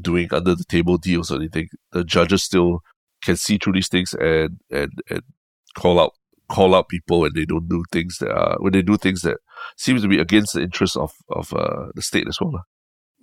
doing 0.00 0.28
under 0.32 0.54
the 0.54 0.64
table 0.64 0.96
deals 0.98 1.30
or 1.30 1.36
anything, 1.36 1.68
the 1.92 2.04
judges 2.04 2.42
still 2.42 2.80
can 3.22 3.36
see 3.36 3.58
through 3.58 3.74
these 3.74 3.88
things 3.88 4.14
and 4.14 4.58
and 4.70 4.90
and 5.10 5.22
call 5.76 6.00
out 6.00 6.12
call 6.48 6.74
out 6.74 6.88
people 6.88 7.20
when 7.20 7.32
they 7.34 7.44
don't 7.44 7.68
do 7.68 7.82
things 7.92 8.18
that 8.18 8.30
are 8.30 8.56
when 8.60 8.72
they 8.72 8.82
do 8.82 8.96
things 8.96 9.22
that 9.22 9.38
seems 9.76 10.02
to 10.02 10.08
be 10.08 10.18
against 10.18 10.54
the 10.54 10.60
interests 10.62 10.96
of 10.96 11.12
of 11.30 11.52
uh, 11.54 11.86
the 11.94 12.02
state 12.02 12.26
as 12.28 12.38
well. 12.40 12.64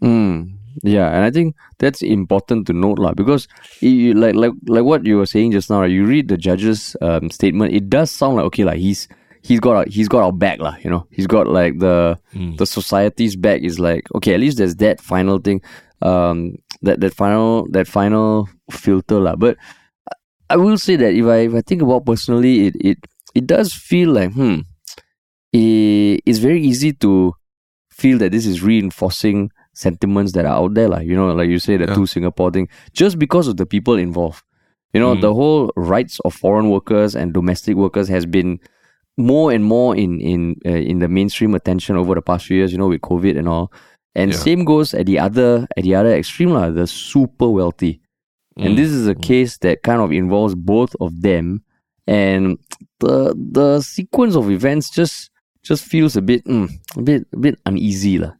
Mm, 0.01 0.53
yeah, 0.83 1.09
and 1.13 1.25
I 1.25 1.31
think 1.31 1.55
that's 1.77 2.01
important 2.01 2.67
to 2.67 2.73
note, 2.73 2.99
lah, 2.99 3.13
because 3.13 3.47
you- 3.81 4.13
like 4.13 4.33
like 4.35 4.53
like 4.67 4.83
what 4.85 5.05
you 5.05 5.17
were 5.17 5.25
saying 5.25 5.51
just 5.51 5.69
now, 5.69 5.83
you 5.83 6.05
read 6.05 6.29
the 6.29 6.37
judge's 6.37 6.95
um, 7.01 7.29
statement. 7.29 7.73
It 7.73 7.89
does 7.89 8.09
sound 8.09 8.37
like 8.37 8.45
okay, 8.45 8.63
like 8.63 8.79
he's 8.79 9.09
he's 9.41 9.59
got 9.59 9.75
our, 9.75 9.85
he's 9.87 10.07
got 10.07 10.23
our 10.23 10.31
back, 10.31 10.59
lah. 10.59 10.77
You 10.83 10.89
know, 10.89 11.05
he's 11.11 11.27
got 11.27 11.47
like 11.47 11.79
the 11.79 12.17
Mm. 12.33 12.57
the 12.57 12.65
society's 12.65 13.35
back. 13.35 13.61
Is 13.61 13.77
like 13.79 14.07
okay, 14.15 14.33
at 14.33 14.39
least 14.39 14.57
there's 14.57 14.75
that 14.77 15.01
final 15.01 15.37
thing, 15.39 15.61
um, 16.01 16.55
that 16.81 16.99
that 17.01 17.13
final 17.13 17.67
that 17.71 17.87
final 17.87 18.47
filter, 18.71 19.19
lah. 19.19 19.35
But 19.35 19.57
I 20.49 20.55
will 20.57 20.77
say 20.77 20.95
that 20.95 21.13
if 21.13 21.25
I 21.25 21.37
if 21.49 21.53
I 21.53 21.61
think 21.61 21.81
about 21.81 22.05
personally, 22.05 22.67
it 22.67 22.75
it 22.79 22.97
it 23.35 23.45
does 23.47 23.73
feel 23.73 24.11
like 24.11 24.33
hmm, 24.33 24.61
it, 25.53 26.21
it's 26.25 26.39
very 26.39 26.61
easy 26.61 26.93
to 26.93 27.33
feel 27.91 28.17
that 28.19 28.31
this 28.31 28.45
is 28.45 28.61
reinforcing 28.63 29.51
sentiments 29.73 30.33
that 30.33 30.45
are 30.45 30.55
out 30.55 30.73
there, 30.73 30.87
like 30.89 31.07
you 31.07 31.15
know, 31.15 31.31
like 31.33 31.49
you 31.49 31.59
say 31.59 31.77
the 31.77 31.85
Yeah. 31.87 31.95
two 31.95 32.05
Singapore 32.05 32.51
thing, 32.51 32.67
just 32.93 33.19
because 33.19 33.47
of 33.47 33.57
the 33.57 33.65
people 33.65 33.95
involved. 33.95 34.43
You 34.93 34.99
know, 34.99 35.15
Mm. 35.15 35.21
the 35.21 35.33
whole 35.33 35.71
rights 35.75 36.19
of 36.25 36.33
foreign 36.33 36.69
workers 36.69 37.15
and 37.15 37.31
domestic 37.33 37.75
workers 37.75 38.07
has 38.07 38.25
been 38.25 38.59
more 39.17 39.51
and 39.51 39.63
more 39.63 39.95
in 39.95 40.19
in 40.19 40.55
uh, 40.65 40.69
in 40.69 40.99
the 40.99 41.07
mainstream 41.07 41.53
attention 41.53 41.95
over 41.95 42.15
the 42.15 42.21
past 42.21 42.45
few 42.45 42.57
years. 42.57 42.71
You 42.71 42.77
know, 42.79 42.87
with 42.89 43.01
COVID 43.01 43.37
and 43.37 43.47
all. 43.47 43.71
And 44.15 44.31
Yeah. 44.33 44.39
same 44.39 44.65
goes 44.65 44.93
at 44.93 45.05
the 45.05 45.19
other 45.19 45.67
at 45.77 45.83
the 45.83 45.95
other 45.95 46.13
extreme, 46.15 46.49
lah, 46.51 46.69
the 46.71 46.87
super 46.87 47.49
wealthy. 47.49 48.01
And 48.57 48.73
Mm. 48.73 48.77
this 48.77 48.89
is 48.91 49.07
a 49.07 49.15
case 49.15 49.57
that 49.59 49.83
kind 49.83 50.01
of 50.01 50.11
involves 50.11 50.55
both 50.55 50.95
of 50.99 51.21
them, 51.21 51.61
and 52.07 52.57
the 52.99 53.31
the 53.37 53.79
sequence 53.81 54.35
of 54.35 54.49
events 54.51 54.89
just 54.89 55.29
just 55.63 55.85
feels 55.85 56.17
a 56.17 56.21
bit 56.21 56.43
mm, 56.45 56.67
a 56.97 57.01
bit 57.01 57.27
a 57.33 57.37
bit 57.37 57.55
uneasy, 57.65 58.17
lah 58.17 58.33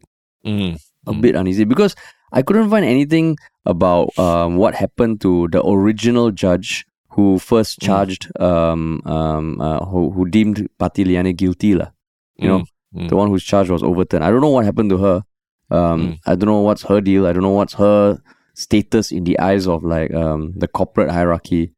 Mm. 0.44 0.76
a 1.08 1.14
Mm. 1.14 1.22
bit 1.22 1.36
uneasy 1.36 1.64
because 1.64 1.96
I 2.34 2.42
couldn't 2.42 2.70
find 2.70 2.84
anything 2.86 3.38
about 3.66 4.10
um, 4.20 4.58
what 4.58 4.74
happened 4.76 5.22
to 5.22 5.48
the 5.54 5.62
original 5.66 6.32
judge 6.32 6.86
who 7.16 7.38
first 7.40 7.80
Mm. 7.80 7.86
charged 7.86 8.24
um, 8.42 9.02
um, 9.06 9.62
uh, 9.62 9.86
who, 9.86 10.10
who 10.12 10.26
deemed 10.26 10.68
Parti 10.78 11.06
Liyani 11.06 11.36
guilty 11.36 11.76
lah. 11.76 11.90
You 12.38 12.48
know, 12.50 12.62
Mm. 12.96 13.08
the 13.10 13.16
one 13.16 13.30
whose 13.30 13.44
charge 13.46 13.70
was 13.70 13.84
overturned. 13.84 14.24
I 14.26 14.32
don't 14.32 14.42
know 14.42 14.50
what 14.50 14.66
happened 14.66 14.90
to 14.90 14.98
her. 14.98 15.24
Um, 15.72 16.02
Mm. 16.02 16.20
I 16.26 16.36
don't 16.36 16.48
know 16.50 16.62
what's 16.62 16.84
her 16.84 17.02
deal. 17.02 17.28
I 17.28 17.34
don't 17.34 17.44
know 17.44 17.52
what's 17.52 17.74
her 17.76 18.18
status 18.56 19.12
in 19.12 19.24
the 19.24 19.38
eyes 19.40 19.68
of 19.68 19.84
like 19.84 20.14
um, 20.14 20.54
the 20.58 20.68
corporate 20.68 21.12
hierarchy. 21.12 21.74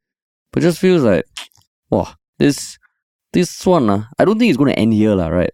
But 0.52 0.64
just 0.64 0.80
feels 0.80 1.04
like, 1.04 1.26
wow, 1.90 2.08
this 2.40 2.78
this 3.34 3.66
one, 3.66 3.90
uh, 3.90 4.04
I 4.20 4.26
don't 4.26 4.38
think 4.40 4.50
it's 4.50 4.58
going 4.58 4.74
to 4.74 4.80
end 4.80 4.94
here, 4.94 5.16
lah, 5.16 5.28
right? 5.28 5.52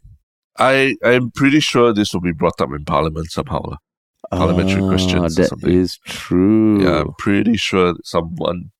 I 0.58 0.95
I'm 1.04 1.30
pretty 1.32 1.60
sure 1.60 1.93
this 1.93 2.13
will 2.13 2.21
be 2.21 2.32
brought 2.34 2.60
up 2.62 2.69
in 2.73 2.86
Parliament 2.86 3.30
somehow. 3.32 3.62
lah. 3.62 3.78
Parliamentary 4.32 4.82
Ah, 4.84 4.89
questions 4.89 5.39
or 5.39 5.56
That 5.56 5.67
is 5.69 6.00
true. 6.06 6.84
Yeah, 6.84 7.02
I'm 7.02 7.13
pretty 7.17 7.56
sure 7.58 7.93
someone 8.04 8.71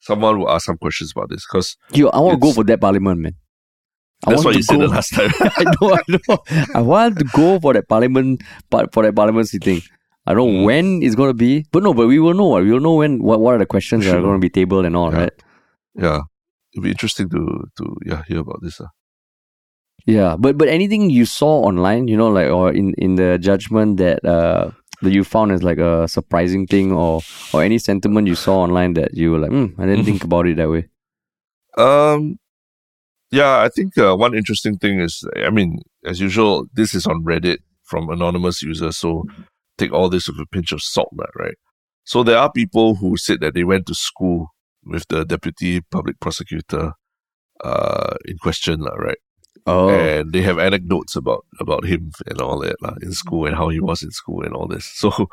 someone 0.00 0.38
will 0.38 0.50
ask 0.50 0.66
some 0.66 0.78
questions 0.78 1.12
about 1.14 1.28
this 1.30 1.44
because 1.46 1.76
You, 1.92 2.08
I 2.10 2.18
want 2.20 2.40
to 2.40 2.46
go 2.46 2.52
for 2.52 2.64
that 2.64 2.80
parliament, 2.80 3.20
man. 3.20 3.34
I 4.26 4.30
that's 4.30 4.44
what 4.44 4.56
you 4.56 4.62
said 4.62 4.80
the 4.80 4.88
last 4.88 5.14
time. 5.14 5.30
I 5.40 5.64
know, 5.80 5.94
I 5.94 6.02
know. 6.08 6.38
I 6.74 6.80
want 6.82 7.18
to 7.18 7.24
go 7.34 7.60
for 7.60 7.72
that 7.74 7.88
parliament, 7.88 8.42
par- 8.70 8.88
for 8.92 9.02
that 9.04 9.14
parliament 9.14 9.48
sitting. 9.48 9.80
I 10.26 10.34
don't 10.34 10.52
know 10.52 10.60
Mm. 10.62 10.64
when 10.64 11.02
it's 11.02 11.14
gonna 11.14 11.34
be, 11.34 11.64
but 11.70 11.82
no, 11.84 11.94
but 11.94 12.08
we 12.08 12.18
will 12.18 12.34
know. 12.34 12.48
We 12.60 12.70
will 12.72 12.80
know 12.80 12.94
when. 12.96 13.22
What, 13.22 13.40
what 13.40 13.54
are 13.54 13.58
the 13.58 13.66
questions 13.66 14.04
that 14.04 14.16
are 14.16 14.20
going 14.22 14.34
to 14.40 14.44
be 14.44 14.50
tabled 14.50 14.84
and 14.84 14.96
all, 14.96 15.12
Yeah. 15.12 15.18
right? 15.20 15.32
yeah, 15.94 16.20
it'll 16.72 16.82
be 16.82 16.90
interesting 16.90 17.28
to 17.30 17.64
to 17.78 17.96
yeah 18.04 18.22
hear 18.28 18.40
about 18.40 18.60
this. 18.62 18.80
Uh. 18.80 18.88
Yeah, 20.06 20.36
but 20.38 20.56
but 20.58 20.68
anything 20.68 21.10
you 21.10 21.24
saw 21.26 21.62
online, 21.62 22.08
you 22.08 22.16
know, 22.16 22.28
like 22.28 22.50
or 22.50 22.72
in 22.72 22.94
in 22.98 23.14
the 23.16 23.38
judgment 23.38 23.96
that 23.98 24.24
uh 24.24 24.70
that 25.02 25.12
you 25.12 25.22
found 25.24 25.52
as 25.52 25.62
like 25.62 25.78
a 25.78 26.06
surprising 26.08 26.66
thing, 26.66 26.92
or 26.92 27.20
or 27.52 27.62
any 27.62 27.78
sentiment 27.78 28.26
you 28.28 28.34
saw 28.34 28.58
online 28.66 28.94
that 28.94 29.14
you 29.14 29.30
were 29.32 29.38
like, 29.38 29.50
hmm, 29.50 29.66
I 29.80 29.86
didn't 29.86 30.04
think 30.04 30.24
about 30.24 30.46
it 30.46 30.56
that 30.58 30.70
way. 30.70 30.88
Um, 31.78 32.38
yeah, 33.30 33.60
I 33.60 33.68
think 33.68 33.98
uh, 33.98 34.14
one 34.16 34.34
interesting 34.34 34.78
thing 34.78 35.00
is, 35.00 35.24
I 35.36 35.50
mean, 35.50 35.80
as 36.04 36.20
usual, 36.20 36.66
this 36.74 36.94
is 36.94 37.06
on 37.06 37.24
Reddit 37.24 37.58
from 37.84 38.08
anonymous 38.10 38.62
users, 38.62 38.96
so 38.96 39.24
take 39.78 39.92
all 39.92 40.08
this 40.08 40.28
with 40.28 40.38
a 40.38 40.46
pinch 40.46 40.72
of 40.72 40.82
salt, 40.82 41.14
right? 41.38 41.56
So 42.04 42.22
there 42.22 42.38
are 42.38 42.50
people 42.50 42.94
who 42.96 43.16
said 43.16 43.40
that 43.40 43.54
they 43.54 43.64
went 43.64 43.86
to 43.86 43.94
school 43.94 44.48
with 44.84 45.06
the 45.08 45.24
deputy 45.24 45.80
public 45.80 46.20
prosecutor 46.20 46.92
uh, 47.64 48.14
in 48.24 48.38
question, 48.38 48.82
right? 48.82 49.18
Oh, 49.66 49.88
and 49.88 50.32
they 50.32 50.42
have 50.42 50.60
anecdotes 50.60 51.16
about 51.16 51.44
about 51.58 51.84
him 51.84 52.12
and 52.28 52.40
all 52.40 52.60
that 52.60 52.80
lah, 52.80 52.94
in 53.02 53.12
school 53.12 53.46
and 53.46 53.56
how 53.56 53.68
he 53.68 53.80
was 53.80 54.02
in 54.02 54.12
school 54.12 54.42
and 54.42 54.54
all 54.54 54.68
this. 54.68 54.86
So, 54.94 55.28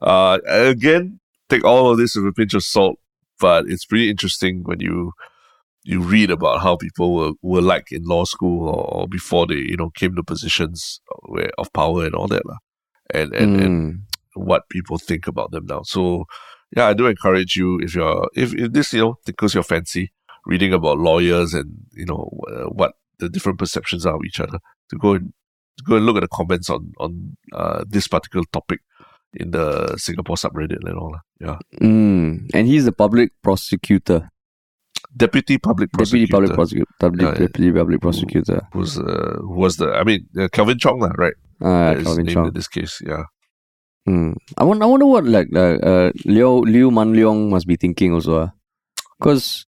uh, 0.00 0.38
again, 0.44 1.20
take 1.48 1.64
all 1.64 1.90
of 1.90 1.98
this 1.98 2.16
with 2.16 2.26
a 2.26 2.32
pinch 2.32 2.54
of 2.54 2.64
salt, 2.64 2.98
but 3.38 3.66
it's 3.68 3.84
pretty 3.84 4.10
interesting 4.10 4.62
when 4.64 4.80
you 4.80 5.12
you 5.88 5.98
read 6.14 6.30
about 6.30 6.60
how 6.64 6.76
people 6.76 7.08
were, 7.18 7.32
were 7.50 7.62
like 7.74 7.86
in 7.96 8.02
law 8.04 8.24
school 8.24 8.68
or, 8.68 8.82
or 8.96 9.08
before 9.08 9.44
they 9.50 9.60
you 9.72 9.76
know 9.80 9.90
came 10.00 10.12
to 10.16 10.22
positions 10.32 11.00
where, 11.32 11.50
of 11.56 11.72
power 11.72 12.04
and 12.06 12.14
all 12.18 12.28
that 12.34 12.44
lah. 12.50 12.58
and 13.18 13.32
and, 13.40 13.50
and 13.64 13.74
Mm. 13.78 13.94
what 14.50 14.62
people 14.74 14.98
think 15.08 15.24
about 15.32 15.50
them 15.54 15.64
now. 15.72 15.80
So, 15.94 16.00
yeah, 16.76 16.86
I 16.90 16.94
do 16.98 17.06
encourage 17.14 17.52
you 17.60 17.68
if 17.86 17.90
you're 17.96 18.28
if, 18.42 18.48
if 18.62 18.68
this 18.76 18.92
you 18.92 19.00
know 19.02 19.14
tickles 19.26 19.54
your 19.56 19.64
fancy, 19.72 20.04
reading 20.52 20.72
about 20.78 20.98
lawyers 21.08 21.50
and 21.58 21.68
you 22.00 22.06
know 22.10 22.22
uh, 22.52 22.68
what 22.80 22.92
the 23.20 23.28
different 23.34 23.58
perceptions 23.58 24.04
are 24.06 24.16
of 24.16 24.24
each 24.28 24.40
other, 24.44 24.58
to 24.90 24.96
go 25.04 25.10
and 25.16 25.32
to 25.78 25.82
go 25.88 25.96
and 25.96 26.04
look 26.06 26.16
at 26.20 26.24
the 26.26 26.34
comments 26.40 26.68
on 26.68 26.92
on 27.04 27.36
uh, 27.60 27.80
this 27.88 28.06
particular 28.14 28.44
topic 28.52 28.80
in 29.40 29.50
the 29.56 29.96
Singapore 29.96 30.36
subreddit 30.36 30.84
and 30.84 30.98
all. 31.00 31.12
lah. 31.16 31.22
Yeah, 31.46 31.58
Mm. 31.80 32.50
and 32.56 32.64
he's 32.68 32.86
a 32.86 32.92
public 33.04 33.32
prosecutor, 33.42 34.20
deputy 35.16 35.58
public 35.58 35.90
deputy 35.92 36.26
prosecutor 36.26 36.32
public 36.32 36.54
prosecutor, 36.54 36.90
public, 37.00 37.22
Yeah, 37.22 37.32
yeah. 37.32 37.38
deputy 37.46 37.72
public 37.72 38.00
prosecutor. 38.00 38.60
was 38.74 38.98
uh, 38.98 39.36
who 39.40 39.54
was 39.54 39.76
the 39.76 39.92
I 39.92 40.04
mean 40.04 40.26
uh, 40.38 40.48
Kelvin 40.52 40.78
Chong 40.78 41.00
lah, 41.00 41.12
right? 41.18 41.34
Uh, 41.60 41.94
Calvin 42.02 42.26
Chong. 42.26 42.46
in 42.48 42.54
this 42.54 42.68
case. 42.68 43.00
Yeah. 43.04 43.24
Mm. 44.08 44.36
I 44.56 44.64
wonder, 44.64 44.84
I 44.84 44.86
wonder 44.86 45.06
what 45.06 45.24
like 45.24 45.48
uh, 45.54 45.76
uh, 45.82 46.10
Liew 46.24 46.64
Liew 46.64 46.90
Mun 46.92 47.12
Leong 47.14 47.50
must 47.50 47.66
be 47.66 47.76
thinking 47.76 48.12
also, 48.12 48.50
because 49.18 49.66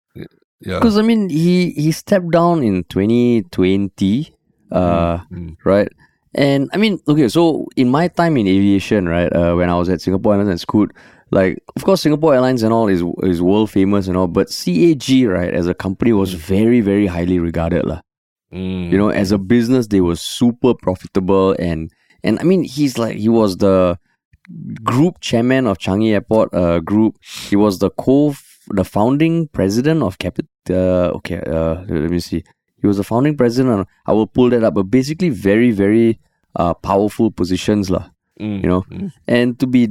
Yeah. 0.61 0.79
because 0.79 0.97
I 0.97 1.03
mean 1.03 1.29
he 1.29 1.71
he 1.71 1.91
stepped 1.91 2.31
down 2.31 2.63
in 2.63 2.83
2020, 2.85 4.33
uh, 4.71 5.19
Mm. 5.31 5.55
right? 5.63 5.89
And 6.35 6.69
I 6.73 6.77
mean, 6.77 6.99
okay, 7.07 7.29
so 7.29 7.67
in 7.77 7.89
my 7.89 8.07
time 8.09 8.35
in 8.35 8.47
aviation, 8.47 9.07
right, 9.07 9.31
uh, 9.31 9.55
when 9.55 9.69
I 9.69 9.75
was 9.79 9.87
at 9.87 10.01
Singapore 10.01 10.33
Airlines 10.33 10.49
and 10.51 10.59
Scoot, 10.59 10.91
like 11.35 11.53
of 11.75 11.83
course 11.83 12.01
Singapore 12.05 12.33
Airlines 12.35 12.63
and 12.63 12.71
all 12.77 12.87
is 12.95 13.03
is 13.31 13.41
world 13.41 13.69
famous 13.69 14.07
and 14.09 14.15
all, 14.19 14.27
but 14.39 14.47
CAG 14.49 15.05
right 15.35 15.53
as 15.59 15.67
a 15.67 15.75
company 15.85 16.13
was 16.21 16.33
very 16.33 16.79
very 16.89 17.07
highly 17.15 17.37
regarded 17.49 17.83
lah. 17.91 17.99
Mm. 18.53 18.89
You 18.91 18.97
know, 18.97 19.09
as 19.23 19.31
a 19.35 19.37
business, 19.37 19.87
they 19.93 20.01
were 20.07 20.15
super 20.15 20.73
profitable 20.73 21.55
and 21.59 21.91
and 22.23 22.39
I 22.39 22.43
mean, 22.43 22.63
he's 22.63 22.97
like 22.97 23.17
he 23.17 23.29
was 23.29 23.57
the 23.57 23.99
group 24.83 25.19
chairman 25.19 25.67
of 25.67 25.77
Changi 25.77 26.09
Airport 26.13 26.53
uh, 26.53 26.79
Group. 26.79 27.17
He 27.49 27.55
was 27.55 27.79
the 27.79 27.89
co 27.89 28.33
the 28.79 28.85
founding 28.85 29.47
president 29.49 30.01
of 30.07 30.17
CapitaLand. 30.17 30.49
Uh, 30.69 31.17
okay, 31.17 31.39
uh, 31.45 31.85
let 31.87 32.09
me 32.09 32.19
see. 32.19 32.43
He 32.81 32.87
was 32.87 32.97
the 32.97 33.03
founding 33.03 33.35
president. 33.37 33.87
I 34.05 34.13
will 34.13 34.27
pull 34.27 34.49
that 34.49 34.63
up. 34.63 34.73
But 34.79 34.89
basically, 34.89 35.29
very 35.29 35.71
very 35.71 36.19
uh, 36.55 36.73
powerful 36.73 37.29
positions 37.31 37.91
lah. 37.91 38.09
Mm. 38.39 38.57
You 38.63 38.69
know, 38.71 38.81
Mm. 38.91 39.11
and 39.27 39.59
to 39.59 39.67
be 39.67 39.81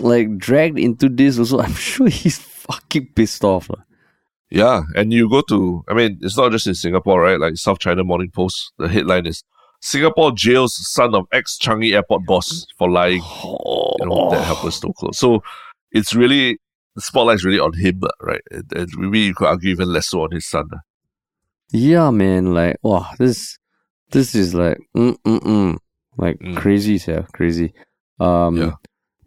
like 0.00 0.36
dragged 0.38 0.78
into 0.78 1.08
this 1.08 1.38
also, 1.38 1.60
I'm 1.66 1.74
sure 1.74 2.08
he's 2.08 2.38
fucking 2.38 3.08
pissed 3.14 3.44
off. 3.44 3.70
Yeah, 4.50 4.82
and 4.96 5.12
you 5.12 5.28
go 5.30 5.42
to, 5.42 5.84
I 5.88 5.94
mean, 5.94 6.18
it's 6.22 6.36
not 6.36 6.50
just 6.52 6.66
in 6.66 6.74
Singapore, 6.74 7.20
right? 7.20 7.38
Like 7.38 7.56
South 7.56 7.78
China 7.78 8.02
Morning 8.02 8.30
Post, 8.30 8.72
the 8.78 8.88
headline 8.88 9.26
is 9.26 9.44
Singapore 9.80 10.32
jails 10.32 10.74
son 10.92 11.14
of 11.14 11.26
ex 11.32 11.56
Changi 11.56 11.94
airport 11.94 12.26
boss 12.26 12.66
for 12.76 12.90
lying, 12.90 13.22
you 13.44 14.06
know, 14.06 14.28
that 14.30 14.44
helpless 14.44 14.80
to 14.80 14.92
close. 14.92 15.18
So 15.18 15.42
it's 15.92 16.14
really, 16.14 16.58
the 16.96 17.00
spotlight's 17.00 17.44
really 17.44 17.60
on 17.60 17.72
him, 17.74 18.00
right? 18.20 18.42
And, 18.50 18.64
and 18.74 18.88
maybe 18.98 19.20
you 19.20 19.34
could 19.34 19.46
argue 19.46 19.70
even 19.70 19.92
less 19.92 20.08
so 20.08 20.22
on 20.24 20.32
his 20.32 20.46
son. 20.46 20.68
Yeah, 21.72 22.10
man. 22.10 22.52
Like, 22.52 22.76
wow, 22.82 23.08
this 23.18 23.56
this 24.10 24.34
is 24.34 24.54
like 24.54 24.78
mm 24.96 25.16
mm 25.24 25.38
mm, 25.40 25.78
like 26.16 26.38
Mm. 26.40 26.56
crazy, 26.56 27.00
yeah, 27.06 27.22
crazy. 27.32 27.72
Um, 28.18 28.56
Yeah. 28.56 28.72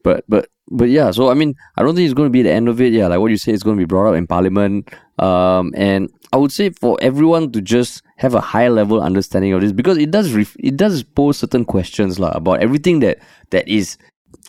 But 0.04 0.24
but 0.28 0.50
but 0.70 0.90
yeah. 0.90 1.12
So 1.12 1.30
I 1.30 1.34
mean, 1.34 1.56
I 1.78 1.84
don't 1.84 1.96
think 1.96 2.06
it's 2.06 2.14
going 2.14 2.28
to 2.28 2.32
be 2.32 2.42
the 2.42 2.52
end 2.52 2.70
of 2.70 2.80
it. 2.82 2.94
Yeah, 2.94 3.08
like 3.08 3.20
what 3.20 3.32
you 3.32 3.38
say, 3.38 3.52
it's 3.52 3.64
going 3.64 3.78
to 3.78 3.82
be 3.82 3.86
brought 3.86 4.10
up 4.10 4.16
in 4.16 4.28
Parliament. 4.28 4.94
Um, 5.20 5.74
and 5.76 6.10
I 6.32 6.38
would 6.38 6.52
say 6.52 6.70
for 6.72 6.98
everyone 7.02 7.52
to 7.52 7.62
just 7.62 8.02
have 8.18 8.34
a 8.34 8.42
high 8.42 8.68
level 8.68 9.02
understanding 9.02 9.54
of 9.54 9.62
this 9.62 9.72
because 9.72 9.98
it 9.98 10.12
does 10.12 10.34
ref- 10.34 10.58
it 10.60 10.78
does 10.78 11.04
pose 11.04 11.38
certain 11.38 11.66
questions 11.66 12.20
lah 12.20 12.32
about 12.34 12.62
everything 12.62 13.00
that 13.00 13.20
that 13.52 13.68
is 13.68 13.98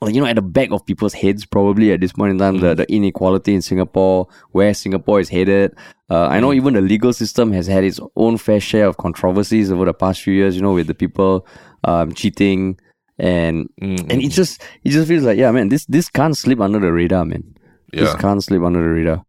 you 0.06 0.20
know 0.20 0.26
at 0.26 0.36
the 0.36 0.42
back 0.42 0.70
of 0.70 0.84
people's 0.86 1.12
heads 1.12 1.44
probably 1.44 1.92
at 1.92 2.00
this 2.00 2.12
point 2.12 2.30
in 2.30 2.38
time 2.38 2.58
the, 2.58 2.74
the 2.74 2.90
inequality 2.90 3.54
in 3.54 3.62
Singapore 3.62 4.26
where 4.52 4.72
Singapore 4.72 5.20
is 5.20 5.28
headed 5.28 5.76
uh, 6.10 6.26
I 6.26 6.40
know 6.40 6.52
even 6.52 6.74
the 6.74 6.80
legal 6.80 7.12
system 7.12 7.52
has 7.52 7.66
had 7.66 7.84
its 7.84 8.00
own 8.16 8.38
fair 8.38 8.60
share 8.60 8.86
of 8.86 8.96
controversies 8.96 9.70
over 9.70 9.84
the 9.84 9.94
past 9.94 10.22
few 10.22 10.34
years 10.34 10.56
you 10.56 10.62
know 10.62 10.72
with 10.72 10.86
the 10.86 10.94
people 10.94 11.46
um, 11.84 12.14
cheating 12.14 12.78
and 13.18 13.68
Mm. 13.80 14.00
and 14.10 14.22
it 14.22 14.30
just 14.30 14.62
it 14.84 14.90
just 14.90 15.06
feels 15.08 15.22
like 15.24 15.38
yeah 15.38 15.50
man 15.52 15.68
this 15.68 15.86
this 15.86 16.08
can't 16.08 16.36
slip 16.36 16.60
under 16.60 16.80
the 16.80 16.92
radar 16.92 17.24
man 17.24 17.42
this 17.92 18.08
yeah, 18.12 18.16
can't 18.18 18.42
slip 18.42 18.62
under 18.62 18.80
the 18.82 18.88
radar 18.88 19.24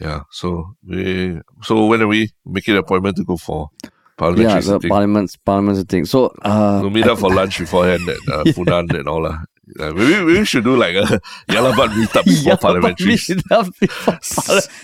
yeah. 0.00 0.20
So 0.30 0.74
we, 0.86 1.40
so 1.62 1.86
when 1.86 2.02
are 2.02 2.06
we 2.06 2.30
making 2.44 2.74
an 2.74 2.80
appointment 2.80 3.16
to 3.16 3.24
go 3.24 3.36
for 3.38 3.70
parliamentary 4.18 4.52
yeah 4.52 4.60
the 4.60 4.62
sitting? 4.80 4.90
parliament's 4.90 5.36
parliament's 5.36 5.82
thing 5.84 6.04
so 6.04 6.34
uh 6.42 6.78
We'll 6.82 6.90
meet 6.90 7.06
up 7.06 7.18
for 7.18 7.32
lunch 7.32 7.58
beforehand 7.58 8.06
at 8.08 8.16
uh, 8.32 8.44
Funan 8.54 8.90
and 8.98 9.08
all 9.08 9.22
that. 9.22 9.38
Uh, 9.80 9.92
maybe, 9.92 10.10
maybe 10.12 10.38
we 10.38 10.44
should 10.44 10.64
do 10.64 10.76
like 10.76 10.94
a 10.94 11.02
Yalabat 11.48 11.88
meetup 11.96 12.24
before 12.24 12.42
yeah, 12.52 12.56
parliamentary. 12.56 13.06
meet 13.08 13.42
up 13.50 13.66
before 13.80 14.18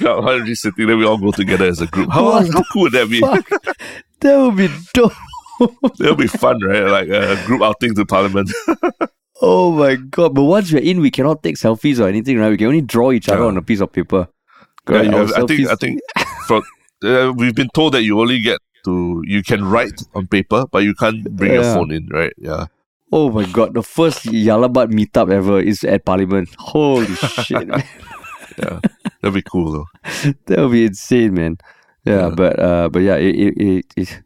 parliamentary 0.01 0.55
sitting, 0.57 0.87
then 0.88 0.99
we 0.99 1.05
all 1.07 1.19
go 1.19 1.31
together 1.31 1.67
as 1.67 1.81
a 1.81 1.87
group. 1.87 2.11
How, 2.11 2.41
how 2.43 2.62
cool 2.73 2.83
would 2.83 2.93
that 2.93 3.09
be? 3.09 3.21
Fuck. 3.21 3.49
that 4.21 4.37
would 4.38 4.57
be 4.57 4.69
dope 4.93 5.12
That'll 5.99 6.17
be 6.17 6.27
fun, 6.27 6.61
right? 6.62 6.83
Like 6.85 7.09
a 7.09 7.43
group 7.47 7.62
outing 7.62 7.95
to 7.95 8.05
parliament. 8.07 8.51
Oh 9.45 9.73
my 9.73 9.97
god! 9.97 10.37
But 10.37 10.45
once 10.45 10.73
we're 10.73 10.83
in, 10.85 11.01
we 11.01 11.11
cannot 11.11 11.43
take 11.43 11.57
selfies 11.57 11.99
or 11.99 12.07
anything, 12.07 12.38
right? 12.38 12.49
We 12.51 12.57
can 12.57 12.69
only 12.69 12.81
draw 12.81 13.11
each 13.11 13.29
other 13.29 13.41
Yeah. 13.41 13.47
on 13.49 13.57
a 13.57 13.62
piece 13.62 13.81
of 13.81 13.91
paper. 13.93 14.29
Yeah, 14.88 15.03
Correct? 15.03 15.12
have, 15.15 15.33
I 15.33 15.47
think 15.47 15.69
I 15.69 15.75
think 15.75 16.01
from 16.47 16.62
uh, 17.03 17.33
we've 17.35 17.55
been 17.55 17.69
told 17.75 17.95
that 17.95 18.05
you 18.05 18.21
only 18.21 18.41
get 18.41 18.61
to 18.85 19.21
you 19.27 19.43
can 19.43 19.65
write 19.65 20.01
on 20.15 20.29
paper, 20.29 20.65
but 20.71 20.85
you 20.85 20.95
can't 20.95 21.25
bring 21.35 21.55
your 21.55 21.65
phone 21.65 21.91
in, 21.91 22.07
right? 22.12 22.33
Yeah. 22.38 22.67
Oh 23.11 23.31
my 23.33 23.45
god! 23.47 23.75
The 23.75 23.83
first 23.83 24.27
Yalabat 24.27 24.93
meetup 24.93 25.33
ever 25.33 25.59
is 25.59 25.83
at 25.83 26.05
Parliament. 26.05 26.49
Holy 26.59 27.07
shit! 27.43 27.67
Yeah. 27.67 28.79
That'd 29.23 29.35
be 29.35 29.42
cool 29.42 29.73
though. 29.73 29.87
that 30.46 30.59
would 30.61 30.71
be 30.71 30.85
insane, 30.87 31.35
man. 31.35 31.57
Yeah, 32.05 32.29
Yeah. 32.29 32.31
but 32.31 32.59
uh, 32.61 32.88
but 32.90 33.00
yeah, 33.00 33.17
it, 33.17 33.35
it, 33.35 33.55
it, 33.59 33.87
it 33.96 34.23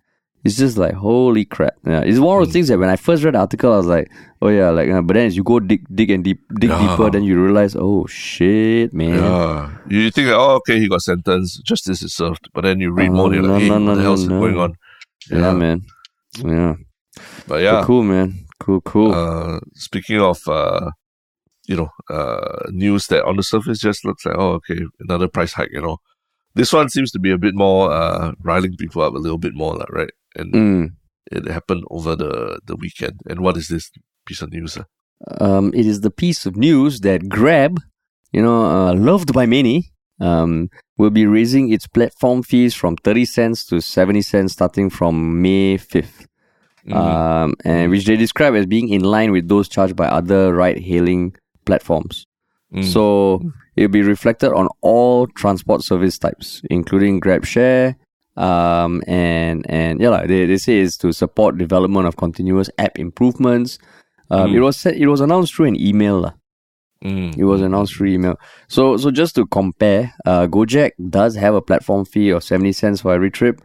it's 0.47 0.57
just 0.57 0.77
like 0.79 0.95
holy 0.95 1.45
crap. 1.45 1.75
Yeah, 1.85 2.01
it's 2.01 2.19
one 2.19 2.37
of 2.37 2.41
those 2.47 2.49
Mm. 2.51 2.53
things 2.53 2.69
that 2.69 2.79
when 2.79 2.89
I 2.89 2.97
first 2.97 3.25
read 3.25 3.35
the 3.35 3.41
article, 3.41 3.73
I 3.73 3.77
was 3.77 3.87
like, 3.87 4.11
oh 4.43 4.49
yeah, 4.49 4.71
like. 4.71 4.89
Uh, 4.91 5.03
but 5.03 5.15
then 5.15 5.27
as 5.27 5.37
you 5.37 5.43
go 5.45 5.61
dig, 5.61 5.85
dig 5.95 6.11
and 6.11 6.25
deep, 6.25 6.41
dig 6.59 6.71
Yeah. 6.71 6.81
deeper, 6.81 7.11
then 7.11 7.25
you 7.25 7.41
realize, 7.43 7.77
oh 7.79 8.07
shit, 8.07 8.93
man. 8.95 9.15
Yeah. 9.15 9.71
You 9.89 10.11
think 10.11 10.29
oh 10.29 10.57
okay, 10.57 10.79
he 10.81 10.89
got 10.89 11.03
sentenced, 11.03 11.65
justice 11.65 12.03
is 12.03 12.15
served. 12.15 12.49
But 12.55 12.63
then 12.63 12.81
you 12.81 12.93
read 12.93 13.11
more, 13.13 13.27
and 13.27 13.35
you're 13.35 13.43
no, 13.45 13.53
like, 13.55 13.63
hey, 13.63 13.69
no, 13.69 13.75
what 13.75 13.81
no, 13.81 13.95
the 13.95 14.01
no, 14.01 14.03
hell's 14.03 14.27
no. 14.27 14.41
going 14.41 14.59
on? 14.59 14.75
Yeah, 15.31 15.53
man. 15.53 15.83
Yeah. 16.39 16.75
But 17.47 17.49
But 17.49 17.63
yeah. 17.63 17.83
cool, 17.85 18.03
man. 18.03 18.47
Cool, 18.61 18.81
cool. 18.83 19.13
Uh, 19.13 19.61
speaking 19.75 20.21
of 20.21 20.41
uh, 20.49 20.91
you 21.67 21.77
know, 21.77 21.89
uh, 22.11 22.71
news 22.71 23.07
that 23.09 23.25
on 23.25 23.37
the 23.37 23.43
surface 23.43 23.79
just 23.81 24.05
looks 24.05 24.25
like, 24.25 24.37
oh, 24.39 24.53
okay, 24.63 24.81
another 25.01 25.29
price 25.29 25.53
hike, 25.53 25.71
you 25.73 25.81
know. 25.83 25.99
This 26.55 26.73
one 26.73 26.89
seems 26.89 27.11
to 27.13 27.19
be 27.19 27.31
a 27.31 27.37
bit 27.39 27.55
more 27.55 27.93
uh, 27.93 28.33
riling 28.43 28.77
people 28.77 29.03
up 29.03 29.13
a 29.15 29.19
little 29.19 29.37
bit 29.37 29.53
more, 29.55 29.75
lah, 29.77 29.85
right? 29.91 30.11
And 30.37 30.53
Mm. 30.55 30.91
it 31.33 31.49
happened 31.49 31.85
over 31.91 32.15
the, 32.15 32.61
the 32.67 32.77
weekend. 32.77 33.21
And 33.29 33.41
what 33.41 33.57
is 33.57 33.69
this 33.69 33.91
piece 34.27 34.43
of 34.43 34.53
news? 34.53 34.79
um, 35.41 35.73
it 35.75 35.87
is 35.87 36.03
the 36.03 36.11
piece 36.11 36.45
of 36.45 36.57
news 36.57 37.01
that 37.01 37.27
Grab, 37.29 37.81
you 38.33 38.43
know, 38.43 38.67
uh, 38.67 38.95
loved 38.95 39.33
by 39.33 39.47
many, 39.47 39.91
um, 40.21 40.69
will 40.99 41.11
be 41.11 41.25
raising 41.27 41.73
its 41.73 41.87
platform 41.87 42.43
fees 42.43 42.75
from 42.75 42.97
30 42.97 43.25
cents 43.25 43.65
to 43.67 43.81
70 43.81 44.21
cents 44.23 44.53
starting 44.53 44.91
from 44.91 45.41
May 45.41 45.79
5th. 45.79 46.27
Um, 46.93 47.55
and 47.65 47.91
which 47.91 48.05
they 48.07 48.17
describe 48.17 48.55
as 48.55 48.67
being 48.67 48.91
in 48.91 49.03
line 49.03 49.33
with 49.33 49.49
those 49.49 49.69
charged 49.69 49.97
by 49.97 50.07
other 50.07 50.55
ride 50.55 50.79
hailing 50.79 51.35
platforms. 51.65 52.27
So 52.83 53.41
it'll 53.75 53.91
be 53.91 54.03
reflected 54.03 54.53
on 54.53 54.69
all 54.83 55.27
transport 55.29 55.83
service 55.83 56.19
types, 56.19 56.61
including 56.71 57.21
GrabShare. 57.21 57.95
Um, 58.37 59.03
and 59.07 59.65
and 59.71 60.01
yeah, 60.01 60.11
like, 60.11 60.29
they, 60.29 60.45
they 60.47 60.59
say 60.59 60.81
it's 60.81 60.99
to 60.99 61.13
support 61.13 61.57
development 61.57 62.07
of 62.07 62.17
continuous 62.17 62.69
app 62.79 62.99
improvements. 62.99 63.79
Um, 64.31 64.55
It 64.55 64.61
was 64.61 64.77
said, 64.77 64.97
it 64.97 65.07
was 65.07 65.21
announced 65.21 65.55
through 65.55 65.67
an 65.67 65.81
email. 65.81 66.35
Mm. 67.05 67.37
It 67.37 67.45
was 67.45 67.63
announced 67.63 67.95
through 67.95 68.09
email. 68.09 68.39
So 68.69 68.97
so 68.97 69.11
just 69.11 69.35
to 69.37 69.47
compare, 69.47 70.13
uh, 70.27 70.47
Gojek 70.49 70.93
does 71.09 71.35
have 71.37 71.55
a 71.55 71.63
platform 71.63 72.05
fee 72.05 72.31
of 72.31 72.43
seventy 72.43 72.73
cents 72.73 73.01
for 73.01 73.15
every 73.15 73.31
trip. 73.31 73.61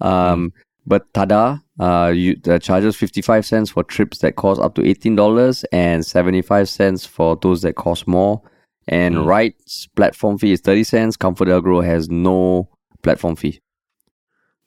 Um, 0.00 0.52
but 0.86 1.12
Tada 1.12 1.62
uh, 1.80 2.12
you, 2.14 2.36
uh, 2.48 2.58
charges 2.58 2.96
fifty 2.96 3.22
five 3.22 3.46
cents 3.46 3.70
for 3.70 3.82
trips 3.84 4.18
that 4.18 4.36
cost 4.36 4.60
up 4.60 4.74
to 4.74 4.84
eighteen 4.84 5.16
dollars 5.16 5.64
and 5.72 6.04
seventy 6.04 6.42
five 6.42 6.68
cents 6.68 7.06
for 7.06 7.36
those 7.36 7.62
that 7.62 7.74
cost 7.74 8.06
more. 8.06 8.42
And 8.88 9.26
Ryde's 9.26 9.88
platform 9.94 10.38
fee 10.38 10.52
is 10.52 10.60
thirty 10.60 10.84
cents. 10.84 11.16
ComfortDelGro 11.16 11.84
has 11.84 12.08
no 12.08 12.68
platform 13.02 13.36
fee. 13.36 13.60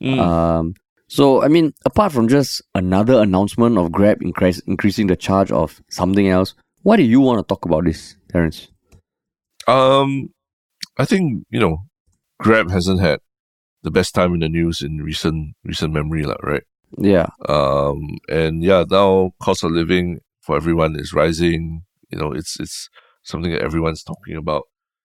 Mm. 0.05 0.19
Um, 0.19 0.73
so 1.07 1.43
I 1.43 1.47
mean, 1.47 1.73
apart 1.85 2.11
from 2.11 2.27
just 2.27 2.61
another 2.73 3.21
announcement 3.21 3.77
of 3.77 3.91
Grab 3.91 4.21
increase, 4.21 4.59
increasing 4.59 5.07
the 5.07 5.15
charge 5.15 5.51
of 5.51 5.81
something 5.89 6.27
else, 6.27 6.53
why 6.83 6.97
do 6.97 7.03
you 7.03 7.19
want 7.19 7.39
to 7.39 7.43
talk 7.43 7.65
about 7.65 7.85
this, 7.85 8.15
Terence? 8.31 8.67
Um, 9.67 10.29
I 10.97 11.05
think 11.05 11.45
you 11.49 11.59
know, 11.59 11.79
Grab 12.39 12.69
hasn't 12.69 13.01
had 13.01 13.19
the 13.83 13.91
best 13.91 14.13
time 14.13 14.33
in 14.33 14.39
the 14.39 14.49
news 14.49 14.81
in 14.81 14.97
recent 14.97 15.55
recent 15.63 15.93
memory, 15.93 16.23
lah, 16.23 16.37
right? 16.43 16.63
Yeah. 16.97 17.27
Um, 17.49 18.17
and 18.29 18.63
yeah, 18.63 18.85
now 18.89 19.31
cost 19.41 19.63
of 19.63 19.71
living 19.71 20.19
for 20.41 20.55
everyone 20.55 20.95
is 20.99 21.13
rising. 21.13 21.83
You 22.11 22.19
know, 22.19 22.31
it's 22.31 22.59
it's 22.59 22.89
something 23.23 23.51
that 23.51 23.61
everyone's 23.61 24.03
talking 24.03 24.37
about. 24.37 24.63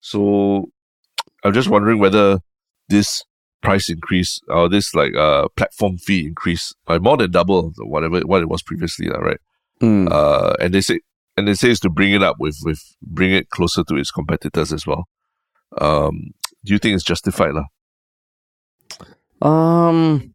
So 0.00 0.66
I'm 1.44 1.52
just 1.52 1.68
wondering 1.68 1.98
whether 1.98 2.38
this 2.88 3.24
price 3.66 3.86
increase 3.96 4.32
or 4.48 4.68
this 4.74 4.94
like 5.00 5.14
uh 5.26 5.44
platform 5.58 5.94
fee 6.06 6.22
increase 6.30 6.74
by 6.88 6.96
more 7.06 7.16
than 7.20 7.30
double 7.30 7.72
whatever 7.92 8.20
what 8.30 8.42
it 8.42 8.48
was 8.48 8.62
previously, 8.62 9.06
right? 9.10 9.40
Mm. 9.82 10.06
Uh, 10.10 10.54
and 10.62 10.72
they 10.74 10.80
say 10.80 11.00
and 11.36 11.46
they 11.46 11.54
say 11.54 11.68
it's 11.70 11.80
to 11.80 11.90
bring 11.90 12.12
it 12.16 12.22
up 12.22 12.36
with 12.38 12.56
with 12.64 12.80
bring 13.02 13.32
it 13.32 13.50
closer 13.56 13.82
to 13.88 13.94
its 13.96 14.10
competitors 14.10 14.72
as 14.72 14.86
well. 14.86 15.04
Um, 15.86 16.32
do 16.64 16.72
you 16.72 16.78
think 16.78 16.94
it's 16.94 17.04
justified, 17.12 17.52
lah? 17.58 17.66
Um, 19.42 20.32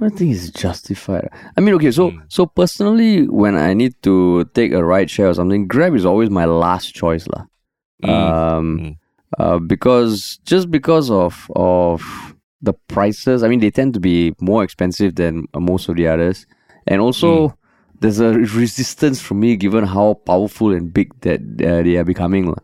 I 0.00 0.08
think 0.08 0.32
it's 0.34 0.48
justified. 0.50 1.28
I 1.56 1.60
mean, 1.60 1.74
okay, 1.74 1.90
so 1.92 2.10
Mm. 2.10 2.22
so 2.28 2.46
personally, 2.46 3.28
when 3.28 3.54
I 3.56 3.74
need 3.74 3.94
to 4.02 4.44
take 4.54 4.72
a 4.72 4.82
ride 4.84 5.10
share 5.10 5.28
or 5.28 5.34
something, 5.34 5.68
Grab 5.68 5.94
is 5.94 6.06
always 6.06 6.30
my 6.30 6.46
last 6.46 6.94
choice, 6.94 7.26
lah. 7.28 7.44
Um, 8.04 8.66
Mm. 8.78 8.96
uh, 9.38 9.58
because 9.58 10.38
just 10.44 10.70
because 10.70 11.10
of 11.10 11.50
of 11.54 12.00
the 12.62 12.72
prices, 12.88 13.42
I 13.42 13.48
mean, 13.48 13.60
they 13.60 13.70
tend 13.70 13.94
to 13.94 14.00
be 14.00 14.34
more 14.40 14.62
expensive 14.62 15.16
than 15.16 15.46
most 15.54 15.88
of 15.88 15.96
the 15.96 16.06
others, 16.08 16.46
and 16.86 17.00
also 17.00 17.56
there's 18.00 18.20
a 18.20 18.32
resistance 18.34 19.20
from 19.20 19.40
me 19.40 19.56
given 19.56 19.84
how 19.84 20.14
powerful 20.26 20.72
and 20.72 20.92
big 20.92 21.12
that 21.22 21.40
uh, 21.40 21.82
they 21.82 21.96
are 21.96 22.04
becoming. 22.04 22.54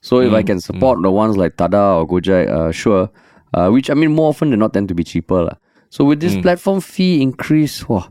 So 0.00 0.20
if 0.20 0.32
I 0.32 0.42
Mm, 0.42 0.46
can 0.46 0.60
support 0.60 1.02
the 1.02 1.10
ones 1.10 1.36
like 1.36 1.56
Tada 1.56 1.96
or 1.98 2.06
Gojek, 2.06 2.48
uh, 2.48 2.72
sure. 2.72 3.10
Uh, 3.54 3.70
which 3.70 3.90
I 3.90 3.94
mean, 3.94 4.12
more 4.12 4.28
often 4.28 4.50
than 4.50 4.60
not, 4.60 4.72
tend 4.74 4.88
to 4.88 4.94
be 4.94 5.04
cheaper, 5.04 5.42
lah. 5.42 5.56
So 5.90 6.04
with 6.04 6.20
this 6.20 6.36
Mm. 6.36 6.42
platform 6.42 6.80
fee 6.80 7.22
increase, 7.22 7.88
wow, 7.88 8.08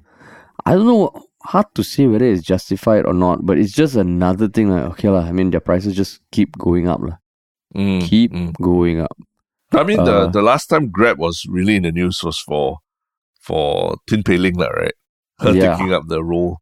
I 0.65 0.73
don't 0.75 0.87
know. 0.87 1.11
Hard 1.43 1.67
to 1.75 1.83
say 1.83 2.07
whether 2.07 2.25
it's 2.25 2.41
justified 2.41 3.05
or 3.05 3.13
not, 3.13 3.45
but 3.45 3.59
it's 3.59 3.71
just 3.71 3.95
another 3.95 4.47
thing. 4.49 4.69
Like 4.69 4.83
okay, 4.97 5.09
lah. 5.09 5.21
I 5.21 5.31
mean, 5.31 5.51
their 5.51 5.61
prices 5.61 5.95
just 5.95 6.21
keep 6.31 6.57
going 6.57 6.87
up. 6.89 7.01
Mm, 7.75 7.99
Keep 7.99 8.31
mm. 8.31 8.53
going 8.61 8.99
up. 8.99 9.17
I 9.77 9.83
mean, 9.83 10.03
the, 10.03 10.11
Uh, 10.11 10.31
the 10.31 10.41
last 10.41 10.67
time 10.67 10.89
Grab 10.89 11.17
was 11.19 11.45
really 11.49 11.75
in 11.75 11.83
the 11.83 11.91
news 11.91 12.21
was 12.23 12.39
for 12.39 12.79
for 13.41 13.97
Tin 14.07 14.23
Pei 14.23 14.37
Ling, 14.37 14.57
right? 14.57 14.93
Her 15.39 15.53
Yeah. 15.53 15.77
taking 15.77 15.93
up 15.93 16.03
the 16.07 16.23
role, 16.23 16.57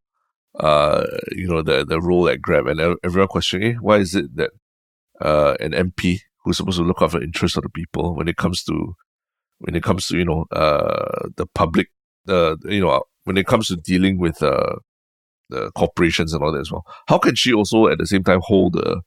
uh, 0.60 1.06
you 1.32 1.48
know, 1.48 1.62
the 1.62 1.86
the 1.86 2.02
role 2.02 2.28
at 2.30 2.42
Grab, 2.42 2.68
and 2.68 2.80
ev- 2.80 2.98
everyone 3.04 3.28
questioning, 3.28 3.76
eh, 3.76 3.78
why 3.80 3.98
is 3.98 4.16
it 4.16 4.36
that 4.36 4.52
uh, 5.22 5.56
an 5.60 5.74
MP 5.74 6.20
who's 6.44 6.58
supposed 6.58 6.78
to 6.80 6.84
look 6.84 7.02
after 7.02 7.20
the 7.20 7.26
interests 7.26 7.58
of 7.58 7.64
the 7.64 7.70
people 7.70 8.16
when 8.16 8.28
it 8.28 8.38
comes 8.38 8.64
to 8.64 8.96
when 9.60 9.76
it 9.76 9.84
comes 9.84 10.08
to 10.08 10.18
you 10.18 10.26
know 10.26 10.46
uh 10.52 11.30
the 11.38 11.46
public, 11.56 11.88
uh, 12.28 12.56
you 12.66 12.82
know, 12.82 13.04
when 13.24 13.38
it 13.38 13.46
comes 13.48 13.68
to 13.68 13.76
dealing 13.78 14.18
with 14.20 14.42
uh 14.44 14.76
the 15.50 15.72
corporations 15.72 16.34
and 16.34 16.44
all 16.44 16.52
that 16.52 16.62
as 16.62 16.72
well, 16.72 16.84
how 17.08 17.18
can 17.18 17.36
she 17.36 17.54
also 17.54 17.88
at 17.88 17.98
the 17.98 18.08
same 18.08 18.24
time 18.24 18.42
hold 18.44 18.76
a 18.76 19.02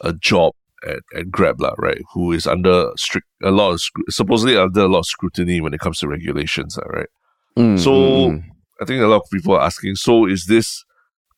a 0.00 0.12
job 0.14 0.52
at, 0.86 1.00
at 1.14 1.30
Grab, 1.30 1.60
lah, 1.60 1.74
right? 1.78 2.00
Who 2.14 2.32
is 2.32 2.46
under 2.46 2.90
strict 2.96 3.26
a 3.42 3.50
lot 3.50 3.72
of 3.72 3.80
scru- 3.80 4.10
supposedly 4.10 4.56
under 4.56 4.80
a 4.80 4.88
lot 4.88 5.00
of 5.00 5.06
scrutiny 5.06 5.60
when 5.60 5.74
it 5.74 5.80
comes 5.80 6.00
to 6.00 6.08
regulations, 6.08 6.76
lah, 6.76 6.88
right? 6.88 7.08
Mm, 7.56 7.78
So 7.78 7.92
mm, 7.92 8.32
mm. 8.32 8.42
I 8.80 8.84
think 8.84 9.02
a 9.02 9.06
lot 9.06 9.22
of 9.22 9.30
people 9.32 9.54
are 9.54 9.62
asking, 9.62 9.96
so 9.96 10.26
is 10.26 10.46
this 10.46 10.84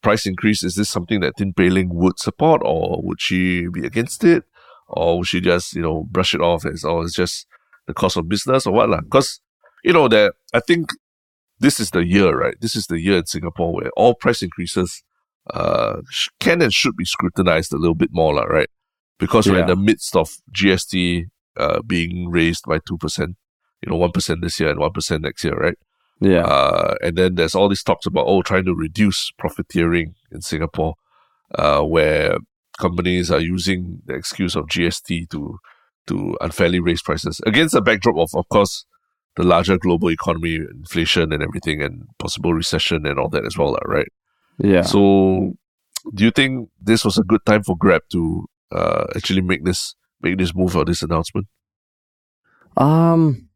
price 0.02 0.26
increase, 0.26 0.62
is 0.62 0.74
this 0.74 0.88
something 0.88 1.20
that 1.20 1.36
Tin 1.36 1.52
Pei 1.52 1.70
Ling 1.70 1.94
would 1.94 2.18
support 2.18 2.62
or 2.64 3.00
would 3.02 3.20
she 3.20 3.68
be 3.68 3.86
against 3.86 4.24
it? 4.24 4.44
Or 4.88 5.18
would 5.18 5.26
she 5.26 5.40
just, 5.40 5.74
you 5.74 5.82
know, 5.82 6.04
brush 6.10 6.34
it 6.34 6.40
off 6.40 6.64
as 6.64 6.84
oh 6.84 7.02
it's 7.02 7.14
just 7.14 7.46
the 7.86 7.94
cost 7.94 8.16
of 8.16 8.28
business 8.28 8.66
or 8.66 8.72
what? 8.72 8.88
Because, 9.04 9.40
you 9.84 9.92
know, 9.92 10.08
that 10.08 10.34
I 10.54 10.60
think 10.60 10.90
this 11.60 11.78
is 11.78 11.90
the 11.90 12.04
year, 12.06 12.34
right? 12.34 12.56
This 12.60 12.74
is 12.74 12.86
the 12.86 12.98
year 12.98 13.18
in 13.18 13.26
Singapore 13.26 13.74
where 13.74 13.90
all 13.96 14.14
price 14.14 14.42
increases 14.42 15.02
uh 15.52 16.00
can 16.40 16.62
and 16.62 16.72
should 16.72 16.96
be 16.96 17.04
scrutinized 17.04 17.72
a 17.72 17.76
little 17.76 17.94
bit 17.94 18.10
more, 18.12 18.34
lah, 18.34 18.44
right? 18.44 18.70
Because 19.18 19.48
we're 19.48 19.60
in 19.60 19.66
the 19.66 19.76
midst 19.76 20.16
of 20.16 20.36
GST 20.52 21.26
uh 21.56 21.82
being 21.82 22.30
raised 22.30 22.64
by 22.66 22.78
two 22.86 22.98
percent, 22.98 23.36
you 23.82 23.90
know, 23.90 23.96
one 23.96 24.12
percent 24.12 24.42
this 24.42 24.60
year 24.60 24.70
and 24.70 24.78
one 24.78 24.92
percent 24.92 25.22
next 25.22 25.44
year, 25.44 25.54
right? 25.54 25.78
yeah. 26.20 26.42
Uh, 26.42 26.94
and 27.02 27.16
then 27.16 27.34
there's 27.36 27.54
all 27.54 27.68
these 27.68 27.82
talks 27.82 28.06
about 28.06 28.26
oh 28.26 28.42
trying 28.42 28.64
to 28.64 28.74
reduce 28.74 29.30
profiteering 29.38 30.14
in 30.32 30.40
Singapore, 30.40 30.94
uh, 31.54 31.82
where 31.82 32.36
companies 32.78 33.30
are 33.30 33.40
using 33.40 34.00
the 34.06 34.14
excuse 34.14 34.54
of 34.56 34.66
GST 34.66 35.30
to 35.30 35.58
to 36.06 36.36
unfairly 36.40 36.80
raise 36.80 37.02
prices 37.02 37.40
against 37.46 37.74
the 37.74 37.82
backdrop 37.82 38.16
of 38.16 38.30
of 38.34 38.48
course 38.48 38.86
the 39.36 39.44
larger 39.44 39.78
global 39.78 40.10
economy, 40.10 40.56
inflation 40.56 41.32
and 41.32 41.42
everything, 41.42 41.80
and 41.80 42.08
possible 42.18 42.52
recession 42.52 43.06
and 43.06 43.20
all 43.20 43.28
that 43.28 43.46
as 43.46 43.56
well, 43.56 43.78
right? 43.86 44.08
yeah. 44.58 44.82
So, 44.82 45.54
do 46.12 46.24
you 46.24 46.32
think 46.32 46.68
this 46.80 47.04
was 47.04 47.18
a 47.18 47.22
good 47.22 47.44
time 47.46 47.62
for 47.62 47.76
Grab 47.76 48.02
to 48.10 48.46
uh, 48.72 49.04
actually 49.16 49.42
make 49.42 49.64
this 49.64 49.94
make 50.20 50.38
this 50.38 50.54
move 50.54 50.76
or 50.76 50.84
this 50.84 51.02
announcement? 51.02 51.46
Um, 52.76 53.48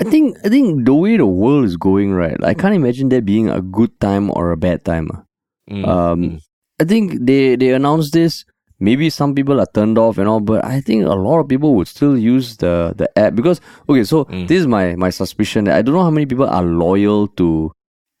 I 0.00 0.04
think 0.04 0.36
I 0.44 0.48
think 0.48 0.84
the 0.84 0.94
way 0.94 1.16
the 1.16 1.26
world 1.26 1.64
is 1.64 1.76
going, 1.76 2.12
right? 2.12 2.36
I 2.44 2.54
can't 2.54 2.74
imagine 2.74 3.08
there 3.08 3.22
being 3.22 3.48
a 3.48 3.60
good 3.62 3.98
time 4.00 4.30
or 4.30 4.52
a 4.52 4.56
bad 4.56 4.84
time. 4.84 5.08
Mm, 5.70 5.84
Um, 5.86 6.22
mm, 6.22 6.40
I 6.80 6.84
think 6.84 7.24
they 7.24 7.56
they 7.56 7.72
announced 7.72 8.12
this. 8.12 8.44
Maybe 8.78 9.08
some 9.08 9.34
people 9.34 9.58
are 9.58 9.66
turned 9.72 9.96
off 9.96 10.18
and 10.18 10.28
all, 10.28 10.40
but 10.40 10.62
I 10.62 10.82
think 10.82 11.06
a 11.06 11.16
lot 11.16 11.40
of 11.40 11.48
people 11.48 11.74
would 11.76 11.88
still 11.88 12.16
use 12.18 12.58
the 12.58 12.92
the 12.96 13.08
app 13.18 13.34
because 13.34 13.60
okay. 13.88 14.04
So 14.04 14.24
Mm. 14.28 14.46
this 14.48 14.60
is 14.60 14.66
my 14.68 14.94
my 14.96 15.08
suspicion. 15.10 15.64
That 15.64 15.76
I 15.78 15.82
don't 15.82 15.94
know 15.96 16.04
how 16.04 16.12
many 16.12 16.26
people 16.26 16.44
are 16.46 16.62
loyal 16.64 17.28
to 17.40 17.72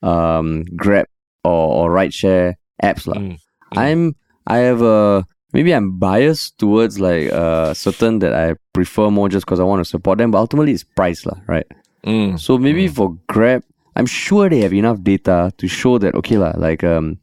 um 0.02 0.64
Grab 0.76 1.06
or, 1.44 1.84
or 1.84 1.90
rideshare 1.92 2.54
apps, 2.82 3.06
lah. 3.06 3.20
mm, 3.20 3.36
I'm 3.76 4.16
I 4.46 4.58
have 4.64 4.80
a 4.80 5.26
maybe 5.52 5.72
I'm 5.72 5.98
biased 5.98 6.58
towards 6.58 6.98
like 7.00 7.32
uh 7.32 7.74
certain 7.74 8.18
that 8.20 8.34
I 8.34 8.54
prefer 8.72 9.10
more 9.10 9.28
just 9.28 9.46
because 9.46 9.60
I 9.60 9.64
want 9.64 9.80
to 9.80 9.84
support 9.84 10.18
them, 10.18 10.30
but 10.30 10.38
ultimately 10.38 10.72
it's 10.72 10.84
price 10.84 11.24
lah, 11.26 11.38
right? 11.46 11.66
mm, 12.04 12.38
So 12.38 12.58
maybe 12.58 12.88
for 12.88 13.16
Grab, 13.28 13.62
I'm 13.96 14.06
sure 14.06 14.48
they 14.48 14.60
have 14.60 14.74
enough 14.74 15.02
data 15.02 15.52
to 15.56 15.66
show 15.68 15.98
that 15.98 16.14
okay 16.14 16.36
lah, 16.36 16.52
like 16.56 16.84
um 16.84 17.18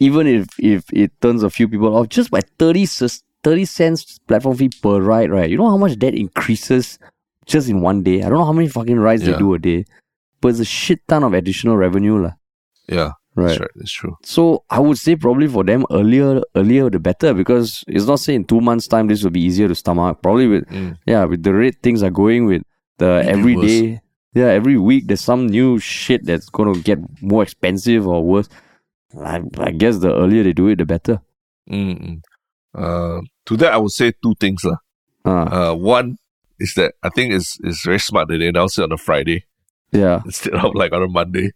even 0.00 0.26
if 0.26 0.46
if 0.58 0.84
it 0.92 1.12
turns 1.20 1.42
a 1.42 1.50
few 1.50 1.68
people 1.68 1.94
off 1.96 2.08
just 2.08 2.30
by 2.30 2.40
30, 2.58 2.86
cis- 2.86 3.22
30 3.44 3.64
cents 3.64 4.18
platform 4.26 4.56
fee 4.56 4.70
per 4.82 5.00
ride, 5.00 5.30
right? 5.30 5.48
You 5.50 5.56
know 5.56 5.68
how 5.70 5.76
much 5.76 5.98
that 6.00 6.14
increases 6.14 6.98
just 7.46 7.68
in 7.68 7.80
one 7.80 8.02
day? 8.02 8.22
I 8.22 8.28
don't 8.28 8.38
know 8.38 8.44
how 8.48 8.52
many 8.56 8.68
fucking 8.68 8.98
rides 8.98 9.24
they 9.24 9.32
do 9.38 9.54
a 9.54 9.58
day, 9.58 9.84
but 10.40 10.48
it's 10.48 10.60
a 10.60 10.64
shit 10.64 11.00
ton 11.08 11.22
of 11.24 11.32
additional 11.34 11.76
revenue 11.76 12.16
lah. 12.22 12.32
yeah, 12.88 13.12
Right. 13.36 13.48
that's 13.48 13.60
right, 13.60 13.70
that's 13.76 13.92
true. 13.92 14.16
So 14.24 14.64
I 14.70 14.80
would 14.80 14.98
say 14.98 15.14
probably 15.16 15.46
for 15.46 15.62
them 15.64 15.84
earlier, 15.90 16.42
earlier 16.56 16.90
the 16.90 16.98
better 16.98 17.32
because 17.32 17.84
it's 17.86 18.06
not 18.06 18.18
saying 18.20 18.46
two 18.46 18.60
months 18.60 18.88
time 18.88 19.06
this 19.06 19.22
will 19.22 19.30
be 19.30 19.40
easier 19.40 19.68
to 19.68 19.74
stomach. 19.74 20.20
Probably 20.22 20.46
with 20.48 20.64
Mm. 20.66 20.96
yeah 21.06 21.24
with 21.24 21.42
the 21.42 21.54
rate 21.54 21.76
things 21.82 22.02
are 22.02 22.10
going 22.10 22.46
with 22.46 22.62
the 22.98 23.22
Maybe 23.24 23.28
every 23.30 23.56
worse. 23.56 23.66
day. 23.66 24.00
Yeah, 24.34 24.46
every 24.46 24.76
week 24.78 25.06
there's 25.06 25.20
some 25.22 25.46
new 25.46 25.78
shit 25.78 26.24
that's 26.24 26.48
gonna 26.50 26.78
get 26.80 26.98
more 27.22 27.42
expensive 27.42 28.06
or 28.06 28.22
worse. 28.22 28.48
I, 29.18 29.40
I 29.58 29.70
guess 29.72 29.98
the 29.98 30.14
earlier 30.14 30.42
they 30.44 30.52
do 30.52 30.68
it, 30.68 30.78
the 30.78 30.86
better. 30.86 31.20
Mm-mm. 31.70 32.22
Uh, 32.74 33.20
to 33.46 33.56
that, 33.56 33.72
I 33.72 33.76
would 33.78 33.90
say 33.90 34.12
two 34.22 34.34
things. 34.38 34.62
lah. 34.64 34.76
Uh, 35.24 35.70
Uh, 35.70 35.74
one, 35.74 36.16
is 36.58 36.74
that 36.74 36.94
I 37.02 37.08
think 37.10 37.32
it's 37.34 37.58
it's 37.64 37.84
very 37.84 37.98
smart 37.98 38.28
that 38.28 38.38
they 38.38 38.48
announce 38.48 38.78
it 38.78 38.84
on 38.84 38.92
a 38.92 38.98
Friday 38.98 39.44
Yeah. 39.92 40.22
instead 40.26 40.54
of 40.54 40.74
like 40.74 40.92
on 40.92 41.02
a 41.02 41.08
Monday. 41.08 41.50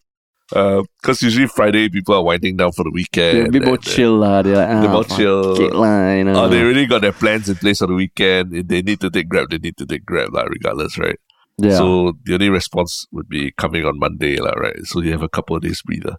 Because 0.51 1.23
usually 1.23 1.47
Friday 1.47 1.89
people 1.89 2.15
are 2.15 2.23
winding 2.23 2.57
down 2.57 2.73
for 2.73 2.85
the 2.85 2.91
weekend. 2.91 3.39
They're 3.39 3.47
a 3.47 3.51
bit 3.51 3.65
more 3.65 3.79
chill 3.79 4.17
lah. 4.17 4.43
They're 4.43 4.57
like, 4.57 4.69
ah, 4.69 4.81
They're 4.83 4.91
more 4.91 5.05
chill. 5.05 5.61
it 5.61 5.75
lah, 5.75 6.13
you 6.13 6.25
know. 6.25 6.45
Oh, 6.45 6.49
they 6.49 6.61
already 6.63 6.87
got 6.87 7.01
their 7.01 7.13
plans 7.13 7.49
in 7.49 7.57
place 7.57 7.79
for 7.79 7.87
the 7.87 7.95
weekend. 7.95 8.55
If 8.55 8.69
they 8.69 8.83
need 8.83 9.01
to 9.01 9.11
take 9.11 9.29
Grab, 9.29 9.49
they 9.51 9.59
need 9.59 9.77
to 9.79 9.87
take 9.87 10.05
Grab, 10.05 10.35
like, 10.35 10.49
regardless, 10.49 10.99
right? 10.99 11.19
yeah. 11.59 11.77
So 11.79 12.13
the 12.25 12.35
only 12.35 12.51
response 12.51 13.07
would 13.13 13.29
be 13.29 13.53
coming 13.53 13.85
on 13.87 13.99
Monday, 13.99 14.37
lah, 14.39 14.53
right? 14.53 14.77
So 14.85 15.01
you 15.01 15.13
have 15.13 15.23
a 15.23 15.29
couple 15.29 15.57
of 15.57 15.63
days 15.63 15.81
breather. 15.83 16.17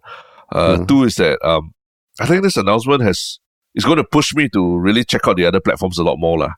Uh, 0.50 0.78
Yeah. 0.80 0.86
Two 0.86 1.04
is 1.04 1.14
that 1.16 1.38
um, 1.46 1.72
I 2.18 2.26
think 2.26 2.42
this 2.42 2.56
announcement 2.56 3.02
has 3.02 3.38
is 3.74 3.84
going 3.84 3.98
to 3.98 4.04
push 4.04 4.34
me 4.34 4.48
to 4.50 4.78
really 4.78 5.04
check 5.04 5.28
out 5.28 5.36
the 5.36 5.44
other 5.46 5.60
platforms 5.60 5.98
a 5.98 6.02
lot 6.02 6.16
more, 6.18 6.38
lah. 6.38 6.52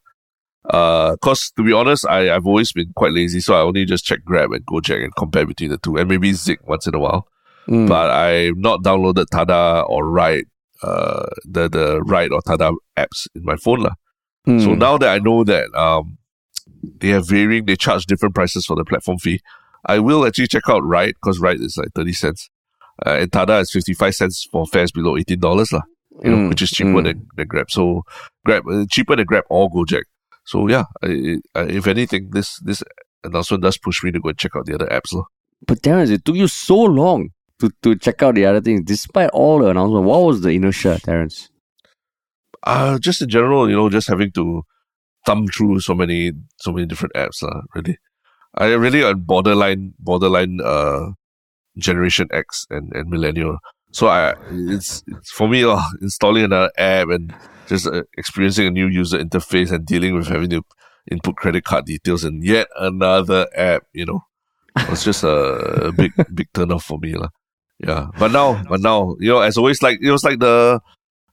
Uh, 0.70 1.16
cause 1.22 1.50
to 1.56 1.62
be 1.64 1.72
honest, 1.72 2.06
I 2.06 2.30
I've 2.34 2.46
always 2.46 2.72
been 2.72 2.92
quite 2.94 3.12
lazy, 3.12 3.40
so 3.40 3.54
I 3.54 3.60
only 3.60 3.84
just 3.84 4.04
check 4.04 4.24
Grab 4.24 4.52
and 4.52 4.64
Gojek 4.66 5.02
and 5.04 5.14
compare 5.16 5.44
between 5.46 5.70
the 5.70 5.78
two, 5.78 5.96
and 5.96 6.08
maybe 6.08 6.32
Zig 6.32 6.58
once 6.66 6.86
in 6.86 6.94
a 6.94 6.98
while. 6.98 7.26
Mm. 7.68 7.88
But 7.88 8.10
I've 8.10 8.56
not 8.56 8.82
downloaded 8.82 9.26
Tada 9.26 9.86
or 9.88 10.08
Ryde, 10.08 10.46
uh, 10.82 11.26
the 11.44 11.68
the 11.68 12.00
Ryde 12.02 12.32
or 12.32 12.40
Tada 12.40 12.74
apps 12.96 13.26
in 13.34 13.44
my 13.44 13.56
phone, 13.56 13.80
lah. 13.80 13.94
Mm. 14.46 14.64
So 14.64 14.74
now 14.74 14.96
that 14.96 15.08
I 15.08 15.18
know 15.18 15.44
that 15.44 15.74
um, 15.74 16.16
they 17.00 17.08
have 17.08 17.28
varying, 17.28 17.66
they 17.66 17.76
charge 17.76 18.06
different 18.06 18.34
prices 18.34 18.64
for 18.64 18.76
the 18.76 18.84
platform 18.84 19.18
fee. 19.18 19.40
I 19.84 19.98
will 19.98 20.26
actually 20.26 20.48
check 20.48 20.68
out 20.68 20.82
Ryde 20.82 21.14
because 21.20 21.40
Ryde 21.40 21.60
is 21.60 21.76
like 21.76 21.92
thirty 21.94 22.12
cents, 22.12 22.48
uh, 23.04 23.18
and 23.20 23.30
Tada 23.30 23.60
is 23.60 23.70
fifty 23.70 23.92
five 23.92 24.14
cents 24.14 24.46
for 24.50 24.66
fares 24.66 24.90
below 24.90 25.16
eighteen 25.16 25.40
dollars 25.40 25.70
lah. 25.72 25.82
You 26.24 26.30
know, 26.30 26.36
Mm, 26.36 26.48
which 26.48 26.62
is 26.62 26.70
cheaper 26.70 26.90
mm. 26.90 27.04
than, 27.04 27.26
than 27.36 27.46
Grab. 27.46 27.70
So 27.70 28.02
Grab 28.44 28.66
uh, 28.66 28.86
cheaper 28.90 29.14
than 29.14 29.26
Grab 29.26 29.44
or 29.50 29.70
Gojek. 29.70 30.02
So 30.46 30.66
yeah, 30.68 30.84
I, 31.02 31.38
I, 31.54 31.60
if 31.64 31.86
anything, 31.86 32.30
this 32.30 32.58
this 32.60 32.82
announcement 33.22 33.62
does 33.62 33.78
push 33.78 34.02
me 34.02 34.10
to 34.10 34.20
go 34.20 34.30
and 34.30 34.38
check 34.38 34.56
out 34.56 34.66
the 34.66 34.74
other 34.74 34.86
apps 34.86 35.12
lah. 35.12 35.24
But 35.66 35.82
Terrence, 35.82 36.10
it 36.10 36.24
took 36.24 36.36
you 36.36 36.48
so 36.48 36.80
long 36.80 37.30
to, 37.60 37.70
to 37.82 37.96
check 37.96 38.22
out 38.22 38.34
the 38.34 38.46
other 38.46 38.60
things, 38.60 38.82
despite 38.84 39.30
all 39.30 39.58
the 39.58 39.68
announcement. 39.68 40.04
What 40.04 40.22
was 40.22 40.40
the 40.40 40.50
inertia, 40.50 40.98
Terrence? 41.02 41.50
Uh 42.62 42.98
just 42.98 43.22
in 43.22 43.28
general, 43.28 43.68
you 43.68 43.76
know, 43.76 43.88
just 43.88 44.08
having 44.08 44.32
to 44.32 44.62
thumb 45.26 45.46
through 45.46 45.80
so 45.80 45.94
many 45.94 46.32
so 46.58 46.72
many 46.72 46.86
different 46.86 47.14
apps, 47.14 47.42
lah. 47.42 47.62
Really, 47.74 47.98
I 48.56 48.72
really 48.74 49.04
on 49.04 49.20
borderline 49.20 49.94
borderline 49.98 50.60
uh 50.64 51.12
generation 51.78 52.28
X 52.32 52.66
and 52.70 52.92
and 52.94 53.08
millennial. 53.08 53.58
So 53.92 54.08
I 54.08 54.34
it's, 54.50 55.02
it's 55.06 55.30
for 55.30 55.48
me 55.48 55.64
uh, 55.64 55.80
installing 56.02 56.44
another 56.44 56.72
app 56.76 57.08
and 57.08 57.34
just 57.68 57.86
uh, 57.86 58.02
experiencing 58.16 58.66
a 58.66 58.70
new 58.70 58.86
user 58.86 59.18
interface 59.18 59.70
and 59.70 59.86
dealing 59.86 60.14
with 60.14 60.26
having 60.26 60.50
to 60.50 60.62
input 61.10 61.36
credit 61.36 61.64
card 61.64 61.86
details 61.86 62.24
in 62.24 62.42
yet 62.42 62.68
another 62.76 63.46
app. 63.56 63.84
You 63.92 64.06
know, 64.06 64.20
it's 64.76 65.04
just 65.04 65.22
a, 65.24 65.88
a 65.88 65.92
big 65.92 66.12
big 66.34 66.52
turn 66.52 66.72
off 66.72 66.84
for 66.84 66.98
me, 66.98 67.14
lah. 67.14 67.28
Yeah, 67.78 68.08
but 68.18 68.32
now, 68.32 68.62
but 68.68 68.80
now, 68.80 69.16
you 69.20 69.30
know, 69.30 69.40
as 69.40 69.56
always, 69.56 69.82
like 69.82 69.98
it 70.02 70.10
was 70.10 70.24
like 70.24 70.40
the 70.40 70.80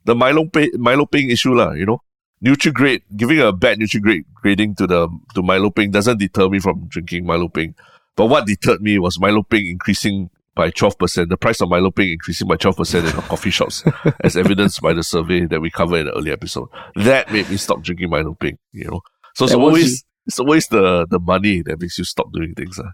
the 0.03 0.15
Milo 0.15 0.45
pay, 0.45 0.69
Milo 0.75 1.05
Ping 1.05 1.29
issue, 1.29 1.55
lah. 1.55 1.71
You 1.71 1.85
know, 1.87 2.01
NutriGrade 2.43 3.01
giving 3.17 3.39
a 3.39 3.51
bad 3.51 3.79
NutriGrade 3.79 4.25
grading 4.35 4.75
to 4.75 4.87
the 4.87 5.09
to 5.33 5.41
Milo 5.41 5.71
Ping 5.71 5.91
doesn't 5.91 6.19
deter 6.19 6.49
me 6.49 6.59
from 6.59 6.87
drinking 6.87 7.25
Milo 7.25 7.47
Ping. 7.47 7.73
But 8.15 8.27
what 8.27 8.45
deterred 8.45 8.81
me 8.81 8.99
was 8.99 9.19
Milo 9.19 9.41
Ping 9.41 9.65
increasing 9.67 10.29
by 10.53 10.69
twelve 10.69 10.99
percent. 10.99 11.29
The 11.29 11.37
price 11.37 11.61
of 11.61 11.69
Milo 11.69 11.89
Ping 11.89 12.11
increasing 12.11 12.47
by 12.47 12.57
twelve 12.57 12.77
percent 12.77 13.07
in 13.07 13.11
coffee 13.23 13.49
shops, 13.49 13.83
as 14.23 14.37
evidenced 14.37 14.81
by 14.81 14.93
the 14.93 15.03
survey 15.03 15.45
that 15.47 15.59
we 15.59 15.71
covered 15.71 16.01
in 16.01 16.05
the 16.05 16.13
earlier 16.15 16.33
episode. 16.33 16.69
That 16.95 17.31
made 17.31 17.49
me 17.49 17.57
stop 17.57 17.81
drinking 17.81 18.11
Milo 18.11 18.35
Ping. 18.35 18.59
You 18.71 18.85
know, 18.85 19.01
so 19.33 19.45
it's 19.45 19.55
what's 19.55 19.55
always 19.55 20.05
it's 20.27 20.39
always 20.39 20.67
the 20.67 21.07
the 21.09 21.19
money 21.19 21.63
that 21.63 21.81
makes 21.81 21.97
you 21.97 22.03
stop 22.03 22.31
doing 22.31 22.53
things. 22.53 22.77
Uh. 22.79 22.91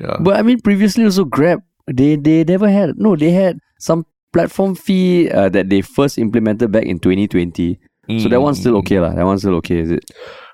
Yeah. 0.00 0.16
But 0.20 0.36
I 0.36 0.42
mean, 0.42 0.60
previously 0.60 1.04
also 1.04 1.24
Grab, 1.24 1.62
they 1.92 2.16
they 2.16 2.44
never 2.44 2.68
had 2.70 2.98
no, 2.98 3.16
they 3.16 3.30
had 3.30 3.58
some 3.78 4.06
platform 4.32 4.74
fee 4.74 5.30
uh, 5.30 5.48
that 5.48 5.68
they 5.70 5.80
first 5.80 6.18
implemented 6.18 6.72
back 6.72 6.84
in 6.84 6.98
2020. 6.98 7.78
So 8.20 8.28
that 8.28 8.40
one's 8.40 8.60
still 8.60 8.74
Mm. 8.74 8.78
okay 8.78 9.00
lah. 9.00 9.14
That 9.14 9.24
one's 9.26 9.40
still 9.40 9.54
okay, 9.56 9.78
is 9.80 9.90
it? 9.90 10.04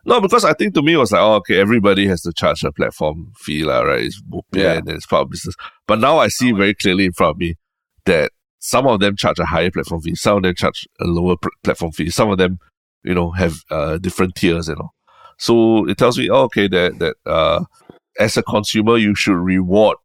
No, 0.07 0.23
because 0.23 0.43
I 0.45 0.55
think 0.55 0.73
to 0.75 0.83
me 0.83 0.95
it 0.95 0.97
was 0.97 1.13
like, 1.13 1.21
oh, 1.21 1.35
okay, 1.35 1.61
everybody 1.61 2.07
has 2.07 2.23
to 2.23 2.33
charge 2.33 2.65
a 2.65 2.73
platform 2.73 3.31
fee, 3.37 3.63
lah, 3.63 3.81
right? 3.83 4.05
It's 4.05 4.23
yeah. 4.53 4.73
and 4.75 4.89
it's 4.89 5.05
part 5.05 5.23
of 5.25 5.31
business. 5.31 5.55
But 5.87 5.99
now 6.01 6.17
I 6.17 6.29
see 6.29 6.53
very 6.53 6.75
clearly 6.75 7.05
in 7.05 7.13
front 7.13 7.33
of 7.33 7.37
me 7.39 7.57
that 8.07 8.33
some 8.59 8.87
of 8.87 9.01
them 9.01 9.17
charge 9.17 9.39
a 9.39 9.45
higher 9.45 9.71
platform 9.71 10.01
fee, 10.01 10.15
some 10.15 10.39
of 10.39 10.43
them 10.45 10.55
charge 10.55 10.89
a 10.99 11.05
lower 11.05 11.37
pr- 11.37 11.51
platform 11.63 11.93
fee, 11.93 12.09
some 12.09 12.31
of 12.31 12.39
them, 12.39 12.59
you 13.05 13.13
know, 13.15 13.33
have 13.33 13.57
uh, 13.71 13.99
different 13.99 14.35
tiers 14.35 14.69
and 14.69 14.79
all. 14.79 14.95
So 15.39 15.87
it 15.89 15.99
tells 15.99 16.19
me, 16.19 16.31
oh, 16.31 16.45
okay, 16.45 16.69
that 16.69 16.99
that 17.01 17.17
uh, 17.27 17.65
as 18.19 18.39
a 18.39 18.43
consumer, 18.43 18.97
you 18.97 19.15
should 19.15 19.37
reward 19.37 19.99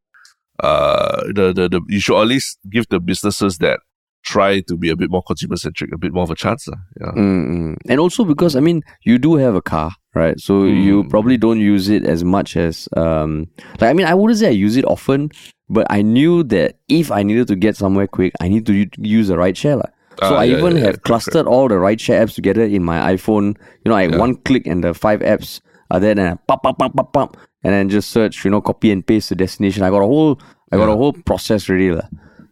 uh 0.63 1.23
the, 1.33 1.53
the 1.53 1.69
the 1.69 1.81
you 1.87 1.99
should 1.99 2.19
at 2.19 2.27
least 2.27 2.57
give 2.69 2.87
the 2.89 2.99
businesses 2.99 3.57
that 3.59 3.79
try 4.23 4.59
to 4.61 4.75
be 4.75 4.89
a 4.89 4.95
bit 4.95 5.09
more 5.09 5.23
consumer 5.23 5.55
centric 5.55 5.89
a 5.93 5.97
bit 5.97 6.11
more 6.11 6.23
of 6.23 6.31
a 6.31 6.35
chance. 6.35 6.67
lah. 6.67 6.77
Yeah. 6.99 7.11
Mm-mm. 7.15 7.77
And 7.87 7.99
also 7.99 8.25
because 8.25 8.55
I 8.55 8.59
mean, 8.59 8.81
you 9.03 9.17
do 9.17 9.35
have 9.35 9.55
a 9.55 9.61
car, 9.61 9.91
right? 10.15 10.37
So 10.39 10.65
you 10.65 11.03
Mm. 11.03 11.09
probably 11.09 11.37
don't 11.37 11.59
use 11.61 11.87
it 11.87 12.03
as 12.03 12.23
much 12.23 12.57
as 12.57 12.89
um. 12.97 13.47
Like 13.79 13.89
I 13.91 13.93
mean, 13.93 14.05
I 14.07 14.13
wouldn't 14.13 14.39
say 14.39 14.47
I 14.47 14.57
use 14.57 14.75
it 14.75 14.83
often, 14.85 15.29
but 15.69 15.87
I 15.89 16.01
knew 16.01 16.43
that 16.51 16.75
if 16.89 17.11
I 17.11 17.23
needed 17.23 17.47
to 17.47 17.55
get 17.55 17.77
somewhere 17.77 18.07
quick, 18.07 18.33
I 18.41 18.49
need 18.49 18.65
to 18.65 18.73
u- 18.73 18.89
use 18.99 19.29
a 19.29 19.37
ride 19.37 19.55
share, 19.55 19.77
lah. 19.77 19.89
So 20.25 20.33
Ah, 20.35 20.39
I 20.41 20.45
yeah, 20.49 20.57
even 20.57 20.75
yeah, 20.75 20.83
have 20.91 20.95
correct, 20.99 21.03
clustered 21.05 21.45
all 21.47 21.67
the 21.69 21.77
ride 21.79 22.01
share 22.01 22.25
apps 22.25 22.33
together 22.35 22.63
in 22.65 22.83
my 22.83 23.13
iPhone. 23.15 23.55
You 23.85 23.93
know, 23.93 23.95
I 23.95 24.09
Yeah. 24.09 24.17
one 24.17 24.35
click 24.43 24.65
and 24.67 24.83
the 24.83 24.91
five 24.97 25.21
apps 25.21 25.61
are 25.93 26.01
there, 26.01 26.11
and 26.17 26.19
I 26.19 26.35
pop, 26.49 26.63
pop, 26.65 26.75
pop, 26.81 26.91
pop, 26.97 27.13
pop, 27.13 27.37
and 27.63 27.73
then 27.73 27.89
just 27.89 28.11
search. 28.11 28.43
You 28.45 28.51
know, 28.51 28.61
copy 28.61 28.91
and 28.91 29.05
paste 29.05 29.29
the 29.29 29.35
destination. 29.35 29.83
I 29.83 29.89
got 29.89 30.01
a 30.01 30.07
whole, 30.07 30.39
I 30.71 30.77
got 30.77 30.89
a 30.89 30.95
whole 30.95 31.13
process 31.13 31.69
ready, 31.69 31.91
lah. 31.91 32.07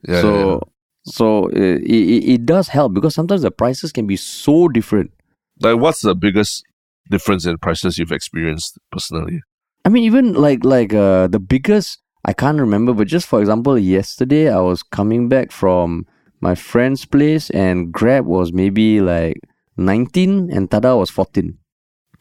Yeah, 0.08 0.22
so, 0.22 0.52
yeah, 0.52 0.60
so 1.06 1.46
uh, 1.46 1.80
it, 1.82 1.92
it 1.92 2.24
it 2.34 2.46
does 2.46 2.68
help 2.68 2.94
because 2.94 3.16
sometimes 3.16 3.42
the 3.42 3.52
prices 3.52 3.92
can 3.92 4.08
be 4.08 4.16
so 4.16 4.68
different. 4.68 5.12
Like, 5.60 5.78
what's 5.78 6.02
the 6.02 6.16
biggest 6.16 6.64
difference 7.10 7.46
in 7.46 7.58
prices 7.58 7.98
you've 7.98 8.12
experienced 8.12 8.78
personally? 8.92 9.42
I 9.86 9.90
mean, 9.90 10.04
even 10.04 10.34
like 10.34 10.66
like 10.66 10.94
uh, 10.94 11.28
the 11.28 11.40
biggest 11.40 12.00
I 12.26 12.34
can't 12.34 12.60
remember, 12.60 12.94
but 12.94 13.08
just 13.08 13.28
for 13.28 13.40
example, 13.40 13.78
yesterday 13.78 14.50
I 14.50 14.60
was 14.60 14.82
coming 14.82 15.30
back 15.30 15.52
from 15.52 16.08
my 16.42 16.56
friend's 16.56 17.06
place 17.06 17.52
and 17.52 17.92
Grab 17.92 18.26
was 18.26 18.52
maybe 18.52 19.00
like 19.00 19.38
nineteen 19.78 20.50
and 20.52 20.70
Tada 20.70 20.98
was 20.98 21.12
fourteen, 21.12 21.60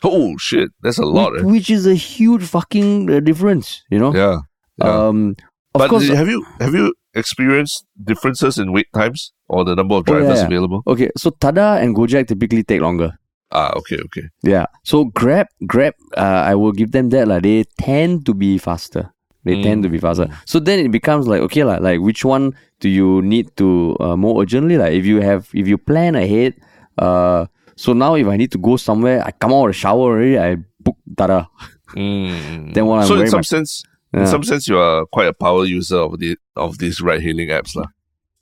Oh 0.02 0.36
shit, 0.38 0.70
that's 0.82 0.98
a 0.98 1.04
lot. 1.06 1.32
which, 1.32 1.42
eh? 1.42 1.46
which 1.46 1.70
is 1.70 1.86
a 1.86 1.94
huge 1.94 2.42
fucking 2.42 3.10
uh, 3.10 3.20
difference, 3.20 3.82
you 3.90 3.98
know. 3.98 4.14
Yeah. 4.14 4.40
yeah. 4.78 5.06
Um, 5.08 5.36
of 5.74 5.78
but 5.80 5.90
course. 5.90 6.08
have 6.08 6.28
you 6.28 6.44
have 6.60 6.74
you 6.74 6.94
experienced 7.14 7.84
differences 8.02 8.58
in 8.58 8.72
wait 8.72 8.86
times 8.94 9.32
or 9.48 9.64
the 9.64 9.74
number 9.74 9.94
of 9.96 10.04
Oh, 10.08 10.12
yeah, 10.12 10.20
drivers 10.20 10.40
yeah. 10.40 10.46
available? 10.46 10.82
Okay, 10.86 11.10
so 11.16 11.30
Tada 11.30 11.82
and 11.82 11.94
Gojek 11.94 12.26
typically 12.28 12.62
take 12.64 12.80
longer. 12.80 13.12
Ah, 13.52 13.72
okay, 13.76 13.98
okay. 14.06 14.22
Yeah. 14.42 14.66
So 14.82 15.04
Grab, 15.04 15.46
Grab, 15.66 15.94
uh, 16.16 16.42
I 16.50 16.56
will 16.56 16.72
give 16.72 16.90
them 16.90 17.10
that. 17.10 17.28
Like, 17.28 17.42
they 17.44 17.62
tend 17.78 18.26
to 18.26 18.34
be 18.34 18.58
faster. 18.58 19.12
They 19.44 19.62
tend 19.62 19.82
to 19.84 19.88
be 19.90 19.98
faster. 19.98 20.26
So 20.46 20.58
then 20.58 20.78
it 20.80 20.90
becomes 20.90 21.28
like, 21.28 21.40
okay, 21.42 21.62
like, 21.64 21.80
like 21.80 22.00
which 22.00 22.24
one 22.24 22.56
do 22.80 22.88
you 22.88 23.20
need 23.22 23.54
to 23.58 23.94
uh, 24.00 24.16
more 24.16 24.42
urgently? 24.42 24.76
Like 24.78 24.94
if 24.94 25.04
you 25.04 25.20
have, 25.20 25.50
if 25.52 25.68
you 25.68 25.76
plan 25.78 26.16
ahead, 26.16 26.54
uh, 26.98 27.46
so 27.76 27.92
now 27.92 28.14
if 28.14 28.26
I 28.26 28.36
need 28.36 28.52
to 28.52 28.58
go 28.58 28.76
somewhere, 28.76 29.22
I 29.24 29.30
come 29.32 29.52
out 29.52 29.66
of 29.66 29.68
the 29.68 29.78
shower 29.78 30.00
already, 30.14 30.38
I 30.38 30.56
book 30.80 30.96
Tada. 31.14 31.48
Mm. 31.94 32.74
Then 32.74 32.86
what 32.86 33.00
I'm 33.02 33.06
so 33.06 33.14
in 33.20 33.28
some 33.28 33.38
my- 33.38 33.42
sense, 33.42 33.82
Yeah. 34.12 34.20
in 34.20 34.26
some 34.26 34.42
sense, 34.44 34.68
you 34.68 34.78
are 34.78 35.06
quite 35.06 35.26
a 35.26 35.32
power 35.34 35.64
user 35.64 35.98
of 35.98 36.18
the 36.18 36.36
of 36.56 36.78
these 36.78 37.00
ride 37.00 37.20
hailing 37.22 37.48
apps, 37.50 37.74
lah. 37.74 37.86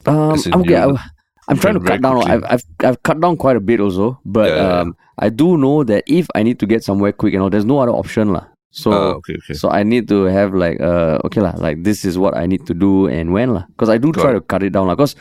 Um, 0.06 0.32
As 0.36 0.46
in 0.46 0.54
okay, 0.60 0.76
you- 0.76 0.96
I, 0.96 1.00
I'm 1.48 1.56
trying 1.58 1.74
to 1.74 1.80
cut 1.80 2.00
down. 2.00 2.16
quickly. 2.20 2.32
I've, 2.32 2.44
I've 2.44 2.64
I've 2.84 3.00
cut 3.02 3.20
down 3.20 3.36
quite 3.36 3.56
a 3.56 3.60
bit 3.60 3.80
also, 3.80 4.20
but 4.24 4.48
Yeah, 4.48 4.56
yeah, 4.56 4.68
yeah. 4.68 4.80
um, 4.84 4.96
I 5.18 5.28
do 5.28 5.56
know 5.56 5.84
that 5.84 6.04
if 6.06 6.26
I 6.34 6.42
need 6.42 6.58
to 6.60 6.66
get 6.66 6.84
somewhere 6.84 7.12
quick, 7.12 7.32
you 7.32 7.38
know, 7.40 7.48
there's 7.48 7.64
no 7.64 7.78
other 7.80 7.92
option 7.92 8.32
lah. 8.32 8.46
So 8.72 8.88
Ah, 8.92 9.12
okay, 9.20 9.36
okay. 9.40 9.52
So 9.56 9.68
I 9.68 9.82
need 9.82 10.08
to 10.08 10.24
have 10.32 10.54
like 10.56 10.80
uh 10.80 11.20
okay 11.28 11.40
lah, 11.44 11.52
like 11.60 11.84
this 11.84 12.04
is 12.08 12.16
what 12.16 12.32
I 12.36 12.46
need 12.48 12.64
to 12.68 12.74
do 12.74 13.04
and 13.08 13.32
when 13.32 13.52
lah. 13.52 13.64
Because 13.72 13.88
I 13.92 13.98
do 14.00 14.12
try 14.12 14.32
Got 14.32 14.32
to 14.32 14.40
cut 14.40 14.62
it 14.64 14.72
down 14.72 14.88
lah. 14.88 14.96
Because 14.96 15.12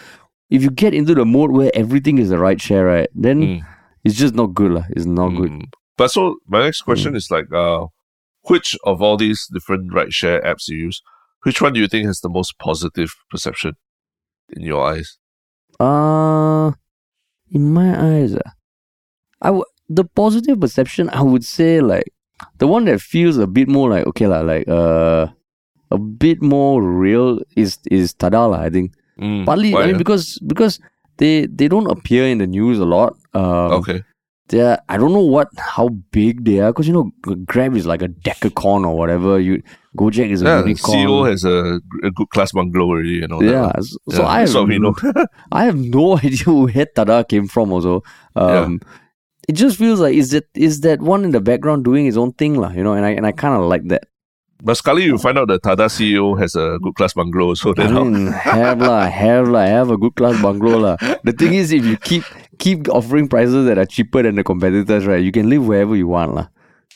if 0.52 0.64
you 0.64 0.72
get 0.72 0.94
into 0.96 1.16
the 1.16 1.24
mode 1.28 1.52
where 1.52 1.72
everything 1.76 2.16
is 2.20 2.28
the 2.32 2.40
right 2.40 2.60
share, 2.60 2.86
right, 2.88 3.10
then 3.16 3.60
Mm. 3.60 3.60
It's 4.04 4.16
just 4.16 4.34
not 4.36 4.54
good 4.54 4.72
lah. 4.72 4.86
It's 4.90 5.06
not 5.06 5.30
good. 5.36 5.52
Mm. 5.52 5.66
But 5.98 6.12
so 6.12 6.38
my 6.48 6.64
next 6.64 6.82
question 6.82 7.16
is 7.16 7.30
like, 7.30 7.52
uh, 7.54 7.86
which 8.50 8.76
of 8.86 9.02
all 9.02 9.18
these 9.18 9.48
different 9.54 9.94
ride 9.94 10.14
share 10.14 10.42
apps 10.42 10.68
you 10.68 10.78
use, 10.78 11.02
which 11.44 11.62
one 11.62 11.74
do 11.74 11.80
you 11.80 11.88
think 11.88 12.08
has 12.08 12.22
the 12.22 12.30
most 12.30 12.58
positive 12.58 13.14
perception 13.30 13.74
in 14.56 14.64
your 14.64 14.82
eyes? 14.86 15.18
Uh 15.80 16.72
in 17.52 17.74
my 17.74 17.90
eyes, 18.00 18.34
uh, 18.36 18.50
I 19.42 19.48
w- 19.48 19.66
the 19.90 20.06
positive 20.06 20.60
perception 20.60 21.10
I 21.10 21.22
would 21.22 21.44
say 21.44 21.82
like 21.82 22.08
the 22.60 22.68
one 22.68 22.86
that 22.86 23.02
feels 23.02 23.38
a 23.38 23.48
bit 23.48 23.68
more 23.68 23.90
like 23.90 24.06
okay 24.08 24.28
lah, 24.28 24.42
like 24.42 24.68
uh 24.68 25.28
a 25.92 25.98
bit 25.98 26.42
more 26.42 26.82
real 26.82 27.40
is 27.56 27.78
is 27.92 28.14
Tada 28.14 28.50
lah. 28.50 28.62
I 28.62 28.70
think 28.70 28.94
Mm. 29.20 29.46
partly 29.46 29.76
I 29.76 29.86
mean 29.88 29.96
ah? 29.96 29.98
because 30.02 30.40
because 30.48 30.80
they 31.18 31.46
they 31.46 31.68
don't 31.68 31.92
appear 31.92 32.26
in 32.26 32.40
the 32.40 32.48
news 32.48 32.80
a 32.80 32.86
lot. 32.86 33.14
Um, 33.34 33.72
okay. 33.80 34.04
they're 34.50 34.80
I 34.90 34.98
don't 34.98 35.14
know 35.14 35.22
what 35.36 35.48
how 35.58 35.88
big 36.12 36.44
they 36.46 36.60
are 36.60 36.72
because 36.74 36.88
you 36.88 36.94
know 36.94 37.12
Grab 37.46 37.76
is 37.76 37.86
like 37.86 38.02
a 38.02 38.10
decacorn 38.10 38.86
or 38.86 38.98
whatever. 38.98 39.40
You 39.40 39.62
Gojek 39.98 40.30
is 40.32 40.42
a 40.42 40.46
Yeah, 40.46 40.60
unicorn. 40.66 40.98
CEO 40.98 41.30
has 41.30 41.44
a, 41.44 41.80
a 42.04 42.12
good 42.12 42.30
class 42.30 42.52
bungalow 42.52 42.86
already 42.88 43.22
and 43.24 43.34
all 43.34 43.44
yeah, 43.44 43.72
that. 43.76 43.84
so, 43.84 43.98
so 44.10 44.22
Yeah, 44.24 44.28
I 44.28 44.40
have 44.42 44.54
what 44.56 44.68
we 44.68 44.80
know. 44.80 44.96
I 45.52 45.66
have 45.66 45.78
no 45.78 46.18
idea 46.26 46.46
where 46.52 46.86
Tada 46.96 47.28
came 47.28 47.48
from. 47.48 47.72
Also, 47.72 48.04
um, 48.36 48.80
it 49.48 49.54
just 49.54 49.78
feels 49.78 50.00
like 50.00 50.16
is 50.16 50.32
that 50.32 50.46
is 50.56 50.82
that 50.82 51.02
one 51.02 51.24
in 51.24 51.32
the 51.32 51.42
background 51.42 51.84
doing 51.84 52.06
his 52.06 52.18
own 52.18 52.34
thing, 52.34 52.56
lah. 52.56 52.72
You 52.72 52.84
know, 52.84 52.94
and 52.94 53.06
I 53.06 53.12
and 53.12 53.26
I 53.26 53.32
kind 53.32 53.56
of 53.56 53.64
like 53.68 53.88
that. 53.88 54.04
But 54.64 54.78
Scully, 54.78 55.04
you 55.06 55.18
find 55.18 55.40
out 55.40 55.48
that 55.48 55.64
Tada 55.64 55.88
CEO 55.90 56.38
has 56.40 56.54
a 56.56 56.78
good 56.84 56.94
class 56.94 57.14
bungalow, 57.14 57.56
so 57.56 57.72
I 57.72 57.74
then 57.74 57.94
how- 57.94 58.04
mean, 58.04 58.28
have 58.28 58.80
lah, 58.80 59.08
have 59.10 59.48
lah, 59.50 59.66
have 59.66 59.90
a 59.90 59.98
good 59.98 60.14
class 60.16 60.40
bungalow 60.40 60.78
lah. 60.78 60.98
The 61.24 61.34
thing 61.34 61.56
is, 61.56 61.72
if 61.72 61.84
you 61.84 61.98
keep 61.98 62.24
keep 62.62 62.86
offering 62.94 63.26
prices 63.28 63.66
that 63.66 63.78
are 63.82 63.90
cheaper 63.90 64.22
than 64.22 64.36
the 64.38 64.44
competitors, 64.46 65.06
right, 65.10 65.24
you 65.24 65.32
can 65.34 65.50
live 65.50 65.66
wherever 65.66 65.96
you 65.98 66.08
want 66.08 66.36
lah. 66.38 66.48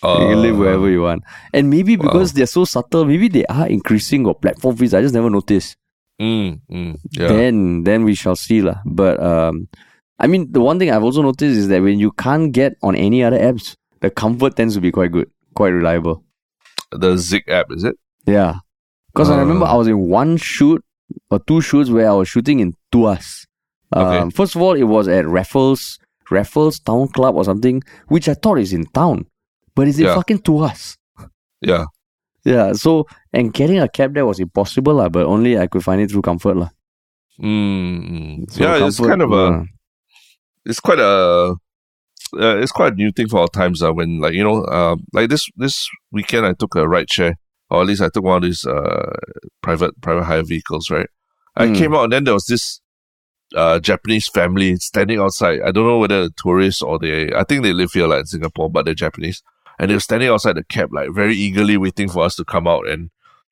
you 0.05 0.28
can 0.30 0.41
live 0.45 0.55
Uh, 0.55 0.59
wherever 0.61 0.88
you 0.89 1.01
want. 1.01 1.24
And 1.51 1.70
maybe 1.74 1.95
because 1.97 2.34
they're 2.38 2.45
so 2.45 2.63
subtle, 2.70 3.05
maybe 3.09 3.28
they 3.28 3.45
are 3.49 3.66
increasing 3.68 4.26
or 4.30 4.36
platform 4.38 4.78
fees. 4.78 4.93
I 4.93 5.01
just 5.01 5.16
never 5.18 5.32
noticed. 5.34 5.74
Mm, 6.22 6.61
mm, 6.72 6.93
yeah. 7.18 7.28
Then 7.34 7.84
then 7.84 8.05
we 8.05 8.13
shall 8.13 8.38
see 8.38 8.61
lah. 8.61 8.78
But 8.86 9.18
um, 9.20 9.68
I 10.22 10.28
mean, 10.32 10.51
the 10.53 10.61
one 10.61 10.78
thing 10.80 10.91
I've 10.93 11.03
also 11.03 11.26
noticed 11.26 11.57
is 11.57 11.68
that 11.74 11.82
when 11.82 11.97
you 11.99 12.11
can't 12.13 12.53
get 12.53 12.78
on 12.86 12.93
any 12.95 13.24
other 13.26 13.39
apps, 13.39 13.74
the 14.05 14.13
comfort 14.13 14.55
tends 14.55 14.76
to 14.78 14.82
be 14.86 14.91
quite 14.93 15.11
good, 15.11 15.28
quite 15.57 15.74
reliable. 15.74 16.22
the 16.95 17.18
Zig 17.18 17.43
app, 17.49 17.68
is 17.76 17.84
it? 17.84 17.97
Yeah. 18.30 18.61
Because 19.11 19.28
I 19.34 19.39
remember 19.41 19.66
Uh. 19.66 19.74
I 19.74 19.76
was 19.82 19.88
in 19.89 19.97
one 20.07 20.38
shoot 20.38 20.80
or 21.32 21.39
two 21.43 21.59
shoots 21.59 21.89
where 21.89 22.07
I 22.07 22.13
was 22.13 22.30
shooting 22.30 22.59
in 22.63 22.76
Tuas. 22.93 23.43
Um, 23.96 24.06
Okay. 24.06 24.30
First 24.36 24.56
of 24.56 24.62
all, 24.62 24.74
it 24.74 24.84
was 24.84 25.08
at 25.08 25.26
Raffles, 25.26 26.00
Raffles 26.30 26.80
Town 26.80 27.08
Club 27.10 27.36
or 27.36 27.43
something, 27.46 27.82
which 28.10 28.28
I 28.30 28.34
thought 28.36 28.60
is 28.60 28.74
in 28.74 28.86
town, 28.88 29.26
but 29.76 29.88
it's 29.88 29.98
in 30.00 30.06
Yeah. 30.06 30.16
fucking 30.16 30.39
Tuas. 30.39 30.98
Yeah. 31.62 31.86
Yeah. 32.43 32.74
So 32.74 33.08
and 33.34 33.54
getting 33.54 33.80
a 33.80 33.88
cab 33.89 34.14
there 34.14 34.26
was 34.26 34.39
impossible 34.39 34.96
lah, 34.96 35.10
but 35.10 35.26
only 35.26 35.58
I 35.58 35.66
could 35.68 35.84
find 35.84 36.02
it 36.02 36.12
through 36.12 36.22
Comfort 36.22 36.56
lah. 36.58 36.70
Mm. 37.41 38.52
So 38.52 38.64
yeah, 38.64 38.86
it's 38.88 39.00
kind 39.00 39.22
of 39.22 39.32
a, 39.32 39.66
it's 40.66 40.80
quite 40.80 41.00
a, 41.00 41.56
uh, 42.34 42.58
it's 42.62 42.72
quite 42.72 42.93
a 42.93 42.96
new 42.96 43.12
thing 43.12 43.28
for 43.28 43.39
our 43.41 43.48
times. 43.48 43.82
Uh, 43.82 43.93
when 43.93 44.20
like 44.20 44.34
you 44.34 44.43
know, 44.43 44.64
uh, 44.64 44.96
like 45.14 45.30
this 45.30 45.48
this 45.56 45.88
weekend, 46.12 46.46
I 46.46 46.54
took 46.54 46.76
a 46.76 46.88
ride 46.88 47.10
share, 47.12 47.36
or 47.70 47.82
at 47.82 47.88
least 47.88 48.02
I 48.02 48.10
took 48.10 48.24
one 48.24 48.38
of 48.38 48.43
these 48.43 48.66
uh 48.66 49.16
private 49.62 50.00
private 50.02 50.24
hire 50.26 50.43
vehicles. 50.43 50.89
Right, 50.89 51.08
I 51.56 51.68
Mm. 51.68 51.76
came 51.76 51.93
out 51.96 52.04
and 52.06 52.14
then 52.14 52.24
there 52.26 52.34
was 52.34 52.46
this 52.46 52.80
uh 53.56 53.80
Japanese 53.80 54.28
family 54.28 54.76
standing 54.78 55.20
outside. 55.20 55.62
I 55.62 55.72
don't 55.72 55.88
know 55.88 55.97
whether 55.99 56.30
tourists 56.38 56.82
or 56.82 56.99
they. 56.99 57.32
I 57.34 57.43
think 57.43 57.64
they 57.64 57.74
live 57.74 57.91
here 57.93 58.08
like 58.08 58.22
in 58.22 58.26
Singapore, 58.26 58.70
but 58.70 58.86
they're 58.86 58.93
Japanese, 58.93 59.41
and 59.80 59.89
they 59.89 59.95
were 59.95 59.99
standing 59.99 60.30
outside 60.30 60.56
the 60.58 60.64
cab 60.64 60.93
like 60.93 61.10
very 61.14 61.36
eagerly 61.36 61.78
waiting 61.78 62.10
for 62.10 62.24
us 62.24 62.36
to 62.36 62.45
come 62.45 62.68
out 62.68 62.88
and 62.88 63.10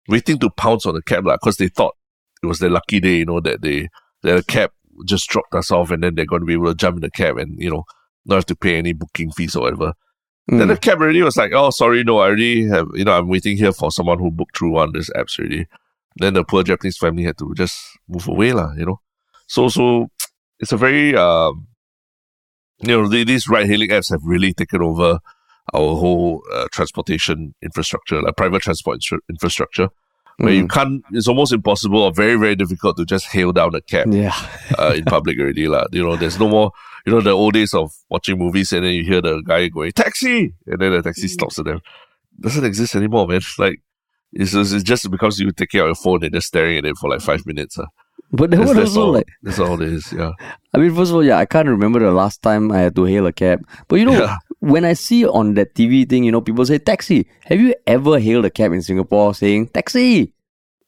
waiting 0.08 0.38
to 0.40 0.50
pounce 0.50 0.86
on 0.86 0.94
the 0.94 1.02
cab 1.02 1.26
like 1.26 1.40
because 1.40 1.56
they 1.56 1.68
thought 1.68 1.94
it 2.42 2.46
was 2.46 2.58
their 2.58 2.70
lucky 2.70 3.00
day. 3.00 3.18
You 3.18 3.26
know 3.26 3.40
that 3.40 3.62
they 3.62 3.88
that 4.22 4.36
the 4.36 4.42
cab 4.44 4.70
just 5.06 5.28
dropped 5.30 5.54
us 5.54 5.70
off 5.70 5.90
and 5.90 6.02
then 6.02 6.14
they're 6.14 6.26
going 6.26 6.42
to 6.42 6.46
be 6.46 6.54
able 6.54 6.66
to 6.66 6.74
jump 6.74 6.96
in 6.96 7.00
the 7.02 7.10
cab 7.10 7.38
and 7.38 7.60
you 7.60 7.70
know 7.70 7.84
not 8.26 8.36
have 8.36 8.46
to 8.46 8.56
pay 8.56 8.76
any 8.76 8.92
booking 8.92 9.30
fees 9.32 9.56
or 9.56 9.62
whatever. 9.62 9.92
Then 10.48 10.58
Mm. 10.60 10.68
the 10.68 10.76
cab 10.76 11.00
already 11.00 11.22
was 11.22 11.36
like, 11.36 11.52
oh, 11.54 11.70
sorry, 11.70 12.02
no, 12.02 12.18
I 12.18 12.26
already 12.26 12.66
have, 12.66 12.88
you 12.94 13.04
know, 13.04 13.16
I'm 13.16 13.28
waiting 13.28 13.56
here 13.56 13.72
for 13.72 13.92
someone 13.92 14.18
who 14.18 14.30
booked 14.30 14.58
through 14.58 14.72
one 14.72 14.88
of 14.88 14.94
these 14.94 15.10
apps 15.16 15.38
already. 15.38 15.66
Then 16.16 16.34
the 16.34 16.42
poor 16.44 16.64
Japanese 16.64 16.98
family 16.98 17.22
had 17.22 17.38
to 17.38 17.54
just 17.56 17.80
move 18.08 18.26
away, 18.26 18.52
lah, 18.52 18.72
you 18.76 18.84
know. 18.84 19.00
So, 19.54 19.68
so 19.68 20.08
it's 20.60 20.72
a 20.72 20.78
very, 20.78 21.14
um, 21.14 21.66
you 22.80 22.88
know, 22.88 23.06
the- 23.06 23.24
these 23.24 23.48
ride 23.48 23.66
hailing 23.66 23.90
apps 23.90 24.10
have 24.10 24.22
really 24.24 24.52
taken 24.54 24.80
over 24.82 25.18
our 25.74 25.90
whole 26.02 26.42
uh, 26.54 26.66
transportation 26.72 27.54
infrastructure, 27.62 28.20
like 28.22 28.36
private 28.36 28.62
transport 28.62 29.00
infrastructure, 29.28 29.88
where 30.38 30.54
you 30.54 30.64
Mm. 30.64 30.70
can't, 30.76 31.04
it's 31.12 31.28
almost 31.28 31.52
impossible 31.52 32.00
or 32.02 32.12
very, 32.12 32.36
very 32.44 32.56
difficult 32.56 32.96
to 32.96 33.04
just 33.04 33.26
hail 33.26 33.52
down 33.52 33.74
a 33.74 33.82
cab 33.82 34.06
Yeah. 34.12 34.34
uh, 34.78 34.94
in 34.96 35.04
public 35.04 35.38
already. 35.38 35.68
lah. 35.68 35.84
You 35.92 36.02
know, 36.04 36.16
there's 36.16 36.38
no 36.40 36.48
more, 36.48 36.72
you 37.04 37.12
know, 37.12 37.20
the 37.20 37.30
old 37.32 37.52
days 37.54 37.74
of 37.74 37.92
watching 38.08 38.38
movies 38.38 38.72
and 38.72 38.84
then 38.86 38.94
you 38.94 39.04
hear 39.04 39.20
the 39.20 39.42
guy 39.46 39.68
going, 39.68 39.92
taxi! 39.92 40.54
And 40.66 40.80
then 40.80 40.92
the 40.92 41.02
taxi 41.02 41.28
stops 41.28 41.56
to 41.56 41.62
them. 41.62 41.80
Doesn't 42.40 42.64
exist 42.64 42.96
anymore, 42.96 43.26
man. 43.28 43.42
Like, 43.58 43.78
it's 44.32 44.52
just, 44.52 44.72
it's 44.72 44.82
just 44.92 45.10
because 45.10 45.38
you 45.38 45.52
take 45.52 45.74
out 45.74 45.86
your 45.92 45.94
phone 45.94 46.24
and 46.24 46.32
just 46.32 46.46
staring 46.48 46.78
at 46.78 46.86
it 46.86 46.96
for 46.96 47.10
like 47.10 47.20
five 47.20 47.44
minutes. 47.44 47.78
Uh. 47.78 47.84
But 48.34 48.50
that 48.50 48.56
That's, 48.56 48.68
was 48.68 48.76
that's, 48.76 48.88
also 48.96 49.02
all, 49.06 49.12
like 49.12 49.28
that's 49.42 49.58
all 49.58 49.80
it 49.82 49.92
is, 49.92 50.10
yeah. 50.10 50.32
I 50.72 50.78
mean, 50.78 50.94
first 50.94 51.10
of 51.10 51.16
all, 51.16 51.24
yeah, 51.24 51.36
I 51.36 51.44
can't 51.44 51.68
remember 51.68 51.98
the 52.00 52.12
last 52.12 52.40
time 52.40 52.72
I 52.72 52.78
had 52.78 52.96
to 52.96 53.04
hail 53.04 53.26
a 53.26 53.32
cab. 53.32 53.60
But 53.88 53.96
you 54.00 54.06
know, 54.06 54.12
Yeah. 54.18 54.36
when 54.60 54.86
I 54.86 54.94
see 54.94 55.26
on 55.26 55.52
that 55.54 55.74
TV 55.74 56.08
thing, 56.08 56.24
you 56.24 56.32
know, 56.32 56.40
people 56.40 56.64
say 56.64 56.78
taxi. 56.78 57.26
Have 57.44 57.60
you 57.60 57.74
ever 57.86 58.18
hailed 58.18 58.46
a 58.46 58.50
cab 58.50 58.72
in 58.72 58.80
Singapore 58.80 59.34
saying 59.34 59.68
taxi? 59.68 60.32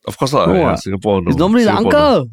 Of 0.08 0.16
course 0.16 0.32
not. 0.32 0.48
No, 0.48 0.54
yeah, 0.54 0.70
ah. 0.72 0.76
Singapore, 0.76 1.20
no. 1.20 1.28
it's 1.28 1.36
normally 1.38 1.66
like, 1.66 1.76
Singapore, 1.76 2.00
no. 2.00 2.16
uncle. 2.20 2.30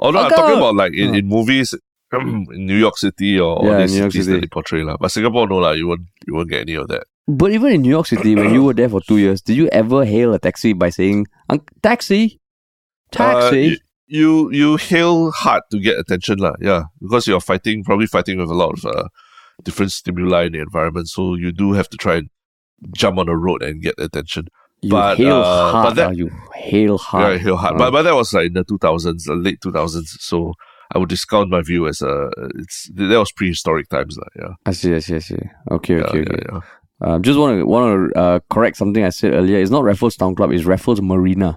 Oh, 0.00 0.10
no, 0.10 0.18
I'm 0.20 0.30
talking 0.30 0.56
about 0.58 0.74
like 0.76 0.92
in, 0.94 1.10
Uh. 1.10 1.12
in 1.14 1.26
movies 1.28 1.74
in 2.12 2.44
New 2.66 2.76
York 2.76 2.98
City 2.98 3.40
or 3.40 3.56
all 3.56 3.64
Yeah, 3.66 3.78
these 3.82 3.92
New 3.94 4.00
York 4.00 4.12
cities 4.12 4.26
City. 4.26 4.36
that 4.36 4.40
they 4.42 4.48
portray. 4.48 4.82
lah. 4.84 4.96
But 5.00 5.12
Singapore, 5.12 5.48
no, 5.48 5.56
lah. 5.64 5.72
you, 5.72 5.88
won't, 5.88 6.02
you 6.26 6.34
won't 6.34 6.50
get 6.50 6.60
any 6.68 6.74
of 6.74 6.88
that. 6.88 7.04
But 7.26 7.52
even 7.52 7.72
in 7.72 7.80
New 7.82 7.88
York 7.90 8.04
City, 8.06 8.34
when 8.34 8.52
you 8.52 8.62
were 8.64 8.74
there 8.74 8.88
for 8.90 9.00
two 9.00 9.16
years, 9.16 9.40
did 9.40 9.56
you 9.56 9.68
ever 9.68 10.04
hail 10.04 10.34
a 10.34 10.38
taxi 10.38 10.74
by 10.74 10.90
saying 10.90 11.26
"Unc- 11.48 11.70
taxi? 11.82 12.40
Taxi? 13.12 13.74
Uh, 13.74 13.76
you, 14.12 14.52
you 14.52 14.76
hail 14.76 15.30
hard 15.32 15.62
to 15.72 15.80
get 15.80 15.98
attention, 15.98 16.36
lah. 16.38 16.54
Yeah, 16.60 16.82
because 17.00 17.26
you're 17.26 17.40
fighting, 17.40 17.82
probably 17.84 18.06
fighting 18.06 18.38
with 18.38 18.50
a 18.50 18.58
lot 18.62 18.76
of 18.76 18.84
uh, 18.84 19.08
different 19.64 19.92
stimuli 19.92 20.42
in 20.46 20.52
the 20.52 20.60
environment. 20.60 21.08
So 21.08 21.34
you 21.34 21.50
do 21.52 21.72
have 21.72 21.88
to 21.90 21.96
try 21.96 22.16
and 22.20 22.28
jump 22.94 23.18
on 23.18 23.26
the 23.26 23.36
road 23.36 23.62
and 23.62 23.80
get 23.82 23.94
attention. 23.98 24.48
you 24.82 24.90
but, 24.90 25.16
hail 25.16 25.36
uh, 25.40 25.70
hard. 25.72 25.84
but 25.86 25.94
that- 25.96 26.08
ah, 26.10 26.18
you 26.20 26.28
hail 26.54 26.98
hard. 26.98 27.22
Yeah, 27.22 27.38
hail 27.38 27.56
hard. 27.56 27.74
Uh, 27.74 27.78
But 27.78 27.90
but 27.96 28.02
that 28.02 28.14
was 28.14 28.32
like 28.34 28.46
in 28.50 28.54
the 28.58 28.64
two 28.64 28.78
thousands, 28.78 29.24
the 29.30 29.34
late 29.34 29.60
two 29.62 29.70
thousands. 29.72 30.10
So 30.20 30.54
I 30.94 30.98
would 30.98 31.08
discount 31.08 31.48
my 31.48 31.62
view 31.62 31.86
as 31.88 32.02
a 32.02 32.28
it's 32.60 32.90
that 32.94 33.18
was 33.18 33.32
prehistoric 33.32 33.86
times, 33.88 34.18
lah. 34.20 34.28
Yeah, 34.36 34.52
I 34.66 34.72
see, 34.74 34.92
I 34.94 35.00
see, 35.00 35.16
I 35.16 35.22
see. 35.22 35.42
Okay, 35.70 35.96
yeah, 36.02 36.10
okay, 36.10 36.18
yeah, 36.26 36.34
okay. 36.34 36.44
yeah. 36.52 36.60
Uh, 37.02 37.18
just 37.18 37.38
want 37.38 37.58
to 37.58 37.64
want 37.64 37.86
to 37.90 38.18
uh, 38.18 38.38
correct 38.50 38.76
something 38.76 39.02
I 39.06 39.10
said 39.14 39.32
earlier. 39.38 39.58
It's 39.62 39.70
not 39.70 39.84
Raffles 39.86 40.16
Town 40.20 40.34
Club. 40.34 40.50
It's 40.52 40.66
Raffles 40.66 41.00
Marina, 41.00 41.56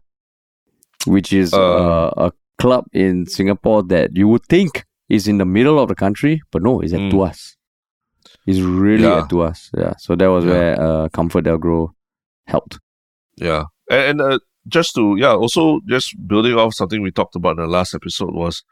which 1.06 1.34
is 1.34 1.54
Uh. 1.54 1.60
uh, 1.60 2.30
a 2.30 2.32
club 2.58 2.86
in 2.94 3.26
Singapore 3.26 3.84
that 3.84 4.16
you 4.16 4.28
would 4.28 4.46
think 4.46 4.86
is 5.10 5.28
in 5.28 5.38
the 5.38 5.46
middle 5.46 5.80
of 5.80 5.88
the 5.90 5.96
country, 5.96 6.42
but 6.52 6.62
no, 6.64 6.82
it's 6.82 6.94
at 6.94 7.00
Mm. 7.00 7.12
Tuas. 7.12 7.56
It's 8.48 8.60
really 8.60 9.04
Yeah. 9.04 9.20
at 9.24 9.30
Tuas. 9.30 9.70
Yeah. 9.78 9.94
So 9.98 10.16
that 10.16 10.28
was 10.28 10.46
Yeah. 10.46 10.52
where 10.52 10.82
uh, 10.82 11.10
Comfort 11.10 11.46
Delgro 11.46 11.90
helped. 12.48 12.80
Yeah, 13.38 13.64
and, 13.90 14.22
and 14.22 14.22
uh, 14.22 14.40
just 14.68 14.96
to 14.96 15.16
yeah, 15.18 15.34
also 15.34 15.80
just 15.88 16.16
building 16.28 16.56
off 16.56 16.74
something 16.74 17.02
we 17.02 17.12
talked 17.12 17.36
about 17.36 17.58
in 17.58 17.64
the 17.64 17.68
last 17.68 17.94
episode 17.94 18.34
was 18.34 18.64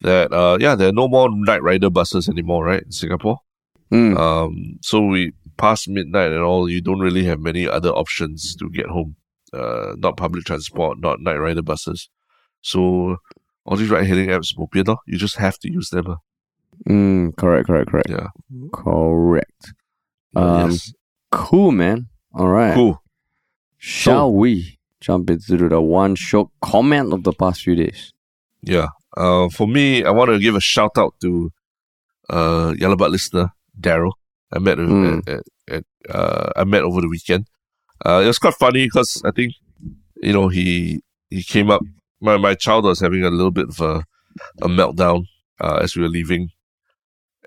that 0.00 0.32
uh 0.32 0.56
yeah, 0.60 0.74
there 0.74 0.88
are 0.88 0.92
no 0.92 1.08
more 1.08 1.28
night 1.30 1.62
rider 1.62 1.90
buses 1.90 2.28
anymore, 2.28 2.64
right? 2.64 2.82
In 2.82 2.92
Singapore. 2.92 3.38
Mm. 3.92 4.16
Um, 4.18 4.78
so 4.82 5.02
we 5.04 5.32
past 5.56 5.88
midnight 5.88 6.30
and 6.32 6.42
all, 6.42 6.68
you 6.68 6.80
don't 6.80 7.00
really 7.00 7.24
have 7.24 7.40
many 7.40 7.68
other 7.68 7.90
options 7.90 8.54
to 8.56 8.70
get 8.70 8.86
home. 8.86 9.16
Uh, 9.52 9.94
not 9.98 10.16
public 10.16 10.44
transport, 10.44 10.98
not 11.00 11.20
night 11.20 11.36
rider 11.38 11.62
buses. 11.62 12.08
So 12.62 13.16
all 13.64 13.76
these 13.76 13.90
ride 13.90 14.06
hailing 14.06 14.28
apps, 14.28 14.52
lor, 14.56 14.98
you 15.06 15.18
just 15.18 15.36
have 15.36 15.58
to 15.60 15.70
use 15.72 15.90
them. 15.90 16.16
Mm, 16.88 17.36
correct, 17.36 17.66
correct, 17.66 17.90
correct. 17.90 18.10
Yeah. 18.10 18.28
Correct. 18.72 19.72
Um, 20.36 20.70
yes. 20.70 20.92
Cool, 21.30 21.72
man. 21.72 22.06
All 22.34 22.48
right. 22.48 22.74
Cool. 22.74 23.02
Shall 23.78 24.32
we 24.32 24.78
jump 25.00 25.30
into 25.30 25.68
the 25.68 25.80
one 25.80 26.16
shiok 26.16 26.50
comment 26.62 27.12
of 27.12 27.22
the 27.24 27.32
past 27.32 27.62
few 27.62 27.74
days? 27.74 28.12
Yeah. 28.62 28.88
Uh, 29.16 29.48
for 29.48 29.66
me, 29.68 30.04
I 30.04 30.10
want 30.10 30.30
to 30.30 30.38
give 30.38 30.54
a 30.54 30.60
shout 30.60 30.96
out 30.98 31.14
to 31.22 31.50
uh 32.30 32.74
Butt 32.96 33.10
listener 33.10 33.50
Daryl. 33.80 34.12
I 34.52 34.58
met 34.58 34.78
him 34.78 34.88
Mm. 34.88 35.28
at, 35.28 35.38
at, 35.68 35.84
at 36.08 36.14
uh 36.14 36.50
I 36.56 36.64
met 36.64 36.82
over 36.82 37.00
the 37.00 37.08
weekend. 37.08 37.46
Uh, 38.04 38.20
it 38.22 38.26
was 38.26 38.38
quite 38.38 38.54
funny 38.54 38.84
because 38.86 39.22
I 39.24 39.30
think 39.30 39.54
you 40.22 40.32
know 40.32 40.48
he 40.48 41.00
he 41.30 41.42
came 41.42 41.70
up. 41.70 41.82
My 42.20 42.36
my 42.36 42.54
child 42.54 42.84
was 42.84 43.00
having 43.00 43.24
a 43.24 43.30
little 43.30 43.50
bit 43.50 43.68
of 43.68 43.80
a 43.80 44.04
a 44.62 44.68
meltdown 44.68 45.24
uh, 45.60 45.80
as 45.82 45.96
we 45.96 46.02
were 46.02 46.08
leaving, 46.08 46.50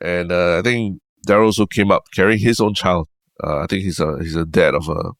and 0.02 0.32
uh, 0.32 0.60
I 0.60 0.62
think 0.62 1.02
Daryl 1.28 1.46
also 1.46 1.66
came 1.66 1.92
up 1.92 2.04
carrying 2.14 2.40
his 2.40 2.60
own 2.60 2.74
child. 2.74 3.08
Uh, 3.44 3.60
I 3.60 3.66
think 3.68 3.84
he's 3.84 4.00
a 4.00 4.18
he's 4.22 4.36
a 4.36 4.46
dad 4.46 4.76
of 4.76 4.88
a 4.90 5.12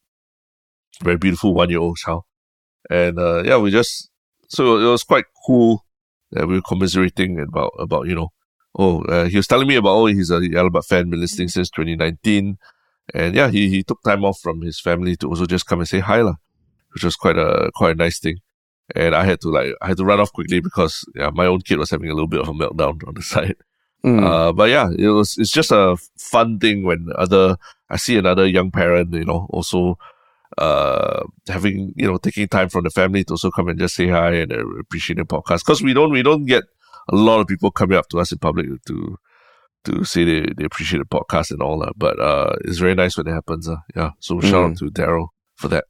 very 1.04 1.18
beautiful 1.18 1.54
one 1.54 1.70
year 1.70 1.80
old 1.80 1.98
child, 1.98 2.24
and 2.90 3.20
uh, 3.20 3.44
yeah, 3.44 3.58
we 3.58 3.72
just 3.72 4.10
so 4.48 4.78
it 4.78 4.90
was 4.90 5.04
quite 5.04 5.26
cool 5.46 5.86
that 6.32 6.48
we 6.48 6.56
were 6.56 6.62
commiserating 6.62 7.40
about 7.40 7.72
about 7.80 8.08
you 8.08 8.16
know 8.16 8.30
oh 8.78 9.02
uh, 9.04 9.26
he 9.26 9.38
was 9.38 9.48
telling 9.48 9.68
me 9.68 9.76
about 9.76 9.92
oh 9.92 10.06
he's 10.06 10.32
a 10.32 10.40
Yalabat 10.40 10.86
fan 10.86 11.10
been 11.10 11.20
listening 11.20 11.48
since 11.48 11.70
2019 11.70 12.58
and 13.14 13.36
yeah 13.36 13.50
he, 13.50 13.70
he 13.70 13.84
took 13.84 14.02
time 14.04 14.24
off 14.24 14.40
from 14.40 14.62
his 14.62 14.80
family 14.80 15.16
to 15.16 15.28
also 15.28 15.46
just 15.46 15.66
come 15.66 15.80
and 15.80 15.88
say 15.88 16.00
hi 16.00 16.22
lah, 16.22 16.36
which 16.94 17.04
was 17.04 17.16
quite 17.16 17.38
a 17.38 17.72
quite 17.76 17.96
a 17.96 17.96
nice 17.96 18.20
thing 18.20 18.38
and 18.96 19.16
I 19.16 19.24
had 19.26 19.42
to 19.42 19.50
like 19.50 19.74
I 19.82 19.88
had 19.88 19.98
to 19.98 20.06
run 20.06 20.20
off 20.20 20.32
quickly 20.34 20.60
because 20.62 21.04
yeah 21.16 21.30
my 21.34 21.46
own 21.46 21.62
kid 21.62 21.78
was 21.80 21.90
having 21.90 22.10
a 22.10 22.14
little 22.14 22.28
bit 22.28 22.42
of 22.42 22.50
a 22.50 22.54
meltdown 22.54 23.08
on 23.08 23.14
the 23.16 23.22
side 23.34 23.56
Mm. 24.04 24.24
Uh, 24.26 24.52
but 24.52 24.68
yeah, 24.72 24.90
it 24.98 25.10
was 25.10 25.38
it's 25.38 25.52
just 25.52 25.72
a 25.72 25.96
fun 26.18 26.58
thing 26.58 26.84
when 26.84 27.10
other 27.20 27.56
I 27.88 27.98
see 27.98 28.18
another 28.18 28.48
young 28.48 28.72
parent, 28.72 29.14
you 29.14 29.26
know, 29.26 29.46
also 29.52 30.00
uh 30.58 31.24
having 31.48 31.94
you 31.96 32.08
know 32.08 32.18
taking 32.18 32.48
time 32.48 32.68
from 32.68 32.84
the 32.84 32.90
family 32.90 33.24
to 33.24 33.34
also 33.34 33.52
come 33.52 33.70
and 33.70 33.78
just 33.80 33.96
say 33.96 34.08
hi 34.08 34.32
and 34.32 34.52
uh, 34.52 34.68
appreciate 34.80 35.18
the 35.18 35.24
podcast 35.24 35.60
because 35.60 35.84
we 35.84 35.94
don't 35.94 36.10
we 36.12 36.24
don't 36.24 36.46
get 36.46 36.64
a 37.10 37.16
lot 37.16 37.40
of 37.42 37.48
people 37.48 37.70
coming 37.70 37.96
up 37.96 38.10
to 38.10 38.20
us 38.20 38.32
in 38.32 38.40
public 38.40 38.66
to 38.88 39.18
to 39.86 40.04
say 40.04 40.24
they, 40.24 40.48
they 40.58 40.64
appreciate 40.66 41.00
the 41.00 41.06
podcast 41.06 41.52
and 41.52 41.62
all 41.62 41.78
that. 41.80 41.94
But 41.96 42.20
uh, 42.20 42.56
it's 42.66 42.80
very 42.80 42.96
nice 42.96 43.18
when 43.18 43.28
it 43.28 43.34
happens. 43.34 43.70
Uh. 43.70 43.78
Yeah. 43.96 44.12
So 44.20 44.40
shout 44.42 44.52
Mm. 44.54 44.72
out 44.72 44.78
to 44.78 44.86
Daryl 44.92 45.28
for 45.58 45.68
that. 45.68 45.86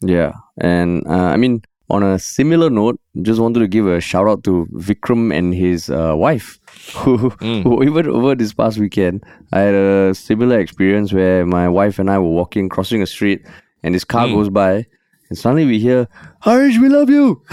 Yeah, 0.00 0.32
and 0.58 1.06
uh, 1.06 1.30
I 1.32 1.36
mean, 1.36 1.62
on 1.88 2.02
a 2.02 2.18
similar 2.18 2.68
note, 2.70 2.98
just 3.22 3.40
wanted 3.40 3.60
to 3.60 3.68
give 3.68 3.86
a 3.86 4.00
shout 4.00 4.26
out 4.26 4.42
to 4.44 4.66
Vikram 4.72 5.32
and 5.32 5.54
his 5.54 5.88
uh, 5.88 6.14
wife, 6.16 6.58
who, 6.96 7.30
Mm. 7.40 7.62
who 7.62 7.82
even 7.84 8.08
over 8.08 8.34
this 8.34 8.52
past 8.52 8.78
weekend, 8.78 9.24
I 9.52 9.60
had 9.60 9.74
a 9.74 10.14
similar 10.14 10.58
experience 10.58 11.12
where 11.12 11.46
my 11.46 11.68
wife 11.68 11.98
and 11.98 12.10
I 12.10 12.18
were 12.18 12.30
walking, 12.30 12.68
crossing 12.68 13.02
a 13.02 13.06
street, 13.06 13.42
and 13.82 13.94
this 13.94 14.04
car 14.04 14.26
Mm. 14.26 14.34
goes 14.34 14.48
by, 14.50 14.86
and 15.30 15.38
suddenly 15.38 15.64
we 15.66 15.78
hear, 15.78 16.08
"Harish, 16.42 16.78
we 16.78 16.88
love 16.88 17.10
you," 17.10 17.42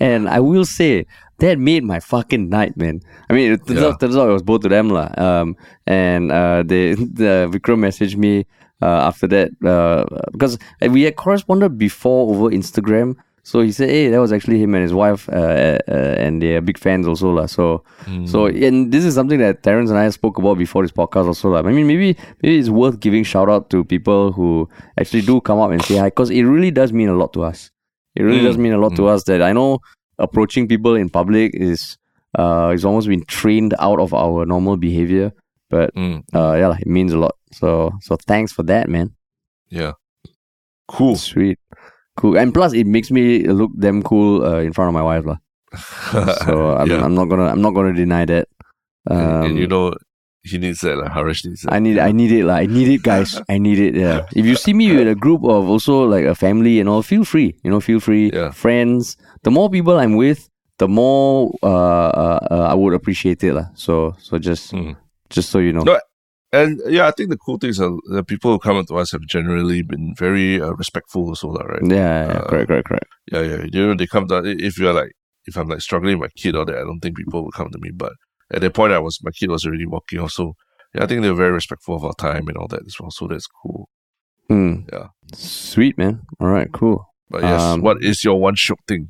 and 0.00 0.28
I 0.28 0.40
will 0.40 0.64
say 0.64 1.06
that 1.38 1.58
made 1.58 1.84
my 1.84 2.00
fucking 2.00 2.48
night, 2.48 2.76
man. 2.76 3.00
I 3.30 3.34
mean, 3.34 3.52
it 3.52 3.66
turns, 3.66 3.80
Yeah. 3.80 3.88
out, 3.88 4.00
turns 4.00 4.16
out 4.16 4.28
it 4.28 4.32
was 4.32 4.42
both 4.42 4.64
of 4.64 4.70
them, 4.70 4.90
lah. 4.90 5.08
Um, 5.16 5.56
and 5.86 6.30
uh, 6.30 6.62
they, 6.66 6.94
the 6.94 7.48
Vikram 7.50 7.78
messaged 7.80 8.16
me 8.16 8.46
uh, 8.82 9.08
after 9.08 9.26
that 9.34 9.48
uh, 9.64 10.02
because 10.34 10.58
we 10.90 11.02
had 11.06 11.14
corresponded 11.16 11.78
before 11.78 12.34
over 12.34 12.50
Instagram. 12.50 13.14
So 13.44 13.58
he 13.66 13.72
said, 13.74 13.88
"Hey, 13.90 14.06
that 14.10 14.20
was 14.22 14.30
actually 14.32 14.58
him 14.62 14.74
and 14.78 14.82
his 14.86 14.94
wife, 14.94 15.28
uh, 15.28 15.78
uh, 15.90 16.14
and 16.24 16.38
they're 16.40 16.60
big 16.62 16.78
fans 16.78 17.08
also, 17.10 17.30
lah." 17.34 17.46
So, 17.50 17.82
so 18.24 18.46
and 18.46 18.92
this 18.94 19.04
is 19.04 19.14
something 19.18 19.40
that 19.42 19.62
Terrence 19.66 19.90
and 19.90 19.98
I 19.98 20.06
spoke 20.14 20.38
about 20.38 20.58
before 20.62 20.82
this 20.86 20.94
podcast 20.94 21.26
also, 21.26 21.50
lah. 21.50 21.58
I 21.66 21.72
mean, 21.74 21.88
maybe 21.90 22.14
maybe 22.38 22.54
it's 22.62 22.70
worth 22.70 23.00
giving 23.02 23.24
shout 23.26 23.50
out 23.50 23.66
to 23.74 23.82
people 23.82 24.30
who 24.30 24.68
actually 24.94 25.22
do 25.26 25.40
come 25.42 25.58
up 25.58 25.74
and 25.74 25.82
say 25.82 25.98
hi 25.98 26.06
because 26.14 26.30
it 26.30 26.46
really 26.46 26.70
does 26.70 26.92
mean 26.94 27.10
a 27.10 27.18
lot 27.18 27.32
to 27.34 27.42
us. 27.42 27.70
It 28.14 28.22
really 28.22 28.46
Mm, 28.46 28.48
does 28.54 28.58
mean 28.62 28.74
a 28.78 28.78
lot 28.78 28.94
to 28.94 29.10
us 29.10 29.26
that 29.26 29.42
I 29.42 29.50
know 29.52 29.82
approaching 30.22 30.68
people 30.70 30.94
in 30.94 31.10
public 31.10 31.50
is 31.58 31.98
uh 32.38 32.70
is 32.70 32.84
almost 32.86 33.08
been 33.10 33.26
trained 33.26 33.74
out 33.82 33.98
of 33.98 34.14
our 34.14 34.46
normal 34.46 34.76
behavior, 34.78 35.34
but 35.66 35.90
Mm. 35.98 36.22
uh 36.30 36.54
yeah, 36.62 36.78
it 36.78 36.86
means 36.86 37.10
a 37.12 37.18
lot. 37.18 37.34
So 37.52 37.92
so 38.00 38.16
thanks 38.16 38.52
for 38.52 38.62
that, 38.64 38.88
man. 38.88 39.14
Yeah. 39.68 39.92
Cool. 40.88 41.16
Sweet. 41.16 41.58
Cool. 42.16 42.36
And 42.36 42.52
plus 42.52 42.72
it 42.74 42.86
makes 42.86 43.10
me 43.10 43.44
look 43.48 43.70
damn 43.78 44.02
cool 44.02 44.44
uh, 44.44 44.60
in 44.60 44.72
front 44.72 44.88
of 44.88 44.94
my 44.94 45.02
wife. 45.02 45.24
lah. 45.24 45.38
So 46.44 46.76
I'm, 46.76 46.88
yeah. 46.90 47.04
I'm 47.04 47.14
not 47.14 47.26
gonna 47.32 47.46
I'm 47.48 47.62
not 47.62 47.72
gonna 47.72 47.94
deny 47.94 48.24
that. 48.26 48.48
Um, 49.10 49.18
and, 49.18 49.44
and 49.46 49.58
you 49.58 49.66
know, 49.66 49.94
he 50.44 50.58
needs 50.58 50.80
that. 50.80 50.98
Like, 50.98 51.12
Harish 51.12 51.44
needs 51.44 51.62
that. 51.62 51.72
I 51.72 51.78
need 51.78 51.98
I 51.98 52.12
need 52.12 52.30
it 52.32 52.44
lah. 52.44 52.56
I 52.60 52.66
need 52.66 52.88
it 52.88 53.02
guys. 53.02 53.40
I 53.48 53.56
need 53.58 53.78
it. 53.78 53.94
Yeah. 53.96 54.26
If 54.36 54.44
you 54.44 54.56
see 54.56 54.74
me 54.74 54.92
with 54.94 55.08
a 55.08 55.14
group 55.14 55.42
of 55.44 55.68
also 55.68 56.04
like 56.04 56.24
a 56.26 56.34
family 56.34 56.80
and 56.80 56.88
all, 56.88 57.00
feel 57.02 57.24
free. 57.24 57.56
You 57.64 57.70
know, 57.70 57.80
feel 57.80 58.00
free. 58.00 58.30
Yeah. 58.32 58.50
Friends. 58.52 59.16
The 59.42 59.50
more 59.50 59.70
people 59.70 59.96
I'm 59.98 60.16
with, 60.16 60.48
the 60.78 60.88
more 60.88 61.54
uh, 61.62 61.66
uh, 62.12 62.38
uh 62.50 62.66
I 62.70 62.74
would 62.74 62.92
appreciate 62.92 63.42
it 63.42 63.54
lah. 63.54 63.72
So 63.74 64.12
so 64.20 64.36
just 64.38 64.72
Mm. 64.76 64.96
just 65.30 65.48
so 65.48 65.58
you 65.58 65.72
know. 65.72 65.82
No, 65.88 65.96
And 66.52 66.80
yeah, 66.86 67.08
I 67.08 67.12
think 67.12 67.30
the 67.30 67.38
cool 67.38 67.56
things 67.56 67.80
are 67.80 67.90
the 68.10 68.22
people 68.22 68.50
who 68.52 68.58
come 68.58 68.76
up 68.76 68.86
to 68.88 68.96
us 68.98 69.12
have 69.12 69.22
generally 69.22 69.80
been 69.82 70.14
very 70.18 70.60
uh, 70.60 70.72
respectful 70.72 71.28
also, 71.28 71.48
lah, 71.48 71.64
right? 71.64 71.80
Yeah, 71.82 71.96
yeah, 71.96 72.26
yeah. 72.26 72.38
Uh, 72.40 72.48
correct, 72.48 72.68
correct, 72.68 72.88
correct. 72.88 73.06
Yeah, 73.32 73.40
yeah. 73.40 73.64
You 73.72 73.86
know, 73.86 73.94
they 73.94 74.06
come 74.06 74.26
down. 74.26 74.44
If 74.46 74.78
you're 74.78 74.92
like, 74.92 75.12
if 75.46 75.56
I'm 75.56 75.68
like 75.68 75.80
struggling 75.80 76.18
with 76.18 76.28
my 76.28 76.40
kid 76.42 76.54
or 76.54 76.66
that, 76.66 76.76
I 76.76 76.84
don't 76.84 77.00
think 77.00 77.16
people 77.16 77.42
will 77.42 77.52
come 77.52 77.70
to 77.70 77.78
me. 77.78 77.90
But 77.90 78.12
at 78.52 78.60
that 78.60 78.74
point, 78.74 78.92
I 78.92 78.98
was 78.98 79.18
my 79.22 79.30
kid 79.30 79.48
was 79.48 79.64
already 79.64 79.86
walking 79.86 80.18
off. 80.20 80.32
So 80.32 80.52
yeah, 80.94 81.04
I 81.04 81.06
think 81.06 81.22
they 81.22 81.30
were 81.30 81.36
very 81.36 81.52
respectful 81.52 81.96
of 81.96 82.04
our 82.04 82.14
time 82.14 82.46
and 82.48 82.56
all 82.58 82.68
that 82.68 82.84
as 82.86 83.00
well. 83.00 83.10
So 83.10 83.26
that's 83.26 83.46
cool. 83.46 83.88
Hmm. 84.48 84.82
Yeah. 84.92 85.08
Sweet 85.32 85.96
man. 85.96 86.20
All 86.38 86.48
right, 86.48 86.70
cool. 86.70 87.06
But 87.30 87.44
yes, 87.44 87.62
Um, 87.62 87.80
what 87.80 88.02
is 88.02 88.24
your 88.24 88.38
one 88.38 88.56
shiok 88.56 88.76
thing? 88.86 89.08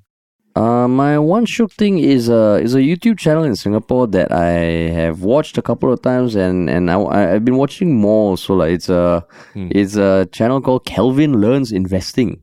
Uh, 0.55 0.87
my 0.87 1.19
one 1.19 1.47
shiok 1.47 1.73
thing 1.73 1.99
is 1.99 2.29
a 2.29 2.61
is 2.63 2.75
a 2.75 2.81
YouTube 2.81 3.19
channel 3.19 3.43
in 3.45 3.57
Singapore 3.57 4.07
that 4.09 4.31
I 4.33 4.91
have 4.93 5.23
watched 5.23 5.57
a 5.57 5.63
couple 5.63 5.91
of 5.91 6.03
times 6.03 6.35
and 6.35 6.69
and 6.69 6.91
I, 6.91 7.01
I 7.03 7.21
have 7.21 7.45
been 7.45 7.57
watching 7.57 7.95
more. 7.99 8.37
So 8.37 8.55
like 8.55 8.73
it's 8.73 8.91
a 8.91 9.25
Hmm. 9.55 9.69
it's 9.71 9.97
a 9.97 10.29
channel 10.31 10.61
called 10.61 10.85
Kelvin 10.85 11.41
Learns 11.41 11.73
Investing. 11.73 12.41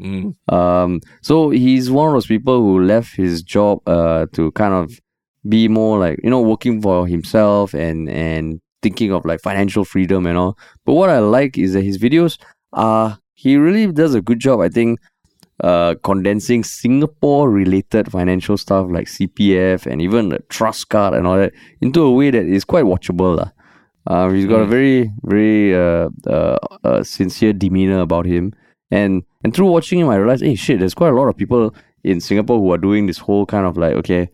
Mm, 0.00 0.34
Um, 0.52 1.00
so 1.22 1.50
he's 1.50 1.90
one 1.90 2.08
of 2.08 2.14
those 2.14 2.26
people 2.26 2.60
who 2.60 2.80
left 2.84 3.16
his 3.16 3.42
job 3.42 3.80
uh 3.86 4.26
to 4.32 4.50
kind 4.52 4.74
of 4.74 4.90
be 5.48 5.68
more 5.68 5.98
like 5.98 6.18
you 6.24 6.30
know 6.30 6.40
working 6.40 6.82
for 6.82 7.06
himself 7.06 7.72
and 7.72 8.08
and 8.08 8.60
thinking 8.82 9.12
of 9.12 9.24
like 9.24 9.40
financial 9.40 9.84
freedom 9.84 10.26
and 10.26 10.36
all. 10.38 10.56
But 10.84 10.94
what 10.94 11.10
I 11.10 11.18
like 11.20 11.56
is 11.58 11.72
that 11.74 11.82
his 11.84 11.98
videos 11.98 12.36
are 12.72 13.18
he 13.34 13.56
really 13.56 13.92
does 13.92 14.14
a 14.16 14.20
good 14.22 14.40
job. 14.40 14.60
I 14.60 14.68
think 14.68 14.98
uh 15.64 15.94
condensing 16.02 16.62
Singapore 16.64 17.50
related 17.50 18.10
financial 18.10 18.56
stuff 18.56 18.86
like 18.90 19.06
CPF 19.06 19.86
and 19.86 20.00
even 20.00 20.28
the 20.28 20.38
trust 20.48 20.88
card 20.88 21.14
and 21.14 21.26
all 21.26 21.36
that 21.36 21.52
into 21.80 22.02
a 22.02 22.12
way 22.12 22.30
that 22.30 22.46
is 22.46 22.64
quite 22.64 22.84
watchable. 22.84 23.50
Uh, 24.06 24.30
he's 24.30 24.46
got 24.46 24.60
a 24.60 24.64
Mm. 24.64 24.70
very 24.70 25.10
very 25.22 25.74
uh, 25.74 26.08
uh, 26.26 26.56
uh 26.84 27.02
sincere 27.02 27.52
demeanor 27.52 28.00
about 28.00 28.24
him 28.24 28.54
and 28.90 29.22
and 29.44 29.54
through 29.54 29.66
watching 29.70 30.00
him, 30.00 30.08
I 30.08 30.16
realized, 30.16 30.42
hey, 30.42 30.54
shit, 30.56 30.80
there's 30.80 30.94
quite 30.94 31.12
a 31.12 31.16
lot 31.16 31.28
of 31.28 31.36
people 31.36 31.74
in 32.02 32.20
Singapore 32.20 32.58
who 32.58 32.72
are 32.72 32.78
doing 32.78 33.06
this 33.06 33.18
whole 33.18 33.46
kind 33.46 33.66
of 33.66 33.76
like, 33.76 33.94
okay, 33.94 34.28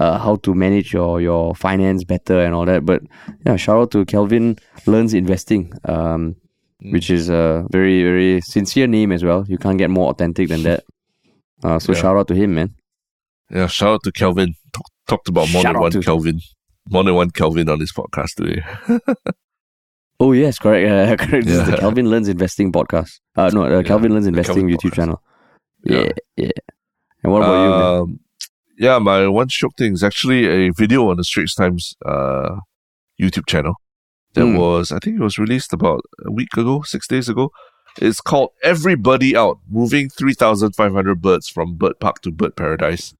uh, 0.00 0.18
how 0.18 0.36
to 0.36 0.54
manage 0.54 0.92
your 0.92 1.20
your 1.20 1.54
finance 1.54 2.04
better 2.04 2.38
and 2.40 2.54
all 2.54 2.64
that. 2.64 2.86
But 2.86 3.02
yeah, 3.44 3.56
shout 3.56 3.78
out 3.78 3.90
to 3.92 4.04
Kelvin 4.04 4.56
Learns 4.86 5.14
Investing, 5.14 5.72
um, 5.84 6.36
Mm. 6.84 6.92
which 6.92 7.10
is 7.10 7.28
a 7.28 7.66
very 7.70 8.02
very 8.04 8.40
sincere 8.40 8.86
name 8.86 9.10
as 9.12 9.24
well. 9.24 9.44
You 9.48 9.58
can't 9.58 9.78
get 9.78 9.90
more 9.90 10.10
authentic 10.10 10.48
than 10.48 10.62
that. 10.62 10.84
Uh, 11.64 11.78
so 11.80 11.92
Yeah. 11.92 11.98
shout 12.00 12.16
out 12.16 12.28
to 12.28 12.34
him, 12.34 12.54
man. 12.54 12.74
yeah, 13.50 13.66
shout 13.66 13.94
out 13.94 14.02
to 14.04 14.12
Kelvin. 14.12 14.54
Talk, 14.72 14.86
talked 15.08 15.28
about 15.28 15.50
more 15.52 15.62
Shout 15.62 15.74
than 15.74 15.82
one 15.82 15.90
to- 15.92 16.00
Kelvin. 16.02 16.40
More 16.90 17.02
than 17.04 17.14
one 17.16 17.30
Kelvin 17.30 17.68
on 17.68 17.78
this 17.80 17.92
podcast 17.92 18.34
today. 18.36 18.62
Oh 20.20 20.32
yes, 20.32 20.58
correct, 20.58 20.88
uh, 20.90 21.16
correct. 21.24 21.46
This 21.46 21.58
is 21.60 21.70
the 21.70 21.76
Kelvin 21.76 22.10
Learns 22.10 22.26
Investing 22.28 22.72
podcast. 22.72 23.20
Uh, 23.36 23.50
no, 23.54 23.62
uh, 23.64 23.82
Kelvin 23.84 24.12
Learns 24.12 24.26
Investing 24.26 24.66
YouTube 24.66 24.90
podcast. 24.90 24.94
channel. 24.94 25.22
Yeah. 25.84 25.98
Yeah, 25.98 26.12
yeah. 26.36 26.50
And 27.22 27.32
what 27.32 27.42
about 27.42 27.62
you? 27.64 27.70
Man? 27.70 27.82
Um, 28.00 28.20
yeah, 28.78 28.98
my 28.98 29.28
one 29.28 29.46
shiok 29.48 29.76
thing 29.76 29.92
is 29.92 30.02
actually 30.02 30.46
a 30.46 30.70
video 30.72 31.08
on 31.08 31.18
the 31.18 31.24
Straits 31.24 31.54
Times 31.54 31.94
uh, 32.04 32.56
YouTube 33.20 33.46
channel 33.46 33.74
that 34.34 34.44
Hmm. 34.46 34.56
was, 34.56 34.92
I 34.92 34.98
think 34.98 35.18
it 35.18 35.22
was 35.22 35.38
released 35.38 35.72
about 35.72 36.00
a 36.26 36.30
week 36.32 36.56
ago, 36.56 36.82
six 36.82 37.06
days 37.08 37.28
ago. 37.28 37.50
It's 38.00 38.20
called 38.20 38.50
Everybody 38.62 39.36
Out 39.36 39.58
Moving 39.68 40.08
3,500 40.08 41.20
Birds 41.20 41.48
from 41.48 41.74
Bird 41.74 41.98
Park 41.98 42.20
to 42.22 42.30
Bird 42.30 42.54
Paradise. 42.56 43.14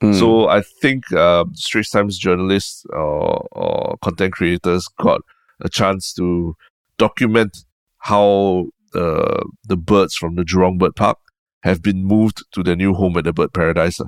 Hmm. 0.00 0.12
So 0.12 0.48
I 0.48 0.62
think 0.62 1.12
uh, 1.12 1.44
Straits 1.52 1.90
Times 1.90 2.18
journalists 2.18 2.84
or, 2.90 3.46
or 3.52 3.96
content 4.02 4.32
creators 4.32 4.88
got 5.00 5.20
a 5.60 5.68
chance 5.68 6.12
to 6.14 6.56
document 6.98 7.58
how 7.98 8.66
uh, 8.94 9.44
the 9.68 9.76
birds 9.76 10.14
from 10.14 10.34
the 10.34 10.42
Jurong 10.42 10.78
Bird 10.78 10.96
Park 10.96 11.18
have 11.62 11.82
been 11.82 12.04
moved 12.04 12.44
to 12.52 12.62
their 12.62 12.76
new 12.76 12.92
home 12.94 13.16
at 13.16 13.24
the 13.24 13.32
Bird 13.32 13.52
Paradise. 13.52 14.00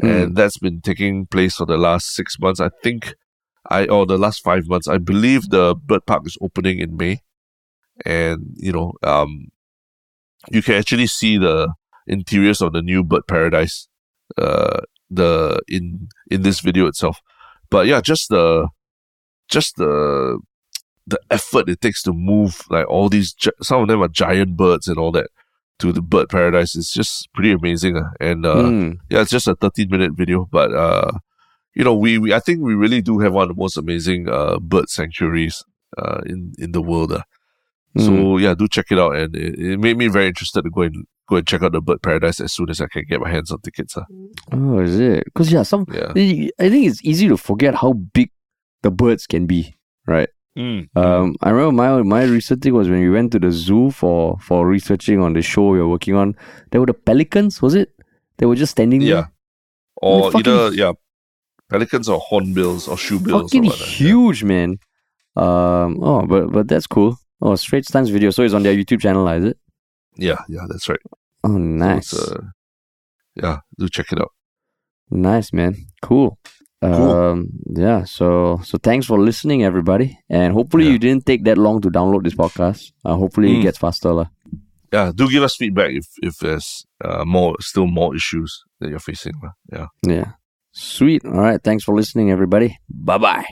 Hmm. 0.00 0.06
And 0.06 0.36
that's 0.36 0.58
been 0.58 0.80
taking 0.80 1.26
place 1.26 1.56
for 1.56 1.66
the 1.66 1.76
last 1.76 2.14
six 2.14 2.38
months. 2.40 2.60
I 2.60 2.70
think 2.82 3.14
I 3.80 3.86
or 3.86 4.06
the 4.06 4.18
last 4.18 4.42
five 4.42 4.64
months. 4.68 4.88
I 4.88 4.98
believe 4.98 5.48
the 5.48 5.74
bird 5.74 6.04
park 6.06 6.22
is 6.26 6.36
opening 6.40 6.78
in 6.78 6.96
May. 6.96 7.20
And, 8.06 8.38
you 8.56 8.72
know, 8.72 8.92
um 9.02 9.48
you 10.50 10.62
can 10.62 10.74
actually 10.74 11.06
see 11.06 11.38
the 11.38 11.72
interiors 12.06 12.60
of 12.60 12.72
the 12.72 12.82
new 12.82 13.04
bird 13.04 13.22
paradise 13.28 13.88
uh 14.38 14.80
the 15.10 15.60
in 15.68 16.08
in 16.30 16.42
this 16.42 16.60
video 16.60 16.86
itself. 16.86 17.18
But 17.70 17.86
yeah, 17.86 18.00
just 18.00 18.28
the 18.28 18.68
just 19.48 19.76
the 19.76 20.38
the 21.06 21.20
effort 21.30 21.68
it 21.68 21.80
takes 21.80 22.02
to 22.02 22.12
move 22.12 22.62
like 22.70 22.88
all 22.88 23.08
these 23.08 23.34
some 23.60 23.82
of 23.82 23.88
them 23.88 24.02
are 24.02 24.08
giant 24.08 24.56
birds 24.56 24.86
and 24.88 24.98
all 24.98 25.12
that 25.12 25.28
to 25.78 25.92
the 25.92 26.00
bird 26.00 26.28
paradise 26.28 26.76
is 26.76 26.92
just 26.92 27.28
pretty 27.34 27.50
amazing 27.50 27.96
uh. 27.96 28.08
and 28.20 28.46
uh 28.46 28.62
Hmm. 28.62 28.90
yeah 29.10 29.20
it's 29.22 29.30
just 29.32 29.48
a 29.48 29.56
13 29.56 29.88
minute 29.90 30.12
video 30.14 30.46
but 30.50 30.72
uh 30.72 31.10
you 31.74 31.84
know 31.84 31.94
we, 31.94 32.18
we 32.18 32.32
i 32.34 32.40
think 32.40 32.60
we 32.60 32.74
really 32.74 33.00
do 33.00 33.18
have 33.18 33.32
one 33.32 33.42
of 33.42 33.48
the 33.56 33.60
most 33.60 33.76
amazing 33.76 34.28
uh 34.28 34.58
bird 34.58 34.88
sanctuaries 34.88 35.62
uh 35.98 36.20
in 36.26 36.52
in 36.58 36.72
the 36.72 36.82
world 36.82 37.12
uh. 37.12 37.22
Hmm. 37.96 38.04
so 38.06 38.36
yeah 38.38 38.54
do 38.54 38.68
check 38.68 38.86
it 38.90 38.98
out 38.98 39.16
and 39.16 39.36
it, 39.36 39.58
it 39.58 39.78
made 39.78 39.98
me 39.98 40.08
very 40.08 40.26
interested 40.26 40.62
to 40.62 40.70
go 40.70 40.82
and 40.82 41.06
go 41.28 41.36
and 41.36 41.46
check 41.46 41.62
out 41.62 41.72
the 41.72 41.80
bird 41.80 42.02
paradise 42.02 42.40
as 42.40 42.52
soon 42.52 42.70
as 42.70 42.80
i 42.80 42.86
can 42.86 43.04
get 43.08 43.20
my 43.20 43.30
hands 43.30 43.50
on 43.50 43.60
tickets 43.60 43.96
uh. 43.96 44.04
Oh, 44.52 44.80
is 44.80 44.98
it? 45.00 45.24
Because 45.24 45.50
yeah, 45.52 45.62
some 45.62 45.86
yeah 45.92 46.10
I 46.10 46.68
think 46.68 46.86
it's 46.86 47.04
easy 47.04 47.28
to 47.28 47.36
forget 47.36 47.74
how 47.74 47.92
big 47.92 48.30
the 48.82 48.90
birds 48.90 49.26
can 49.26 49.46
be, 49.46 49.76
right? 50.06 50.28
Um, 50.96 51.36
I 51.40 51.50
remember 51.50 51.72
my 51.72 52.02
my 52.02 52.24
recent 52.24 52.62
thing 52.62 52.74
was 52.74 52.88
when 52.88 53.00
we 53.00 53.08
went 53.08 53.32
to 53.32 53.38
the 53.38 53.50
zoo 53.50 53.90
for 53.90 54.36
for 54.40 54.66
researching 54.66 55.20
on 55.20 55.32
the 55.32 55.40
show 55.42 55.68
we 55.68 55.78
were 55.78 55.88
working 55.88 56.14
on. 56.14 56.36
There 56.70 56.80
were 56.80 56.86
the 56.86 56.94
pelicans, 56.94 57.62
was 57.62 57.74
it? 57.74 57.90
They 58.36 58.46
were 58.46 58.56
just 58.56 58.72
standing 58.72 59.00
yeah 59.00 59.14
there. 59.14 59.32
or 60.02 60.36
either 60.36 60.72
yeah 60.74 60.92
Pelicans 61.72 62.08
or 62.08 62.20
hornbills 62.20 62.86
or 62.88 62.96
shoebills. 62.96 63.42
Fucking 63.50 63.64
or 63.66 63.70
whatever. 63.70 63.90
huge, 63.90 64.44
man. 64.44 64.78
Um. 65.36 65.98
Oh, 66.02 66.26
but 66.26 66.52
but 66.52 66.68
that's 66.68 66.86
cool. 66.86 67.16
Oh, 67.40 67.56
Straits 67.56 67.90
Times 67.90 68.10
video. 68.10 68.30
So 68.30 68.42
it's 68.44 68.54
on 68.54 68.62
their 68.62 68.74
YouTube 68.74 69.00
channel, 69.00 69.26
is 69.28 69.44
it? 69.44 69.58
Yeah, 70.16 70.38
yeah, 70.48 70.66
that's 70.68 70.88
right. 70.88 71.00
Oh, 71.42 71.56
nice. 71.58 72.12
it's, 72.12 72.30
uh, 72.32 72.40
yeah, 73.34 73.56
do 73.78 73.88
check 73.88 74.12
it 74.12 74.20
out. 74.20 74.30
Nice, 75.10 75.52
man. 75.52 75.74
Cool. 76.02 76.38
Um, 76.82 77.48
yeah. 77.74 78.04
So, 78.04 78.60
so 78.64 78.76
thanks 78.78 79.06
for 79.06 79.18
listening, 79.18 79.62
everybody. 79.64 80.18
And 80.28 80.52
hopefully 80.52 80.84
Yeah. 80.84 80.92
you 80.92 80.98
didn't 80.98 81.26
take 81.26 81.44
that 81.44 81.56
long 81.58 81.80
to 81.82 81.90
download 81.90 82.24
this 82.24 82.34
podcast. 82.34 82.92
Uh, 83.04 83.14
hopefully 83.16 83.52
it 83.54 83.58
Mm. 83.58 83.62
gets 83.62 83.78
faster, 83.78 84.12
lah. 84.12 84.26
Yeah, 84.92 85.10
do 85.14 85.28
give 85.30 85.42
us 85.42 85.56
feedback 85.56 85.90
if 85.92 86.06
if 86.22 86.36
there's 86.38 86.84
uh, 87.04 87.24
more 87.24 87.56
still 87.60 87.86
more 87.86 88.14
issues 88.14 88.62
that 88.80 88.90
you're 88.90 88.98
facing. 89.10 89.32
lah. 89.42 89.52
Yeah. 89.72 89.86
Yeah. 90.06 90.32
Sweet. 90.72 91.24
All 91.24 91.32
right. 91.32 91.62
Thanks 91.62 91.84
for 91.84 91.94
listening, 91.94 92.30
everybody. 92.30 92.78
Bye 92.88 93.18
bye. 93.18 93.44